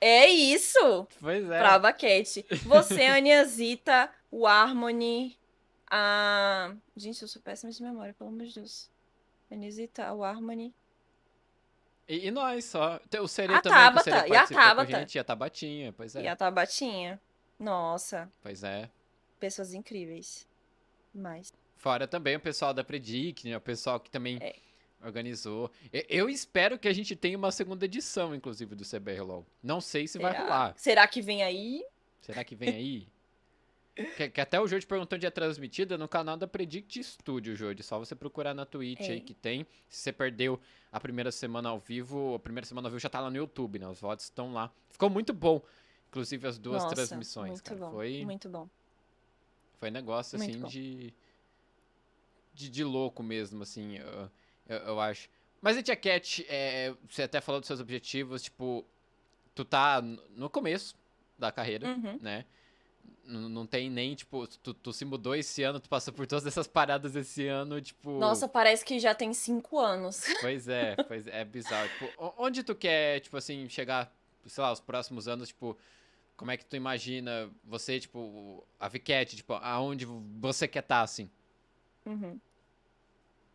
[0.02, 1.08] É isso!
[1.22, 1.60] Pois é.
[1.60, 2.46] Pra Baquete.
[2.66, 5.40] Você, Aniazita, o Harmony,
[5.96, 6.76] a.
[6.98, 8.90] Gente, eu sou péssima de memória, pelo amor de Deus.
[9.52, 10.74] Aniazita, o Harmony.
[12.08, 13.00] E, e nós só.
[13.22, 15.00] O Serê A também, o Tabata, Serê e a Tabata.
[15.00, 15.16] gente.
[15.16, 16.24] E a Tabatinha, pois é.
[16.24, 17.22] E a Tabatinha.
[17.60, 18.90] Nossa, Pois é.
[19.40, 20.48] pessoas incríveis.
[21.14, 21.54] Mas.
[21.78, 23.56] Fora também o pessoal da Predict, né?
[23.56, 24.56] O pessoal que também É.
[25.06, 25.70] organizou.
[26.10, 29.46] Eu espero que a gente tenha uma segunda edição, inclusive, do CBR LOL.
[29.62, 30.44] Não sei se vai será?
[30.44, 30.74] rolar.
[30.78, 31.86] Será que vem aí?
[32.22, 33.08] Será que vem aí?
[33.96, 37.84] que, que até o Jode perguntou onde é transmitida no canal da Predict Studio, Jode.
[37.84, 39.12] Só você procurar na Twitch É.
[39.14, 39.66] aí que tem.
[39.88, 40.60] Se você perdeu
[40.92, 43.78] a primeira semana ao vivo, a primeira semana ao vivo já tá lá no YouTube,
[43.80, 43.88] né?
[43.88, 44.72] Os votos estão lá.
[44.90, 45.62] Ficou muito bom.
[46.10, 47.80] Inclusive as duas Nossa, transmissões, muito cara.
[47.80, 47.92] bom.
[47.92, 48.70] Foi, Muito bom.
[49.80, 50.68] foi negócio, Muito assim, bom.
[50.68, 51.14] de,
[52.54, 52.70] de.
[52.70, 54.32] de louco mesmo, assim, eu,
[54.70, 55.28] eu, eu acho.
[55.62, 58.86] Mas a Tia Cat, é, você até falou dos seus objetivos, tipo,
[59.56, 60.96] tu tá no começo
[61.38, 62.20] da carreira, Uhum.
[62.22, 62.46] né?
[63.26, 66.68] Não tem nem, tipo, tu, tu se mudou esse ano, tu passou por todas essas
[66.68, 68.20] paradas esse ano, tipo.
[68.20, 70.26] Nossa, parece que já tem cinco anos.
[70.42, 71.88] Pois é, pois é, é bizarro.
[71.88, 74.14] Tipo, onde tu quer, tipo assim, chegar,
[74.46, 75.78] sei lá, os próximos anos, tipo,
[76.36, 81.30] como é que tu imagina você, tipo, a Vicat, tipo, aonde você quer estar, assim?
[82.06, 82.40] Uhum.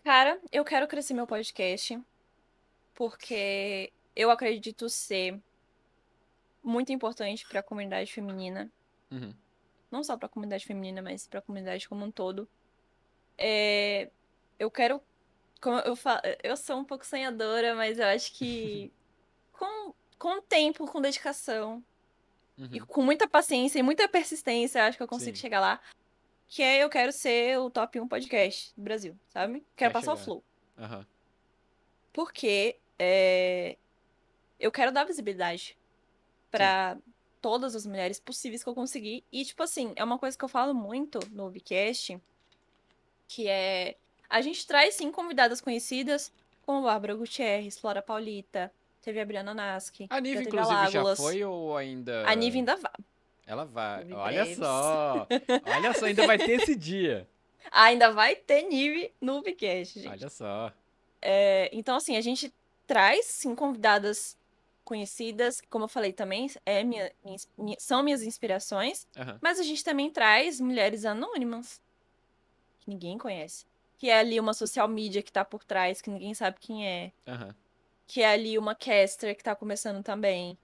[0.03, 2.01] Cara, eu quero crescer meu podcast
[2.95, 5.39] porque eu acredito ser
[6.63, 8.71] muito importante para a comunidade feminina,
[9.11, 9.35] Uhum.
[9.91, 12.49] não só para a comunidade feminina, mas para a comunidade como um todo.
[13.39, 14.11] É,
[14.59, 15.01] eu quero,
[15.61, 18.93] como eu falo, eu sou um pouco sonhadora, mas eu acho que
[19.53, 21.85] com com tempo, com dedicação
[22.73, 22.87] e Uhum.
[22.87, 25.43] com muita paciência e muita persistência, eu acho que eu consigo Sim.
[25.43, 25.81] chegar lá.
[26.49, 29.61] Que é eu quero ser o top 1 podcast do Brasil, sabe?
[29.77, 30.25] Quero Quer passar o chegar.
[30.25, 30.45] flow.
[30.79, 31.07] Aham.
[32.13, 33.77] Porque é,
[34.59, 35.77] eu quero dar visibilidade
[36.51, 36.99] pra
[37.41, 39.25] todas as mulheres possíveis que eu conseguir.
[39.33, 42.21] E, tipo assim, é uma coisa que eu falo muito no Vcast,
[43.27, 43.97] que é...
[44.29, 46.33] A gente traz, sim, convidadas conhecidas,
[46.67, 48.71] como Bárbara Gutierrez, Flora Paulita,
[49.01, 52.29] teve a Briana Nasky, A Nive, teve a inclusive, já foi ou ainda.
[52.29, 52.93] A Nive ainda vai.
[53.47, 54.05] Ela vai.
[54.05, 55.27] Nive Olha só.
[55.65, 57.27] Olha só, ainda vai ter esse dia.
[57.71, 60.09] Ainda vai ter Nive no Vcast, gente.
[60.09, 60.73] Olha só.
[61.21, 62.55] É, então, assim, a gente
[62.87, 64.38] traz, sim, convidadas
[64.89, 67.13] conhecidas, como eu falei também, é minha,
[67.59, 69.39] minha- são minhas inspirações, Aham.
[69.43, 71.79] mas a gente também traz mulheres anônimas,
[72.81, 73.67] que ninguém conhece.
[73.99, 77.13] Que é ali uma social media que tá por trás, que ninguém sabe quem é.
[77.27, 77.55] Aham.
[78.07, 80.57] Que é ali uma caster que tá começando também.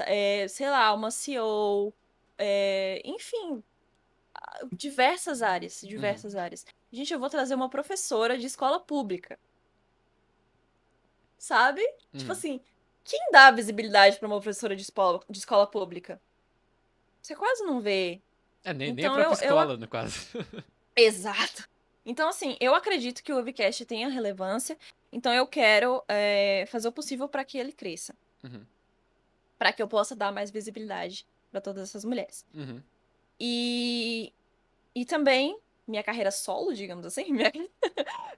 [0.00, 1.92] É, sei lá, uma CEO.
[2.38, 3.62] é, enfim,
[4.72, 6.64] diversas áreas, diversas áreas.
[6.90, 9.38] Gente, eu vou trazer uma professora de escola pública.
[11.38, 11.82] Sabe?
[12.16, 12.38] Tipo Uhum.
[12.38, 12.60] assim,
[13.04, 16.20] quem dá visibilidade pra uma professora de escola, de escola pública?
[17.20, 18.20] Você quase não vê.
[18.64, 20.14] É, nem, nem Então, a própria eu- eu- escola, no caso.
[20.96, 21.68] Exato.
[22.04, 24.76] Então, assim, eu acredito que o Webcast tenha relevância.
[25.12, 28.14] Então, eu quero é, fazer o possível para que ele cresça.
[28.42, 28.64] Uhum.
[29.58, 32.44] Para que eu possa dar mais visibilidade para todas essas mulheres.
[32.52, 32.82] Uhum.
[33.38, 34.32] E,
[34.94, 35.56] e também,
[35.86, 37.52] minha carreira solo, digamos assim, minha,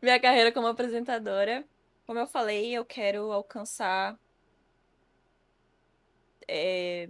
[0.03, 1.65] minha carreira como apresentadora.
[2.07, 4.19] Como eu falei, eu quero alcançar
[6.49, 7.09] é,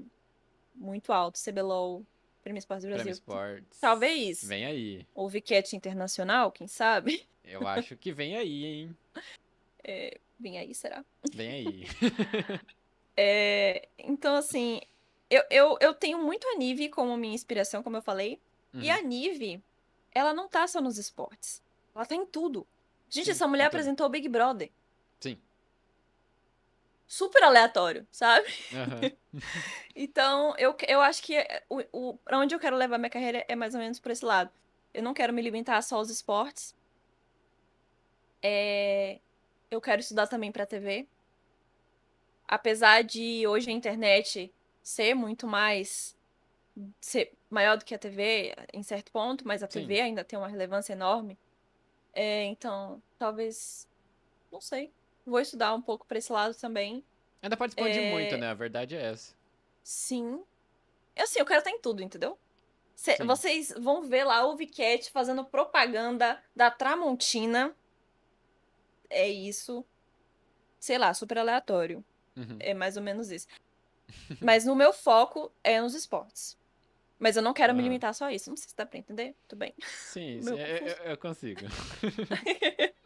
[0.74, 2.05] muito alto, CBLOL,
[2.43, 3.12] Prêmio Esporte do Prêmio Brasil.
[3.12, 3.81] Sports.
[3.81, 5.06] Talvez Vem aí.
[5.15, 7.27] o Vicat Internacional, quem sabe?
[7.44, 8.97] Eu acho que vem aí, hein?
[10.40, 11.05] Vem aí, será?
[11.32, 11.85] Vem aí.
[13.16, 14.81] É, então, assim,
[15.31, 18.40] eu, eu, eu tenho muito a Nive como minha inspiração, como eu falei.
[18.73, 18.93] E Uhum.
[18.93, 19.62] a Nive,
[20.12, 21.62] ela não tá só nos esportes.
[21.94, 22.66] Ela tá em tudo.
[23.09, 24.69] Gente, Sim, essa mulher apresentou o Big Brother.
[27.15, 28.49] Super aleatório, sabe?
[28.73, 29.12] Aham.
[29.97, 31.36] Então, eu, eu acho que
[31.69, 34.24] o, o, pra onde eu quero levar minha carreira é mais ou menos por esse
[34.24, 34.51] lado.
[34.93, 36.74] Eu não quero me limitar só aos esportes.
[38.43, 39.20] É,
[39.70, 41.07] eu quero estudar também pra TV.
[42.49, 46.16] Apesar de hoje a internet ser muito mais.
[47.01, 49.81] ser maior do que a TV em certo ponto, mas a Sim.
[49.81, 51.39] TV ainda tem uma relevância enorme.
[52.12, 53.89] É, então, talvez.
[54.51, 54.93] Não sei.
[55.27, 57.05] Vou estudar um pouco pra esse lado também.
[57.43, 58.49] Ainda pode expandir É, muito, né?
[58.49, 59.35] A verdade é essa.
[59.83, 60.43] Sim.
[61.17, 62.39] Eu assim, eu quero estar em tudo, entendeu?
[62.97, 67.75] Cê- vocês vão ver lá o Vicat fazendo propaganda da Tramontina.
[69.11, 69.85] É isso.
[70.79, 72.05] Sei lá, super aleatório.
[72.37, 72.57] Uhum.
[72.61, 73.47] É mais ou menos isso.
[74.41, 76.57] Mas no meu foco é nos esportes.
[77.19, 77.83] Mas eu não quero me Ah.
[77.85, 78.51] limitar só a isso.
[78.51, 79.35] Não sei se dá pra entender.
[79.49, 79.75] Tudo bem.
[79.87, 80.57] Sim, sim, eu,
[80.89, 81.61] eu- eu consigo.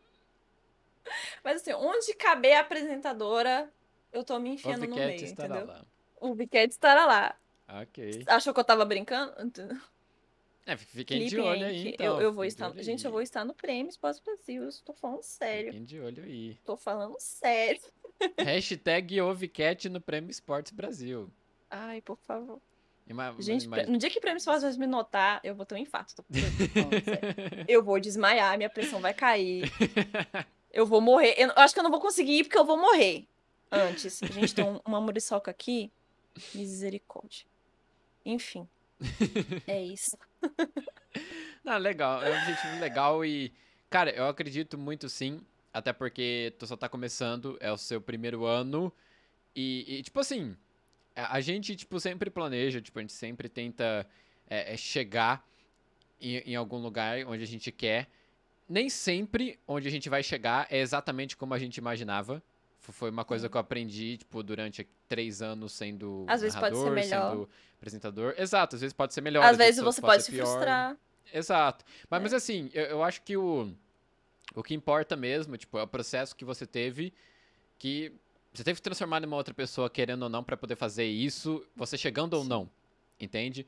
[1.44, 3.72] Mas assim, onde caber a apresentadora,
[4.12, 5.66] eu tô me enfiando no meio, estará entendeu?
[5.74, 5.86] lá.
[6.20, 7.36] O Vicat estará lá.
[7.82, 8.24] Ok.
[8.26, 9.32] Achou que eu tava brincando?
[10.66, 12.16] É, fiquem de olho aí, então.
[12.16, 12.70] eu, eu vou estar.
[12.82, 14.62] Gente, eu vou estar no Prêmio Esporte Brasil.
[14.64, 15.72] Eu estou falando sério.
[15.72, 16.58] Fiquem de olho aí.
[16.64, 17.80] Tô falando sério.
[18.38, 21.30] Hashtag OVCat no Prêmio Esportes Brasil.
[21.70, 22.60] Ai, por favor.
[23.06, 25.74] Ima- Gente, ima- no dia que o Prêmio Esporte Brasil me notar, eu vou ter
[25.74, 26.16] um infarto.
[26.16, 27.64] Tô falando sério.
[27.66, 29.62] Eu vou desmaiar, minha pressão vai cair.
[30.72, 31.34] Eu vou morrer.
[31.38, 33.26] Eu acho que eu não vou conseguir ir porque eu vou morrer
[33.70, 34.20] antes.
[34.32, 35.90] Gente, tem um- uma muriçoca aqui.
[36.54, 37.46] Misericórdia.
[38.24, 38.68] Enfim.
[39.66, 40.16] É isso.
[41.64, 43.52] Não, legal, é um objetivo legal e,
[43.88, 45.40] cara, eu acredito muito sim,
[45.72, 48.92] até porque tu só tá começando, é o seu primeiro ano
[49.54, 50.56] e, e, tipo assim,
[51.14, 54.06] a, a gente, tipo, sempre planeja, tipo, a gente sempre tenta
[54.48, 55.46] é, é, chegar
[56.20, 58.08] em, em algum lugar onde a gente quer.
[58.68, 62.42] Nem sempre onde a gente vai chegar é exatamente como a gente imaginava.
[62.80, 63.50] Foi uma coisa Sim.
[63.50, 67.30] que eu aprendi, tipo, durante três anos sendo Às vezes pode ser melhor.
[67.32, 68.34] sendo apresentador.
[68.38, 69.44] Exato, às vezes pode ser melhor.
[69.44, 70.46] Às vezes você pode pode se pior.
[70.46, 70.96] frustrar.
[71.32, 71.84] Exato.
[72.08, 72.22] Mas, É.
[72.22, 73.70] mas assim, eu, eu acho que o,
[74.54, 77.12] o que importa mesmo, tipo, é o processo que você teve,
[77.78, 78.10] que
[78.54, 81.98] você teve que transformar numa outra pessoa, querendo ou não, pra poder fazer isso, você
[81.98, 82.70] chegando ou não,
[83.20, 83.66] entende?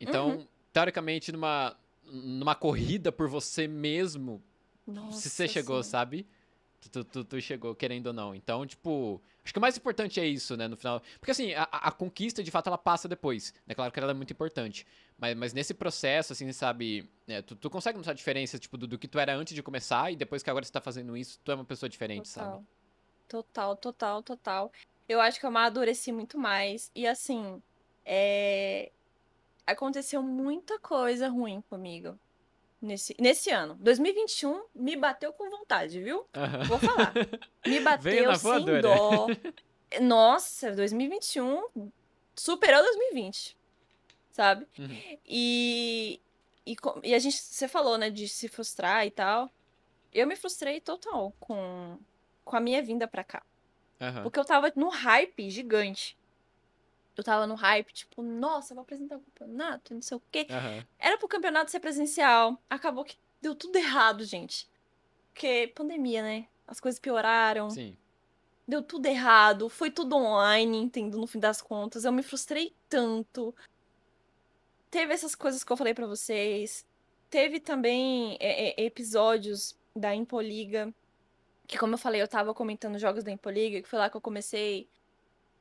[0.00, 0.46] Então, Uhum.
[0.72, 1.76] teoricamente, numa,
[2.10, 4.42] numa corrida por você mesmo,
[4.86, 5.90] Nossa, se você chegou, sim.
[5.90, 6.26] sabe?
[6.90, 8.34] Tu, tu, tu- chegou, querendo ou não.
[8.34, 11.02] Então, tipo, acho que o mais importante é isso, né, no final.
[11.18, 13.52] Porque assim, a, a conquista, de fato, ela passa depois.
[13.68, 14.86] É claro que ela é muito importante.
[15.18, 18.86] Mas, mas nesse processo, assim, sabe, né, tu, tu consegue notar a diferença, tipo, do,
[18.86, 21.38] do que tu era antes de começar e depois que agora você tá fazendo isso,
[21.44, 22.64] tu é uma pessoa diferente, sabe?
[23.28, 24.72] Total, total, total.
[25.06, 26.90] Eu acho que eu amadureci muito mais.
[26.94, 27.62] E assim,
[28.06, 28.90] é...
[29.66, 32.18] aconteceu muita coisa ruim comigo
[32.80, 33.76] nesse, nesse ano.
[33.80, 36.26] 2021 me bateu com vontade, viu?
[36.34, 36.64] Aham.
[36.64, 37.12] Vou falar.
[37.66, 39.26] Me bateu sem dó.
[40.00, 41.90] Nossa, 2021
[42.34, 43.56] superou 2020,
[44.30, 44.66] sabe?
[44.78, 44.88] Uhum.
[45.26, 46.20] E,
[46.66, 49.50] e, e a gente, você falou, né, de se frustrar e tal.
[50.12, 51.98] Eu me frustrei total com,
[52.44, 53.42] com a minha vinda pra cá.
[54.00, 54.22] Aham.
[54.22, 56.16] Porque eu tava no hype gigante.
[57.16, 60.46] Eu tava no hype, tipo, nossa, vou apresentar o campeonato, não sei o quê.
[60.48, 60.86] Aham.
[60.98, 62.58] Era pro campeonato ser presencial.
[62.68, 64.68] Acabou que deu tudo errado, gente.
[65.32, 66.46] Porque pandemia, né?
[66.66, 67.68] As coisas pioraram.
[67.70, 67.96] Sim.
[68.66, 69.68] Deu tudo errado.
[69.68, 72.04] Foi tudo online, entendo, no fim das contas.
[72.04, 73.54] Eu me frustrei tanto.
[74.90, 76.86] Teve essas coisas que eu falei pra vocês.
[77.28, 80.92] Teve também é, é, episódios da Impoliga.
[81.66, 84.20] Que, como eu falei, eu tava comentando jogos da Impoliga, que foi lá que eu
[84.20, 84.88] comecei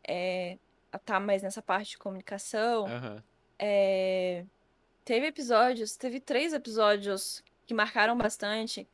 [0.08, 0.58] é,
[0.98, 2.86] estar mais nessa parte de comunicação.
[2.88, 3.24] Aham.
[3.58, 4.46] É,
[5.10, 8.88] Teve episódios, teve três episódios que marcaram bastante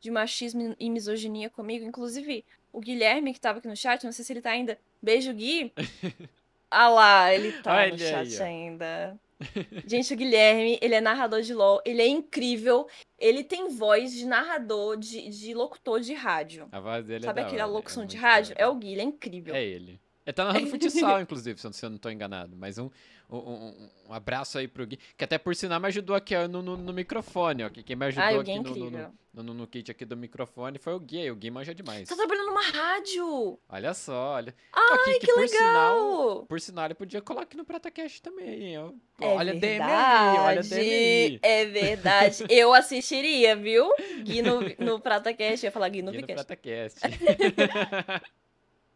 [0.00, 1.84] de machismo e misoginia comigo.
[1.84, 2.42] Inclusive,
[2.72, 4.78] o Guilherme, que tava aqui no chat, não sei se ele tá ainda.
[5.02, 5.72] Beijo, Gui.
[6.70, 9.18] Ah lá, ele tá Olha no chat aí, ainda.
[9.86, 12.86] Gente, o Guilherme, ele é narrador de LOL, ele é incrível.
[13.18, 16.68] Ele tem voz de narrador, de, de locutor de rádio.
[16.70, 18.52] A voz dele Sabe é aquela hora, é locução de rádio?
[18.54, 18.62] hora.
[18.62, 19.54] É o Gui, ele é incrível.
[19.54, 19.98] É ele.
[20.28, 22.54] Ele tá narrando futsal, inclusive, se eu- não tô enganado.
[22.54, 22.90] Mas um,
[23.30, 26.76] um, um- abraço aí pro Gui, que até por sinal me ajudou aqui no, no,
[26.76, 27.70] no microfone, ó.
[27.70, 30.76] que Quem me ajudou Ai, é aqui no, no, no, no, kit aqui do microfone
[30.78, 31.22] foi o Gui.
[31.22, 32.06] aí O Gui manja demais.
[32.06, 33.58] Tá trabalhando numa rádio!
[33.70, 34.54] Olha só, olha.
[34.70, 36.46] Ai, aqui, que por Sinal, legal!
[36.46, 38.92] por sinal, ele podia colar aqui no PrataCast também, ó.
[39.22, 41.38] É olha a DM aí, olha a DM aí.
[41.42, 42.44] É verdade.
[42.50, 43.90] Eu assistiria, viu?
[44.24, 45.64] Gui no, no PrataCast.
[45.64, 46.26] Eu ia falar Gui no Gui.
[46.26, 46.98] PrataCast.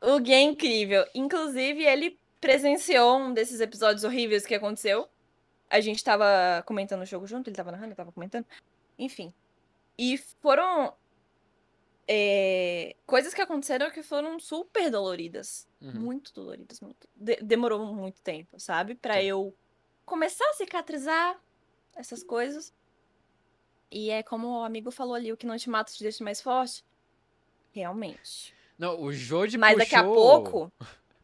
[0.03, 1.07] O Gui é incrível.
[1.15, 5.09] Inclusive, ele presenciou um desses episódios horríveis que aconteceu.
[5.71, 8.45] A gente tava comentando o jogo junto, ele tava narrando, eu tava comentando.
[8.99, 9.33] Enfim.
[9.97, 10.93] E foram
[12.07, 15.69] é, coisas que aconteceram que foram super doloridas.
[15.81, 15.93] Uhum.
[16.01, 16.81] Muito doloridas.
[16.81, 17.09] Muito.
[17.15, 18.95] De- demorou muito tempo, sabe?
[18.95, 19.21] Pra Sim.
[19.27, 19.55] eu
[20.05, 21.41] começar a cicatrizar
[21.95, 22.75] essas coisas.
[23.91, 26.41] E é como o amigo falou ali, o que não te mata te deixa mais
[26.41, 26.85] forte.
[27.73, 28.55] Realmente.
[28.83, 29.85] Não, o Jode Mas puxou...
[29.85, 30.73] daqui a pouco,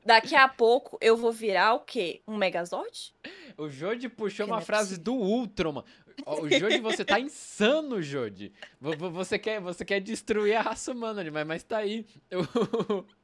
[0.07, 2.23] daqui a pouco eu vou virar o quê?
[2.25, 3.13] Um Megazord?
[3.57, 5.87] O Jode puxou Que uma é frase do Ultron, mano.
[6.25, 8.53] Ó, O Jode, você tá insano, Jode.
[8.81, 12.07] Vo- vo- Você quer, você quer destruir a raça humana, mas, mas tá aí.
[12.33, 13.05] O-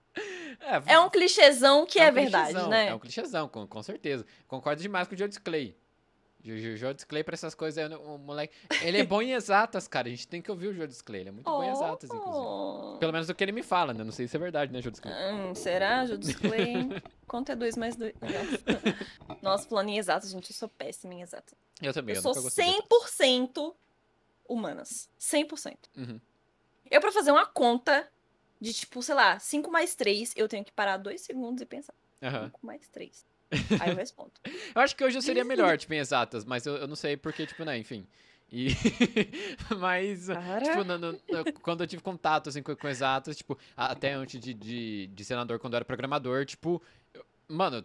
[0.86, 2.88] É um clichêzão que é, um verdade, clichêzão, né?
[2.88, 4.24] É um clichêzão, com, com certeza.
[4.48, 5.76] Concordo demais com o Jodes Clay.
[6.44, 8.54] O Jo- Jodes Clay pra essas coisas, é um moleque...
[8.82, 10.08] Ele é bom em exatas, cara.
[10.08, 11.20] A gente tem que ouvir o Jodes Clay.
[11.22, 12.36] Ele é muito bom em exatas, inclusive.
[12.36, 12.96] Oh.
[13.00, 14.04] Pelo menos do que ele me fala, né?
[14.04, 15.14] Não sei se é verdade, né, Jodes Clay?
[15.32, 16.04] Hum, será?
[16.04, 17.02] Judis Clay?
[17.26, 18.12] Quanto é 2 mais 2?
[19.42, 21.54] Nossa, falando em exatas, gente, eu sou péssima em exatas.
[21.80, 23.16] Eu também, Eu eu, sou nunca gostei de exatas.
[23.16, 23.74] 100%
[24.48, 25.08] humanas.
[25.18, 25.76] 100%.
[25.96, 26.20] Uhum.
[26.90, 28.06] Eu, pra fazer uma conta
[28.60, 31.94] de, tipo, sei lá, 5 mais 3, eu tenho que parar 2 segundos e pensar.
[32.22, 32.46] Aham.
[32.46, 33.24] 5 mais 3.
[33.80, 34.32] Aí eu respondo.
[34.74, 37.16] Eu acho que hoje eu seria melhor, tipo, em exatas, mas eu, eu não sei
[37.16, 38.06] porque, tipo, né, enfim.
[38.52, 38.68] E...
[39.78, 40.62] mas, Cara.
[40.64, 41.20] tipo, no- no-
[41.62, 45.58] quando eu tive contato, assim, com, com exatas, tipo, até antes de, de, de senador,
[45.58, 46.80] quando eu era programador, tipo,
[47.12, 47.84] eu- mano,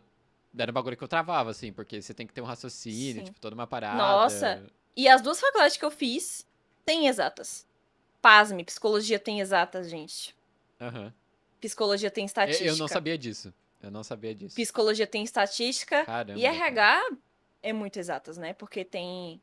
[0.57, 3.23] era um bagulho que eu travava, assim, porque você tem que ter um raciocínio, Sim.
[3.25, 3.97] tipo, toda uma parada.
[3.97, 4.63] Nossa.
[4.95, 6.45] E as duas faculdades que eu fiz
[6.85, 7.65] têm exatas.
[8.21, 10.35] Pasme, psicologia tem exatas, gente.
[10.81, 11.13] Aham.
[11.61, 12.67] Psicologia tem estatística.
[12.69, 13.53] eu não sabia disso.
[13.81, 14.55] Eu não sabia disso.
[14.55, 16.05] Psicologia tem estatística.
[16.05, 16.37] Caramba.
[16.39, 17.01] E RH
[17.63, 18.53] é muito exatas, né?
[18.53, 19.41] Porque tem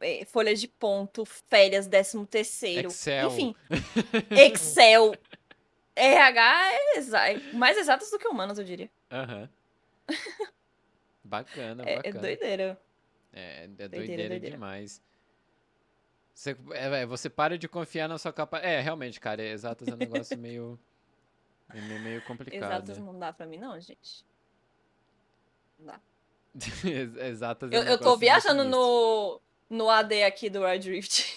[0.00, 2.88] é, folha de ponto, férias, décimo terceiro.
[2.88, 3.28] Excel.
[3.28, 3.54] Enfim,
[4.30, 5.14] Excel.
[5.94, 8.90] RH é exa- é mais exatas do que humanas, eu diria.
[9.10, 9.48] Aham.
[11.24, 12.20] Bacana, É, é bacana.
[12.20, 12.80] doideira.
[13.32, 14.56] É, é doideira, Doideira, doideira.
[14.56, 15.02] demais.
[16.32, 18.58] Você, é, você para de confiar na sua capa.
[18.58, 20.78] É, realmente, cara, exatas é um negócio meio.
[21.74, 22.62] É meio, complicado.
[22.62, 24.24] Exatas não dá pra mim, não, gente.
[25.78, 26.00] Não dá.
[26.84, 31.36] Ex- exatas é Eu, um eu tô viajando no, no AD aqui do Wild Rift.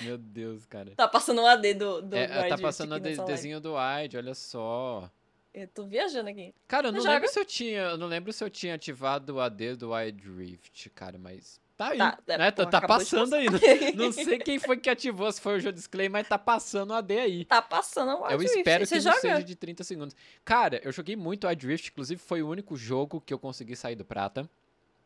[0.00, 0.92] Meu Deus, cara.
[0.96, 4.16] Tá passando o AD do, do É, Wild tá passando o de- desenho do Wide,
[4.16, 5.08] olha só.
[5.52, 6.52] Eu tô viajando aqui.
[6.66, 7.28] Cara, eu não lembro joga?
[7.28, 7.80] se eu tinha.
[7.82, 11.60] Eu não lembro se eu tinha ativado o AD do Wild Rift, cara, mas.
[11.76, 11.98] Tá aí.
[11.98, 12.50] Tá, é, né?
[12.52, 13.46] Tá, tá passando aí.
[13.50, 16.90] Não, não sei quem foi que ativou, se foi o Joe Display, mas tá passando
[16.90, 17.44] o AD aí.
[17.46, 19.20] Tá passando o Wild Eu espero Você que não joga?
[19.20, 20.14] seja de 30 segundos.
[20.44, 23.96] Cara, eu joguei muito Wild Rift, inclusive foi o único jogo que eu consegui sair
[23.96, 24.48] do prata.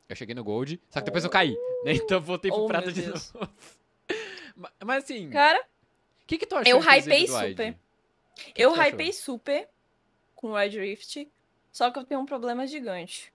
[0.08, 1.92] Eu cheguei no Gold, só que depois eu caí, né?
[1.94, 3.32] Então eu voltei pro Oh, prata de Deus.
[3.32, 3.48] novo.
[4.56, 5.62] Ma- Mas assim, o Cara,
[6.26, 7.78] que, que tu achou eu hypei super.
[8.34, 8.84] Que que eu achou?
[8.84, 9.68] hypei super
[10.34, 11.28] com o Wild Rift,
[11.72, 13.32] só que eu tenho um problema gigante.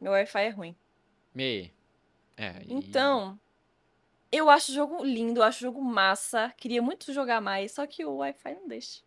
[0.00, 0.76] Meu Wi-Fi é ruim.
[1.34, 1.72] Me.
[2.42, 3.38] É, e- Então,
[4.32, 6.50] eu acho o jogo lindo, eu acho o jogo massa.
[6.56, 9.02] Queria muito jogar mais, só que o Wi-Fi não deixa.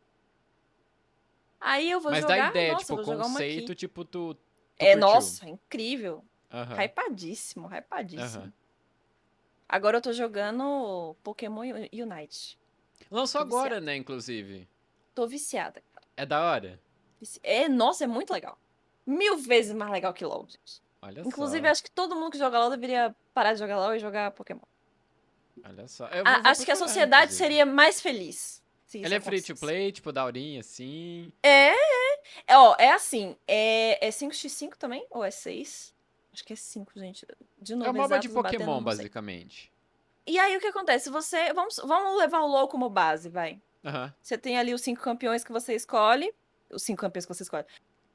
[1.59, 4.35] Aí eu vou Mas jogar, dá ideia, nossa, tipo, o conceito, tipo, tu.
[4.35, 4.39] tu
[4.77, 4.99] É, curtiu.
[4.99, 6.23] nossa, incrível.
[6.51, 8.53] Aham, Hypadíssimo, hypadíssimo.
[9.67, 11.61] Agora eu tô jogando Pokémon
[11.91, 12.59] Unite.
[13.09, 14.67] Lançou Tô agora, né, inclusive.
[15.15, 15.81] Tô viciada.
[16.15, 16.79] É da hora.
[17.41, 18.59] É, nossa, é muito legal.
[19.05, 20.81] Mil vezes mais legal que LoL, gente.
[21.01, 21.71] Olha Inclusive, só.
[21.71, 24.61] acho que todo mundo que joga LoL deveria parar de jogar LoL e jogar Pokémon.
[25.63, 26.05] Olha só.
[26.05, 27.43] A- acho que a sociedade inclusive.
[27.43, 28.61] seria mais feliz.
[28.93, 31.33] Ele é free to play, tipo, daorinha, assim.
[31.41, 32.21] É, é.
[32.47, 33.35] É, ó, é assim.
[33.47, 35.05] É, é 5x5 também?
[35.09, 35.93] Ou é 6?
[36.31, 37.25] Acho que é 5, gente.
[37.59, 38.83] De novo, É uma moba de batendo, Pokémon, sei.
[38.83, 39.71] basicamente.
[40.27, 41.09] E aí, o que acontece?
[41.09, 41.51] Você...
[41.53, 43.59] Vamos, vamos levar o LoL como base, vai.
[44.21, 46.33] Você tem ali os cinco campeões que você escolhe.
[46.69, 47.65] Os cinco campeões que você escolhe.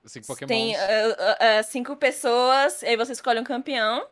[0.02, 0.48] Os cinco Pokémon.
[0.48, 4.08] Tem ah, ah, ah, cinco pessoas, aí você escolhe um campeão.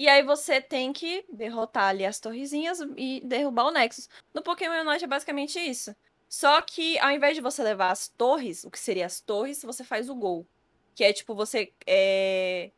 [0.00, 4.08] E aí você tem que derrotar ali as torrezinhas e derrubar o Nexus.
[4.32, 5.94] No Pokémon Unite é basicamente isso.
[6.26, 9.84] Só que ao invés de você levar as torres, o que seria as torres, você
[9.84, 10.46] faz o gol.
[10.94, 11.70] Que é tipo, você.
[11.86, 12.70] É...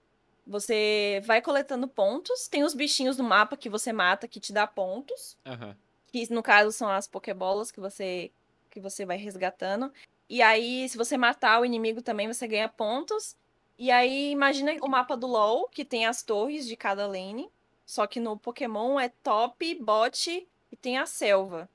[0.44, 2.48] Você vai coletando pontos.
[2.48, 5.76] Tem os bichinhos no mapa que você mata que te dá pontos Aham.
[6.08, 8.32] que no caso são as Pokébolas que você
[8.68, 9.92] que você vai resgatando.
[10.28, 13.36] E aí, se você matar o inimigo também, você ganha pontos.
[13.82, 17.50] E aí, imagina o mapa do LoL, que tem as torres de cada lane.
[17.84, 21.68] Só que no Pokémon é top, bot e tem a selva.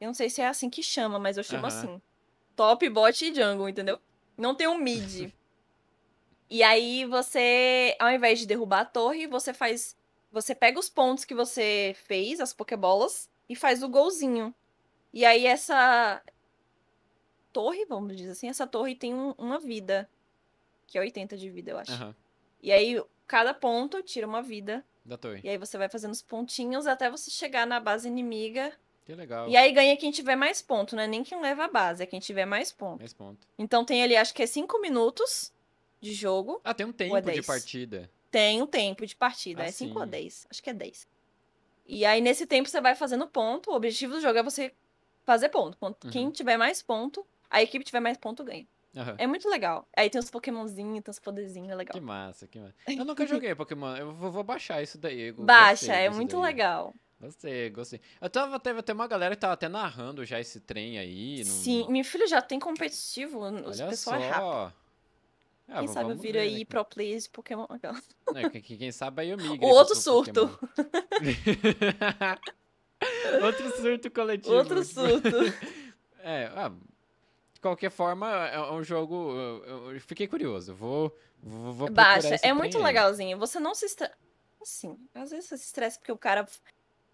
[0.00, 1.76] Eu não sei se é assim que chama, mas eu chamo Aham.
[1.76, 2.02] assim.
[2.56, 4.00] Top, bot e jungle, entendeu?
[4.38, 5.30] Não tem um mid.
[6.48, 9.94] e aí você, ao invés de derrubar a torre, você faz.
[10.32, 14.54] Você pega os pontos que você fez, as Pokébolas, e faz o golzinho.
[15.12, 16.22] E aí essa.
[17.52, 18.48] torre, vamos dizer assim.
[18.48, 20.08] Essa torre tem um- uma vida.
[20.94, 21.90] Que é 80 de vida, eu acho.
[21.90, 22.14] Aham.
[22.62, 24.84] E aí, cada ponto tira uma vida.
[25.04, 25.40] Da torre.
[25.42, 28.72] E aí você vai fazendo os pontinhos até você chegar na base inimiga.
[29.04, 29.48] Que legal.
[29.48, 32.06] E aí ganha quem tiver mais ponto, não é nem quem leva a base, é
[32.06, 33.00] quem tiver mais ponto.
[33.00, 33.44] Mais ponto.
[33.58, 35.52] Então tem ali, acho que é 5 minutos
[36.00, 36.60] de jogo.
[36.62, 37.44] Ah, tem um tempo de 10?
[37.44, 38.08] partida.
[38.30, 39.64] Tem um tempo de partida.
[39.64, 40.10] Ah, é 5 ou sim.
[40.12, 40.46] 10.
[40.48, 41.08] Acho que é 10.
[41.88, 43.72] E aí, nesse tempo, você vai fazendo ponto.
[43.72, 44.72] O objetivo do jogo é você
[45.24, 45.76] fazer ponto.
[45.76, 46.30] Quanto- Quem Uhum.
[46.30, 48.64] tiver mais ponto, a equipe tiver mais ponto ganha.
[48.96, 49.14] Aham.
[49.18, 49.88] É muito legal.
[49.96, 51.94] Aí tem os Pokémonzinhos, tem os poderzinhos, é legal.
[51.94, 52.74] Que massa, que massa.
[52.86, 53.96] Eu nunca joguei Pokémon.
[53.96, 55.32] Eu vou, vou baixar isso daí.
[55.32, 56.52] Baixa, é muito daí.
[56.52, 56.94] legal.
[57.20, 58.00] Gostei, gostei.
[58.20, 61.38] Eu tava, teve até uma galera que tava até narrando já esse trem aí.
[61.38, 63.46] não- Sim, meu filho já tem competitivo.
[63.48, 64.14] O pessoal só.
[64.16, 64.74] é rápido.
[65.66, 66.64] Ah, Quem sabe eu viro aí né?
[66.66, 67.66] pro players de Pokémon.
[68.34, 69.64] É, quem- quem, sabe aí eu migre.
[69.64, 70.58] O outro surto.
[73.42, 74.54] Outro surto coletivo.
[74.54, 75.28] Outro surto.
[76.26, 76.72] É, ah,
[77.64, 79.32] qualquer forma, é é um jogo.
[79.66, 80.74] Eu, fiquei curioso.
[80.74, 82.82] Vou, vou, Baixa, é muito aí.
[82.82, 83.38] legalzinho.
[83.38, 84.14] Você não se estressa.
[84.60, 86.46] Assim, às vezes você se estressa porque o cara.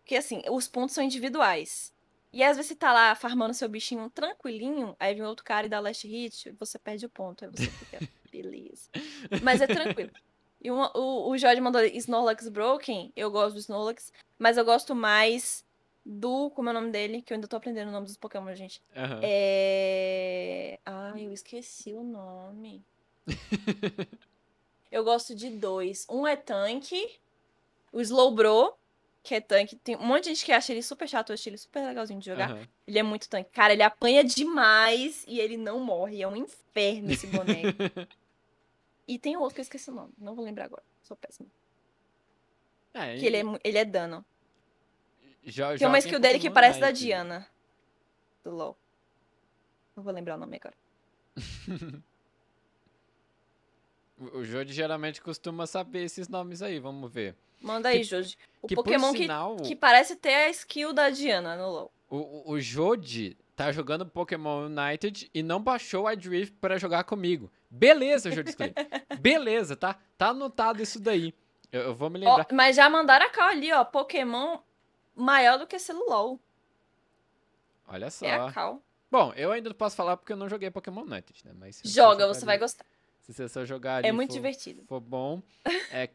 [0.02, 1.92] Porque assim, os pontos são individuais.
[2.32, 5.68] E às vezes você tá lá farmando seu bichinho tranquilinho, aí vem outro cara e
[5.68, 7.44] dá last hit, você perde o ponto.
[7.44, 7.98] Aí você fica,
[8.30, 8.88] beleza.
[9.42, 10.10] Mas é tranquilo.
[10.62, 14.94] E uma- o, o Jorge mandou Snorlax Broken, eu gosto do Snorlax, mas eu gosto
[14.94, 15.64] mais
[16.04, 16.50] do.
[16.50, 17.22] Como é o nome dele?
[17.22, 18.82] Que eu ainda tô aprendendo o nome dos Pokémon, gente.
[18.96, 19.20] Aham.
[19.22, 20.78] É.
[20.84, 22.84] Ai, eu esqueci o nome.
[24.90, 26.06] eu gosto de dois.
[26.10, 27.18] Um é tanque,
[27.92, 28.74] o Slowbro,
[29.22, 29.76] que é tanque.
[29.76, 32.20] Tem um monte de gente que acha ele super chato, eu achei ele super legalzinho
[32.20, 32.50] de jogar.
[32.50, 32.68] aham.
[32.86, 33.50] Ele é muito tanque.
[33.50, 36.22] Cara, ele apanha demais e ele não morre.
[36.22, 37.78] É um inferno esse boneco.
[39.06, 40.12] e tem outro que eu esqueci o nome.
[40.18, 40.82] Não vou lembrar agora.
[41.02, 41.48] Sou péssima.
[42.92, 44.24] É, Que ele é, ele é dano.
[45.44, 46.90] Jo- Tem uma skill dele que parece da.
[46.90, 47.46] Diana.
[48.44, 48.76] Do LoL.
[49.96, 50.74] Não vou lembrar o nome agora.
[54.34, 57.34] O Jody geralmente costuma saber esses nomes aí, vamos ver.
[57.60, 58.36] Manda aí, Joji.
[58.60, 61.92] O que Pokémon por que sinal, Que parece ter a skill da Diana no LoL.
[62.10, 67.50] o, o, Jody tá jogando Pokémon United e não baixou a Drift pra jogar comigo.
[67.70, 68.74] Beleza, Jody Clay.
[69.18, 69.96] Beleza, tá?
[70.18, 71.32] Tá anotado isso daí.
[71.72, 72.46] Eu, eu vou me lembrar.
[72.52, 73.84] mas já mandaram a cal ali, ó.
[73.84, 74.58] Pokémon
[75.20, 76.40] maior do que esse LoL.
[77.86, 78.24] Olha só.
[78.26, 78.82] É a cal.
[79.10, 81.52] Bom, eu ainda não posso falar porque eu não joguei Pokémon United, né?
[81.58, 82.86] Mas Joga, você vai gostar.
[83.22, 84.84] Se você só jogar ali É muito for, divertido.
[84.86, 85.42] for bom.
[85.92, 86.08] É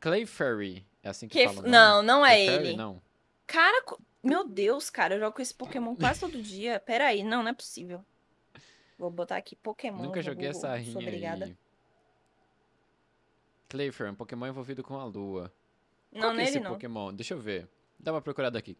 [0.00, 0.86] Clefairy.
[1.02, 1.52] É assim que, Que...
[1.52, 1.68] fala?
[1.68, 2.76] Não, não é ele.
[2.76, 3.02] Não.
[3.46, 3.84] Cara,
[4.22, 6.78] meu Deus, cara, eu jogo com esse Pokémon quase todo dia.
[6.86, 8.04] Pera aí, não, não é possível.
[8.98, 10.02] Vou botar aqui Pokémon.
[10.02, 11.44] Nunca joguei Google, essa sou rinha obrigada.
[11.46, 11.56] aí.
[13.68, 15.52] Clefairy, um Pokémon envolvido com a lua.
[16.12, 16.72] Não, Qual é esse não.
[16.72, 17.12] Pokémon?
[17.12, 17.68] Deixa eu ver.
[18.02, 18.76] Dá uma procurada aqui.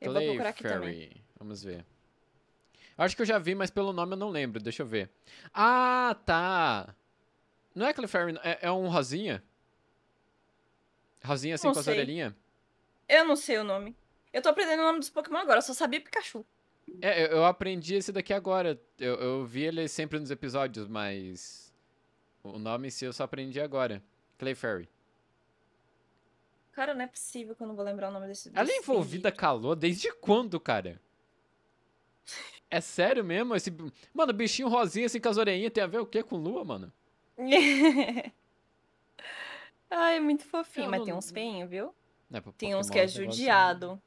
[0.00, 1.10] Eu vou procurar aqui também.
[1.38, 1.84] Vamos ver.
[2.98, 4.60] Acho que eu já vi, mas pelo nome eu não lembro.
[4.60, 5.10] Deixa eu ver.
[5.52, 6.94] Ah, tá.
[7.74, 9.42] Não é Clefairy, é, é um rosinha?
[11.22, 11.94] Rosinha assim Não com as sei.
[11.94, 12.32] orelhinhas?
[13.08, 13.94] Eu não sei o nome.
[14.32, 16.44] Eu tô aprendendo o nome dos Pokémon agora, eu só sabia Pikachu.
[17.02, 18.80] É, eu, eu aprendi esse daqui agora.
[18.98, 21.72] Eu, eu vi ele sempre nos episódios, mas.
[22.42, 24.02] O nome em si eu só aprendi agora.
[24.38, 24.88] Clefairy.
[26.76, 28.50] Cara, não é possível que eu não vou lembrar o nome desse.
[28.50, 31.00] Ela é desse envolvida calor desde quando, cara?
[32.70, 33.56] É sério mesmo?
[33.56, 33.72] Esse...
[34.12, 36.92] Mano, bichinho rosinha assim com as orelhinhas tem a ver o quê com lua, mano?
[39.88, 41.94] Ai, é muito fofinho, Eu mas não- tem uns feinhos, viu?
[42.42, 43.98] Pro Tem uns que é judiado.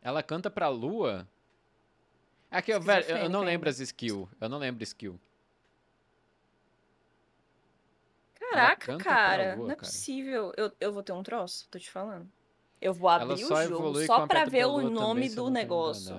[0.00, 1.26] Ela canta pra lua?
[2.48, 4.28] É que, velho, eu- não lembro as skill.
[4.40, 5.18] Eu não lembro skill.
[8.54, 9.86] Caraca, canta cara, lua, não é cara.
[9.86, 10.52] possível.
[10.56, 12.30] Eu, eu vou ter um troço, tô te falando.
[12.80, 16.14] Eu vou abrir o jogo só pra ver o também, nome eu do negócio.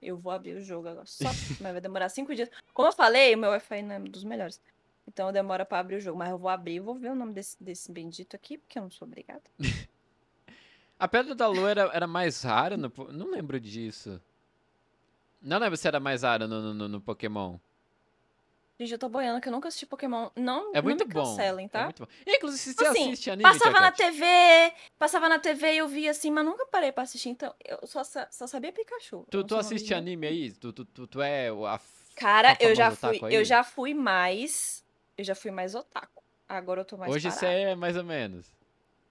[0.00, 1.06] Eu vou abrir o jogo agora.
[1.06, 1.24] Só,
[1.60, 2.50] mas vai demorar cinco dias.
[2.72, 4.60] Como eu falei, o meu Wi-Fi não é dos melhores.
[5.06, 6.18] Então demora pra abrir o jogo.
[6.18, 8.82] Mas eu vou abrir e vou ver o nome desse, desse bendito aqui, porque eu
[8.82, 9.42] não sou obrigada.
[10.98, 12.92] A Pedra da Lua era, era mais rara no...
[13.10, 14.20] Não lembro disso.
[15.40, 17.56] Não lembro se era mais rara no- no, no Pokémon.
[18.80, 20.30] Gente, eu tô boiando que eu nunca assisti Pokémon.
[20.34, 21.22] Não, É muito não me bom.
[21.22, 21.84] cancelem, É tá?
[21.84, 22.10] muito bom.
[22.26, 24.24] Inclusive, se você Assim, assiste anime, Passava na Cat, TV,
[24.98, 27.28] passava na TV e eu via assim, mas nunca parei pra assistir.
[27.28, 29.16] Então, eu só, só sabia Pikachu.
[29.16, 30.50] Eu Tu, tu assiste anime aí?
[30.52, 31.78] Tu, tu, tu, tu é a...
[32.16, 34.82] Cara, Qual eu já fui, eu já fui mais.
[35.18, 36.22] Eu já fui mais otaku.
[36.48, 38.46] Agora eu tô mais Hoje você é mais ou menos.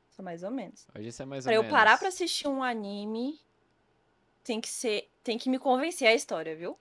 [0.10, 0.88] Sou mais ou menos.
[0.98, 1.78] Hoje você é mais Pra ou eu menos.
[1.78, 3.40] parar pra assistir um anime,
[4.44, 6.76] tem que ser, tem que me convencer a história, viu?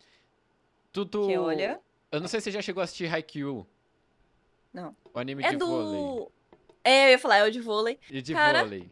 [0.90, 1.20] Tu, tu...
[1.20, 1.78] Porque olha,
[2.10, 3.66] Eu não sei se você já chegou a assistir Haikyuu.
[4.72, 4.94] Não.
[5.12, 6.01] O anime é de vôlei.
[6.01, 6.32] do
[6.85, 7.98] É, eu ia falar, é o de vôlei.
[8.10, 8.89] E de Cara, vôlei.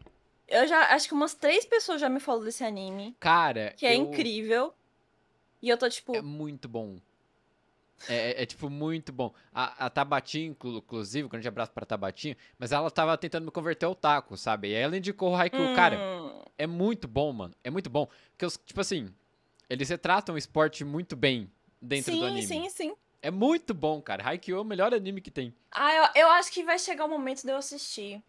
[0.47, 3.95] Eu já acho que umas três pessoas já me falaram desse anime, Cara, que é
[3.95, 4.73] eu- incrível.
[5.61, 6.15] E eu tô tipo.
[6.15, 6.99] É muito bom.
[8.07, 9.33] É, é, é, tipo, muito bom.
[9.51, 13.95] A, a Tabatinha, inclusive, grande abraço pra Tabatinha, mas ela tava tentando me converter ao
[13.95, 14.69] taco, sabe?
[14.69, 15.69] E aí ela indicou o Haikyuu.
[15.69, 15.75] Hum.
[15.75, 15.97] Cara,
[16.57, 17.55] é muito bom, mano.
[17.63, 18.07] É muito bom.
[18.31, 19.11] Porque, os, tipo assim,
[19.67, 22.43] eles retratam o esporte muito bem dentro sim, do anime.
[22.45, 22.95] Sim, sim, sim.
[23.21, 24.23] É muito bom, cara.
[24.23, 25.53] Haikyuu é o melhor anime que tem.
[25.71, 28.23] Ah, eu, eu acho que vai chegar o momento de eu assistir.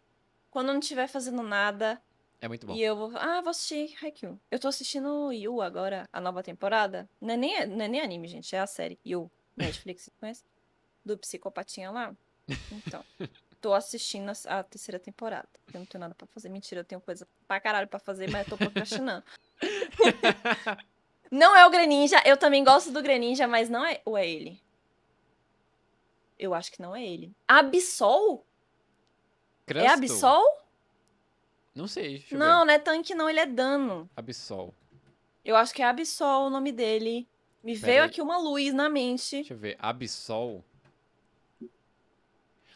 [0.50, 2.00] Quando eu não estiver fazendo nada.
[2.40, 2.74] É muito bom.
[2.74, 3.12] E eu vou.
[3.16, 4.40] Ah, vou assistir Haikyuu.
[4.50, 7.08] Eu tô assistindo Yu agora, a nova temporada.
[7.20, 8.54] Não é nem, não é nem anime, gente.
[8.54, 8.98] É a série.
[9.04, 9.30] Yu.
[9.56, 10.44] Netflix, você conhece?
[11.04, 12.14] Do psicopatinha lá.
[12.72, 13.04] Então.
[13.60, 15.48] tô assistindo a, a, terceira temporada.
[15.72, 16.48] Eu não tenho nada pra fazer.
[16.48, 19.24] Mentira, eu tenho coisa pra caralho pra fazer, mas eu tô procrastinando.
[21.30, 22.22] não é o Greninja.
[22.24, 24.00] Eu também gosto do Greninja, mas não é.
[24.04, 24.60] Ou é ele?
[26.38, 27.32] Eu acho que não é ele.
[27.46, 28.44] Absol?
[29.66, 29.86] Crusto?
[29.86, 30.44] É Absol?
[31.74, 32.24] Não sei.
[32.32, 32.66] não, ver.
[32.66, 33.28] não é tanque, não.
[33.28, 34.08] Ele é dano.
[34.16, 34.72] Absol.
[35.44, 37.28] Eu acho que é Absol o nome dele.
[37.62, 38.08] Me Pera veio aí.
[38.08, 39.36] aqui uma luz na mente.
[39.36, 39.76] Deixa eu ver.
[39.78, 40.64] Absol.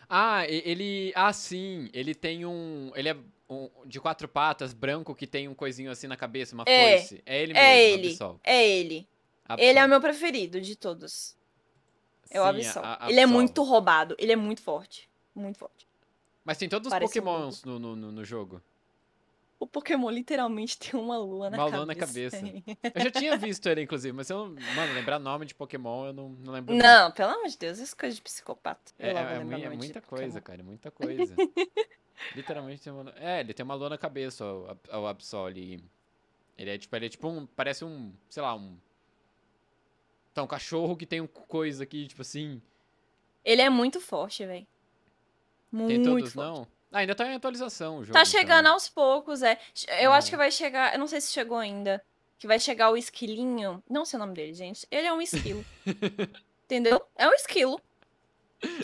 [0.08, 1.12] Ah, ele.
[1.16, 1.88] Ah, sim.
[1.92, 2.92] Ele tem um.
[2.94, 3.16] Ele é
[3.48, 7.22] um, de quatro patas, branco, que tem um coisinho assim na cabeça, uma é, foice.
[7.24, 7.66] É ele é mesmo.
[7.66, 8.08] É ele.
[8.08, 8.40] Absol.
[8.44, 9.08] É ele.
[9.44, 9.68] Absol.
[9.68, 11.36] Ele é o meu preferido de todos.
[12.32, 12.82] É o Absol.
[12.82, 14.16] A, a ele é muito roubado.
[14.18, 15.08] Ele é muito forte.
[15.34, 15.86] Muito forte.
[16.44, 18.60] Mas tem todos Parece os pokémons um no, no, no jogo.
[19.60, 21.76] O Pokémon literalmente tem uma lua na uma cabeça.
[21.76, 22.36] Uma lua na cabeça.
[22.94, 26.30] eu já tinha visto ele, inclusive, mas eu, mano, lembrar nome de Pokémon, eu não,
[26.30, 26.74] não lembro.
[26.74, 27.14] Não, muito.
[27.14, 28.92] pelo amor de Deus, isso é coisa de psicopata.
[28.98, 31.36] É, é, é, muita coisa, cara, muita coisa.
[32.34, 33.14] literalmente tem uma.
[33.16, 35.80] É, ele tem uma lua na cabeça, o, o Absol.
[36.58, 37.46] Ele é tipo, ele é tipo um.
[37.46, 38.12] Parece um.
[38.28, 38.76] Sei lá, um.
[40.32, 42.60] Então, um cachorro que tem um coisa aqui, tipo assim.
[43.44, 44.66] Ele é muito forte, velho.
[45.70, 46.36] Muito Tem todos, forte.
[46.36, 46.66] não?
[46.90, 48.12] Ah, ainda tá em atualização o jogo.
[48.12, 48.30] Tá então.
[48.30, 49.58] chegando aos poucos, é.
[50.00, 50.92] Eu acho que vai chegar.
[50.92, 52.02] Eu não sei se chegou ainda.
[52.38, 53.82] Que vai chegar o esquilinho.
[53.88, 54.86] Não sei o nome dele, gente.
[54.90, 55.64] Ele é um esquilo.
[56.64, 57.00] Entendeu?
[57.16, 57.80] É um esquilo.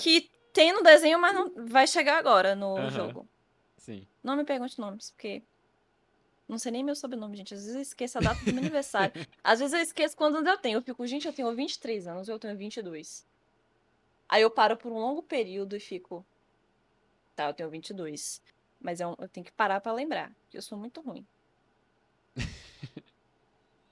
[0.01, 2.91] Que tem no desenho, mas não vai chegar agora no uhum.
[2.91, 3.29] jogo.
[3.77, 4.07] Sim.
[4.23, 5.43] Não me pergunte nomes, porque.
[6.49, 7.55] Não sei nem meu sobrenome, gente.
[7.55, 9.13] Às vezes eu esqueço a data do meu aniversário.
[9.45, 10.79] Às vezes eu esqueço quantos anos eu tenho.
[10.79, 13.27] Eu fico, gente, eu tenho 23 anos, eu tenho 22.
[14.29, 16.25] Aí eu paro por um longo período e fico,
[17.39, 18.43] Tá, eu tenho 22.
[18.81, 21.25] Mas eu, eu tenho que parar para lembrar, que eu sou muito ruim.
[22.37, 22.43] é.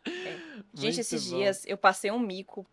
[0.74, 1.36] Gente, esses bom.
[1.36, 2.66] dias eu passei um mico.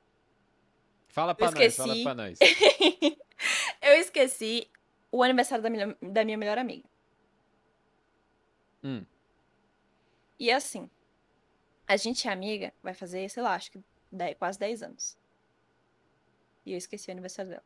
[1.10, 1.78] Fala pra eu nós, esqueci...
[1.78, 2.40] fala pra nós.
[3.84, 4.68] eu esqueci
[5.12, 6.90] o aniversário da minha, da minha melhor amiga.
[8.84, 9.06] Hum.
[10.44, 10.90] E assim,
[11.88, 13.80] a gente é amiga, vai fazer, sei lá, acho que
[14.12, 15.18] 10, quase 10 anos.
[16.66, 17.64] E eu esqueci o aniversário dela.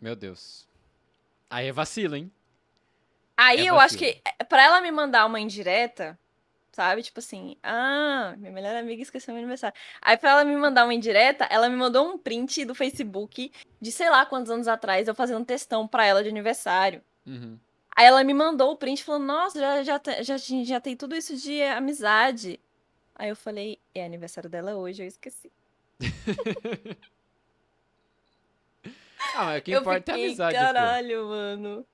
[0.00, 0.68] Meu Deus.
[1.48, 2.32] Aí é vacilo, hein?
[3.36, 3.80] Aí é eu vacilo.
[3.80, 6.18] acho que é, pra ela me mandar uma indireta,
[6.72, 7.04] sabe?
[7.04, 9.78] Tipo assim, ah, minha melhor amiga esqueceu meu aniversário.
[10.02, 13.92] Aí pra ela me mandar uma indireta, ela me mandou um print do Facebook de
[13.92, 17.04] sei lá quantos anos atrás, eu fazendo um textão pra ela de aniversário.
[17.24, 17.56] Uhum.
[17.96, 21.34] Aí ela me mandou o print falando, nossa, já, já, já, já tem tudo isso
[21.34, 22.60] de amizade.
[23.14, 25.50] Aí eu falei, é aniversário dela hoje, eu esqueci.
[29.34, 30.56] Ah, mas o que importa é a amizade.
[30.56, 31.28] Caralho, pô.
[31.28, 31.86] mano.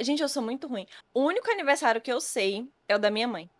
[0.00, 0.86] Gente, eu sou muito ruim.
[1.12, 3.50] O único aniversário que eu sei é o da minha mãe.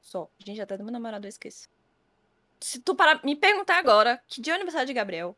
[0.00, 0.28] Só.
[0.38, 1.68] Gente, até do meu namorado eu esqueço.
[2.60, 5.36] Se tu parar, me perguntar agora que dia é o aniversário de Gabriel,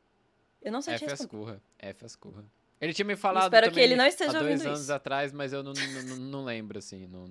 [0.62, 1.60] eu não sei F te responder.
[1.78, 2.44] F Ascurra.
[2.84, 4.92] Ele tinha me falado espero que ele não esteja há dois anos isso.
[4.92, 7.06] atrás, mas eu não, não, não, lembro, assim.
[7.06, 7.26] Não,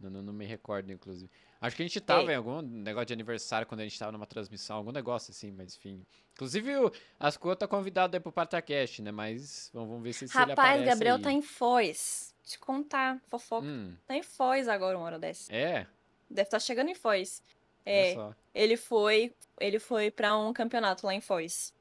[0.00, 1.30] não, não, me recordo, inclusive.
[1.60, 2.32] Acho que a gente tava Ei.
[2.32, 5.76] em algum negócio de aniversário quando a gente tava numa transmissão, algum negócio assim, mas
[5.76, 6.04] enfim.
[6.32, 9.12] Inclusive, o Asco tá convidado aí pro Partacast, né?
[9.12, 11.22] Mas vamos, vamos ver se, Rapaz, ele aparece Rapaz, Gabriel aí.
[11.22, 12.34] tá em Foz.
[12.42, 13.66] Te contar, fofoca.
[13.66, 13.94] Hum.
[14.06, 15.52] Tá em Foz agora, uma hora dessa.
[15.54, 15.86] É?
[16.28, 17.42] Deve estar tá chegando em Foz.
[17.86, 18.16] É,
[18.52, 21.72] ele foi, ele foi para um campeonato lá em Foz.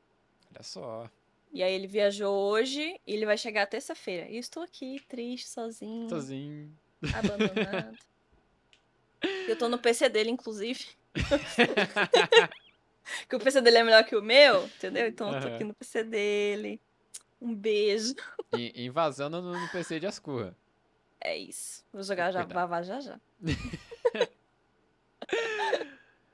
[0.51, 1.09] Olha só.
[1.57, 4.29] E aí ele viajou hoje e ele vai chegar terça-feira.
[4.29, 6.07] E estou aqui, triste, sozinho.
[6.07, 6.71] Sozinho.
[7.15, 7.97] Abandonado.
[9.49, 10.85] Eu tô no PC dele, inclusive.
[13.27, 15.07] que o PC dele é melhor que o meu, entendeu?
[15.07, 16.79] Então eu tô aqui no PC dele.
[17.41, 18.13] Um beijo.
[18.55, 20.55] E, invasando no, no PC de Ascurra.
[21.19, 21.83] É isso.
[21.91, 23.19] Vou jogar já, Vavá já já.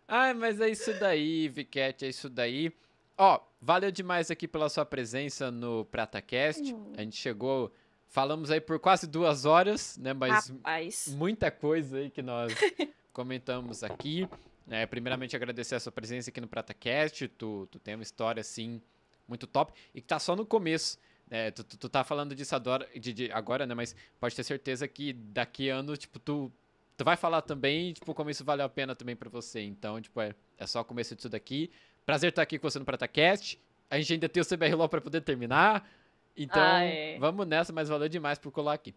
[0.06, 2.74] Ai, mas é isso daí, Viquete, é isso daí.
[3.18, 6.74] Ó, valeu demais aqui pela sua presença no PrataCast.
[6.74, 6.94] Hum.
[6.98, 7.72] A gente chegou
[8.14, 10.14] Falamos aí por quase duas horas, né?
[10.14, 11.16] Mas Rapaz.
[11.18, 12.54] muita coisa aí que nós
[13.12, 14.30] comentamos aqui.
[14.70, 17.28] É, primeiramente, agradecer a sua presença aqui no PrataCast.
[17.30, 18.80] Tu, tu tem uma história, assim,
[19.28, 21.00] muito top e que tá só no começo.
[21.28, 23.74] É, tu, tu, tu, tá falando disso agora, de, de, agora, né?
[23.74, 26.52] Mas pode ter certeza que daqui a ano, tipo, tu,
[26.96, 29.62] tu vai falar também, tipo, como isso valeu a pena também pra você.
[29.62, 31.72] Então, tipo, é, é só o começo disso daqui.
[32.06, 33.60] Prazer estar aqui com você no PrataCast.
[33.90, 35.88] A gente ainda tem o CBR Law pra poder terminar.
[36.36, 37.18] Então, Ah, é.
[37.20, 38.94] vamos nessa, mas valeu demais por colar aqui.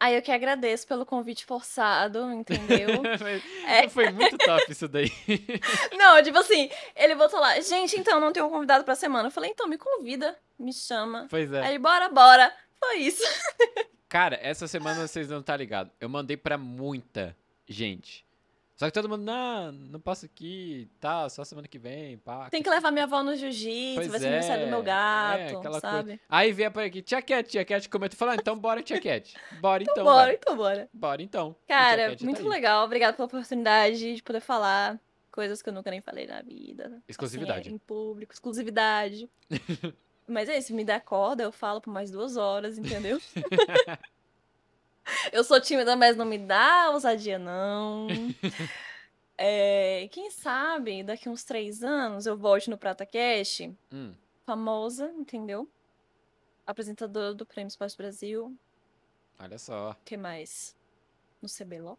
[0.00, 2.88] Aí eu que agradeço pelo convite forçado, entendeu?
[3.18, 3.88] Foi- É.
[3.88, 5.08] Foi muito top isso daí.
[5.96, 9.28] não, tipo assim, ele botou lá, gente, então não tem um convidado pra semana.
[9.28, 11.28] Eu falei, então me convida, me chama.
[11.30, 11.60] Pois é.
[11.62, 12.52] Aí, bora, bora.
[12.80, 13.22] Foi isso.
[14.08, 15.90] Cara, essa semana vocês não tá ligado.
[16.00, 17.34] Eu mandei pra muita
[17.68, 18.26] gente.
[18.82, 22.50] Só que todo mundo, não, não passa aqui, tá, só semana que vem, pá.
[22.50, 25.80] Tem que levar minha avó no jiu-jitsu, vai ser aniversário do meu é, gato, é,
[25.80, 26.20] sabe?
[26.28, 29.36] Aí vem por aqui, tia Cat, tia Cat comenta fala, ah, então bora, tia Cat.
[29.60, 30.34] Bora então, bora, vai.
[30.34, 30.88] então bora.
[30.92, 31.54] Bora então.
[31.62, 32.48] E tia Cara, tá muito aí.
[32.48, 32.84] legal.
[32.84, 34.98] Obrigada pela oportunidade de poder falar
[35.30, 37.00] coisas que eu nunca nem falei na vida.
[37.06, 37.60] Exclusividade.
[37.60, 39.30] Assim, é, em público, exclusividade.
[40.26, 43.20] Mas é isso, me dá corda, eu falo por mais duas horas, entendeu?
[45.32, 48.06] eu sou tímida, mas não me dá ousadia, não.
[49.44, 54.14] É, quem sabe daqui uns três anos eu volte no Prata Cash, Hum,
[54.46, 55.68] famosa, entendeu?
[56.66, 58.54] Apresentadora do Prêmio Esporte Brasil.
[59.40, 59.92] olha só.
[59.92, 60.76] O que mais?
[61.40, 61.98] No CBLOL?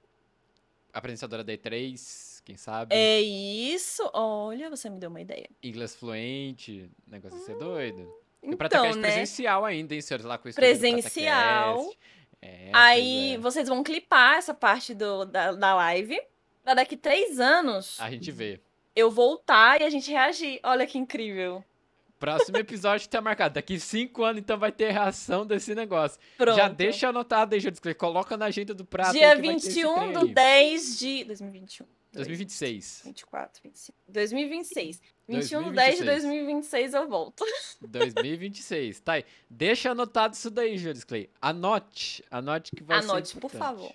[0.94, 2.96] Apresentadora da E3, quem sabe.
[2.96, 4.10] É isso.
[4.14, 5.50] Olha, você me deu uma ideia.
[5.62, 8.00] Inglês fluente, negócio de ser doido.
[8.42, 9.08] E o Então, Pratacast né?
[9.10, 10.26] presencial ainda, hein, senhores?
[10.26, 11.74] Lá com o do Presencial.
[11.76, 12.00] Pratacast.
[12.44, 13.38] É, Aí é.
[13.38, 16.20] vocês vão clipar essa parte do, da, da live.
[16.64, 18.60] Pra daqui três anos A gente vê.
[18.96, 20.60] eu voltar e a gente reagir.
[20.64, 21.64] Olha que incrível.
[22.20, 23.56] Próximo episódio tá marcado.
[23.56, 26.18] Daqui cinco anos, então, vai ter reação desse negócio.
[26.38, 26.56] Pronto.
[26.56, 27.96] Já deixa anotado aí, descreve.
[28.00, 29.12] Coloca na agenda do prato.
[29.12, 30.34] Dia aí que vai ter esse 21 trem do aí.
[30.34, 31.24] 10 de.
[31.26, 31.86] 2021.
[32.14, 33.02] 2026.
[33.06, 33.98] 24, 25.
[34.08, 35.02] 2026.
[35.28, 36.92] 21 do 10 de 2026.
[36.92, 37.46] 2026 eu volto.
[37.82, 39.00] 2026.
[39.00, 39.26] Tá aí.
[39.50, 41.30] Deixa anotado isso daí, Júlio Clay.
[41.42, 42.24] Anote.
[42.30, 43.60] Anote que vai Anote, ser por importante.
[43.60, 43.94] favor.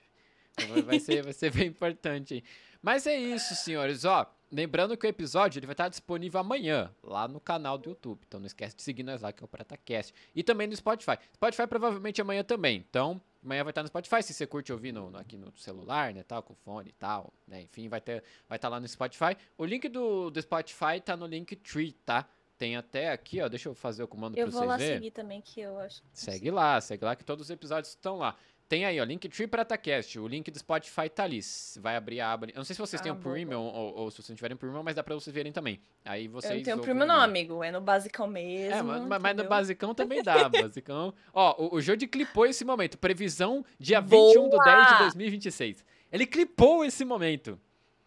[0.52, 2.42] Então Vai, vai ser, vai ser bem importante, hein?
[2.82, 4.04] Mas é isso, senhores.
[4.04, 8.20] Ó, lembrando que o episódio ele vai estar disponível amanhã, lá no canal do YouTube.
[8.26, 10.12] Então não esquece de seguir nós lá, que é o PrataCast.
[10.34, 11.18] E também no Spotify.
[11.34, 12.84] Spotify provavelmente amanhã também.
[12.88, 14.22] Então, amanhã vai estar no Spotify.
[14.22, 17.32] Se você curte ouvir no, no- aqui no celular, né, tal, com fone e tal,
[17.46, 17.62] né?
[17.62, 19.36] Enfim, vai ter, vai estar lá no Spotify.
[19.56, 22.28] O link do, do Spotify tá no Linktree, tá?
[22.56, 23.48] Tem até aqui, ó.
[23.48, 24.96] Deixa eu fazer o comando Eu pra vou vocês lá verem.
[24.96, 26.02] seguir também, que eu acho.
[26.12, 28.36] Segue lá, segue lá que todos os episódios estão lá.
[28.68, 30.18] Tem aí, ó, Linktree PrataCast.
[30.18, 31.40] O link do Spotify tá ali.
[31.80, 32.46] Vai abrir a aba.
[32.48, 34.36] Eu não sei se vocês têm Ah, o boa, Premium ou, ou se vocês não
[34.36, 35.80] tiverem Premium, mas dá pra vocês verem também.
[36.04, 36.50] Aí vocês.
[36.52, 37.64] Eu não tenho ouvem primo, não, amigo.
[37.64, 38.74] É no basicão mesmo.
[38.74, 41.14] É, mas, mas- mas no basicão também dá, basicão.
[41.32, 42.98] Ó, o, o Jody clipou esse momento.
[42.98, 44.98] Previsão dia 21 do 10 de Boa!
[45.04, 45.84] 2026.
[46.12, 47.58] Ele clipou esse momento.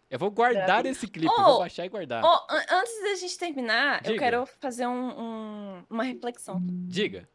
[0.08, 2.22] Eu vou guardar esse clipe, Oh, vou baixar e guardar.
[2.22, 4.18] Ó, an- antes da gente terminar, eu Diga.
[4.24, 6.60] quero fazer um- um- uma reflexão.
[6.86, 7.28] Diga.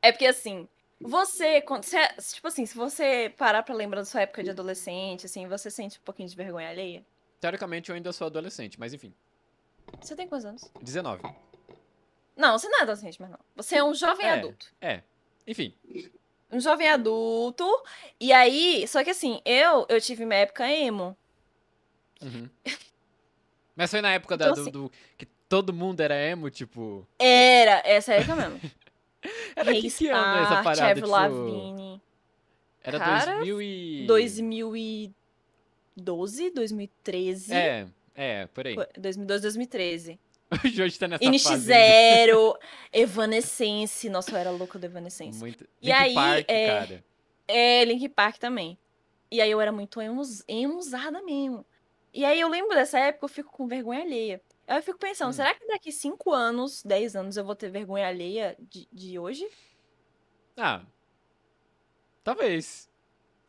[0.00, 0.68] É porque assim,
[1.02, 5.26] você, quando você, tipo assim, se você parar pra lembrar da sua época de adolescente,
[5.26, 7.04] assim, você sente um pouquinho de vergonha alheia?
[7.40, 9.12] Teoricamente eu ainda sou adolescente, mas enfim.
[10.00, 10.70] Você tem quantos anos?
[10.80, 11.22] 19.
[12.36, 13.38] Não, você não é adolescente, mas não.
[13.56, 14.30] Você é um jovem É.
[14.32, 14.66] adulto.
[14.80, 15.02] É.
[15.46, 15.74] Enfim.
[16.50, 17.66] Um jovem adulto.
[18.20, 21.16] E aí, só que assim, eu, eu tive minha época emo.
[22.22, 22.48] Uhum.
[23.74, 27.06] Mas foi na época da- Então, do, assim- do- que todo mundo era emo, tipo.
[27.18, 28.60] Era, essa época mesmo.
[29.56, 30.90] Era que, que ano essa Restart, parada?
[30.90, 32.02] Avril Tipo, Lavigne.
[32.82, 34.06] era Cara, 2000 e...
[35.96, 37.54] 2012, 2013.
[37.54, 38.74] É, é, por aí.
[38.74, 40.18] Foi 2012, 2013.
[40.52, 41.44] O Jorge tá nessa NX.
[41.60, 42.54] Zero,
[42.92, 44.10] Evanescence.
[44.10, 45.38] Nossa, eu era louca do Evanescence.
[45.40, 45.64] Muito...
[45.80, 47.04] E Linkin aí, Park, é, cara.
[47.48, 48.76] É, Link Park também.
[49.30, 51.64] E aí eu era muito emos- emusada mesmo.
[52.12, 54.42] E aí eu lembro dessa época, eu fico com vergonha alheia.
[54.72, 55.32] Aí eu fico pensando, Hum.
[55.34, 59.46] será que daqui 5 anos, 10 anos, eu vou ter vergonha alheia de, de hoje?
[60.56, 60.82] Ah,
[62.24, 62.88] talvez.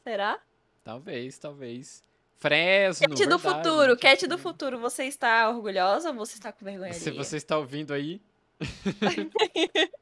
[0.04, 0.38] Será?
[0.84, 2.04] Talvez, talvez.
[2.40, 6.66] Fresno, Cat do verdade, futuro, Cat do futuro, você está orgulhosa ou você está com
[6.66, 7.24] vergonha Se alheia?
[7.24, 8.22] você está ouvindo aí,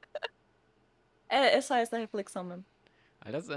[1.29, 2.65] É, é só essa reflexão mesmo.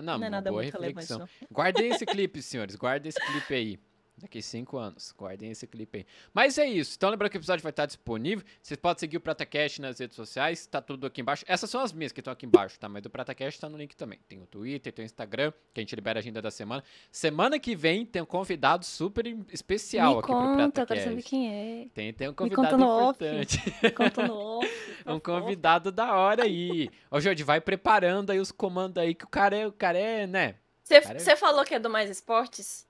[0.02, 1.26] não, Não, é nada boa muito relevante, reflexão.
[1.50, 2.76] Guardem esse clipe, senhores.
[2.76, 3.78] Guardem esse clipe aí.
[4.16, 5.12] Daqui cinco anos.
[5.18, 6.06] Guardem esse clipe aí.
[6.32, 6.94] Mas é isso.
[6.96, 8.44] Então lembrando que o episódio vai estar disponível.
[8.62, 10.66] Vocês podem seguir o PrataCast nas redes sociais.
[10.66, 11.44] Tá tudo aqui embaixo.
[11.48, 12.88] Essas são as minhas que estão aqui embaixo, tá?
[12.88, 14.20] Mas do PrataCast tá no link também.
[14.28, 16.84] Tem o Twitter, tem o Instagram, que a gente libera a agenda da semana.
[17.10, 21.08] Semana que vem tem um convidado super especial Me aqui pro conta, eu quero PrataCast.
[21.10, 21.88] saber quem é.
[21.92, 23.24] Tem, tem um Me convidado conta no off.
[23.24, 23.58] importante.
[23.82, 24.70] Me conta no off,
[25.06, 26.88] um convidado da hora aí.
[27.10, 30.24] Ô, Jorge, vai preparando aí os comandos aí, que o cara é, o cara é,
[30.24, 30.54] né?
[30.84, 32.86] Você você falou que é do Mais Esportes?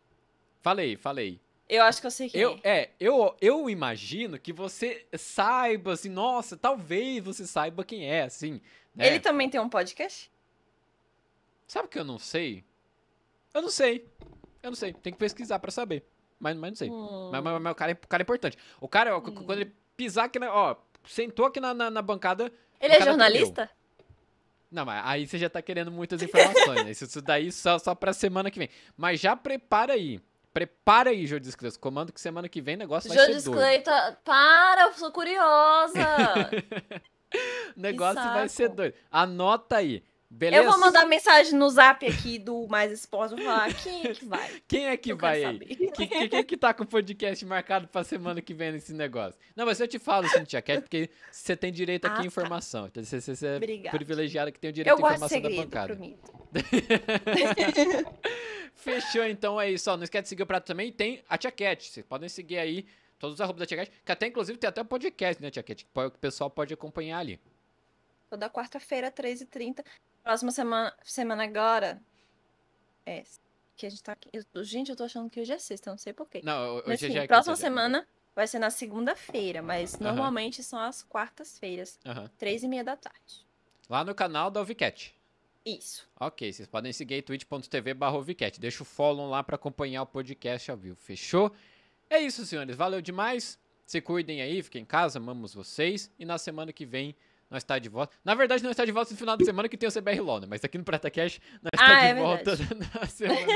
[0.65, 1.39] Falei, falei.
[1.69, 2.79] Eu acho que eu sei quem Eu, é.
[2.85, 8.63] é, eu, eu imagino que você saiba, assim, nossa, talvez você saiba quem é, assim.
[8.95, 9.09] Né?
[9.09, 10.33] Ele também tem um podcast?
[11.69, 12.65] Sabe que eu não sei?
[13.53, 14.09] Eu não sei.
[14.63, 16.03] Eu não sei, tem que pesquisar pra saber.
[16.41, 16.91] Mas, mas não sei.
[16.91, 17.29] Hum.
[17.31, 18.59] Mas, mas- mas o, cara é, o cara é importante.
[18.81, 19.21] O cara, Hum.
[19.21, 20.51] quando ele pisar aqui na.
[20.51, 20.77] Ó,
[21.07, 22.51] sentou aqui na, na, na bancada.
[22.81, 23.71] Ele o é jornalista?
[24.71, 26.91] Não, mas aí você já tá querendo muitas informações, né?
[26.91, 28.71] Isso, isso daí só, só pra semana que vem.
[28.97, 30.21] Mas já prepara aí.
[30.55, 31.81] Prepara aí, Jô Discreto.
[31.81, 33.43] Comando que semana que vem o negócio vai Jô ser doido.
[33.43, 36.01] Discleita, para, eu sou curiosa.
[37.77, 38.95] O negócio vai ser doido.
[39.11, 40.05] Anota aí.
[40.37, 40.65] Beleza?
[40.65, 44.25] eu vou mandar mensagem no zap aqui do Mais Esporte, vou falar quem é que
[44.25, 44.51] vai.
[44.67, 45.53] Quem é que eu vai aí?
[45.53, 45.67] saber.
[45.77, 49.39] Que- que- Quem que tá com o podcast marcado pra semana que vem nesse negócio?
[49.55, 52.27] Não, mas eu te falo, Cintia Cat, porque você tem direito aqui Ah, à tá.
[52.27, 52.87] informação.
[52.87, 53.97] Então você, você, é Obrigada.
[53.97, 55.95] privilegiado que tem o direito Eu à informação da bancada.
[55.95, 56.33] prometo.
[58.75, 59.91] Fechou, então é isso.
[59.91, 60.93] Ó, não esquece de seguir o prato também.
[60.93, 61.91] Tem a Tia Cat.
[61.91, 62.87] Vocês podem seguir aí
[63.19, 63.93] todos os arrobas da Tia Cat.
[64.05, 65.85] Que até, inclusive, tem até o podcast, né, Tia Cat?
[65.85, 67.41] Que o pessoal pode acompanhar ali.
[68.29, 69.85] Toda quarta-feira, 13h30.
[70.25, 72.03] Próxima semana, semana agora.
[73.07, 73.23] É.
[73.77, 74.29] Que a gente tá aqui.
[74.33, 76.41] eu tô- gente, eu tô achando que hoje é sexta, não sei porquê.
[76.45, 77.61] Não, Mas, hoje enfim, já é próxima já.
[77.61, 81.99] semana vai ser na segunda-feira, mas normalmente são as quartas-feiras,
[82.39, 83.45] três e meia da tarde.
[83.89, 85.15] Lá no canal da Ovicat.
[85.65, 86.09] Isso.
[86.21, 88.17] Ok, vocês podem seguir twitch.tv barra.
[88.59, 90.97] Deixa o follow lá pra acompanhar o podcast ao vivo.
[90.97, 91.51] Fechou?
[92.09, 92.77] É isso, senhores.
[92.77, 93.59] Valeu demais.
[93.85, 96.11] Se cuidem aí, fiquem em casa, amamos vocês.
[96.19, 97.15] E na semana que vem
[97.55, 98.13] nós está de volta.
[98.25, 100.41] Na verdade, nós está de volta no final de semana que tem o CBR LOL,
[100.41, 100.47] né?
[100.51, 102.91] Mas aqui no PrataCast nós está Ah, de é volta verdade.
[103.01, 103.47] na semana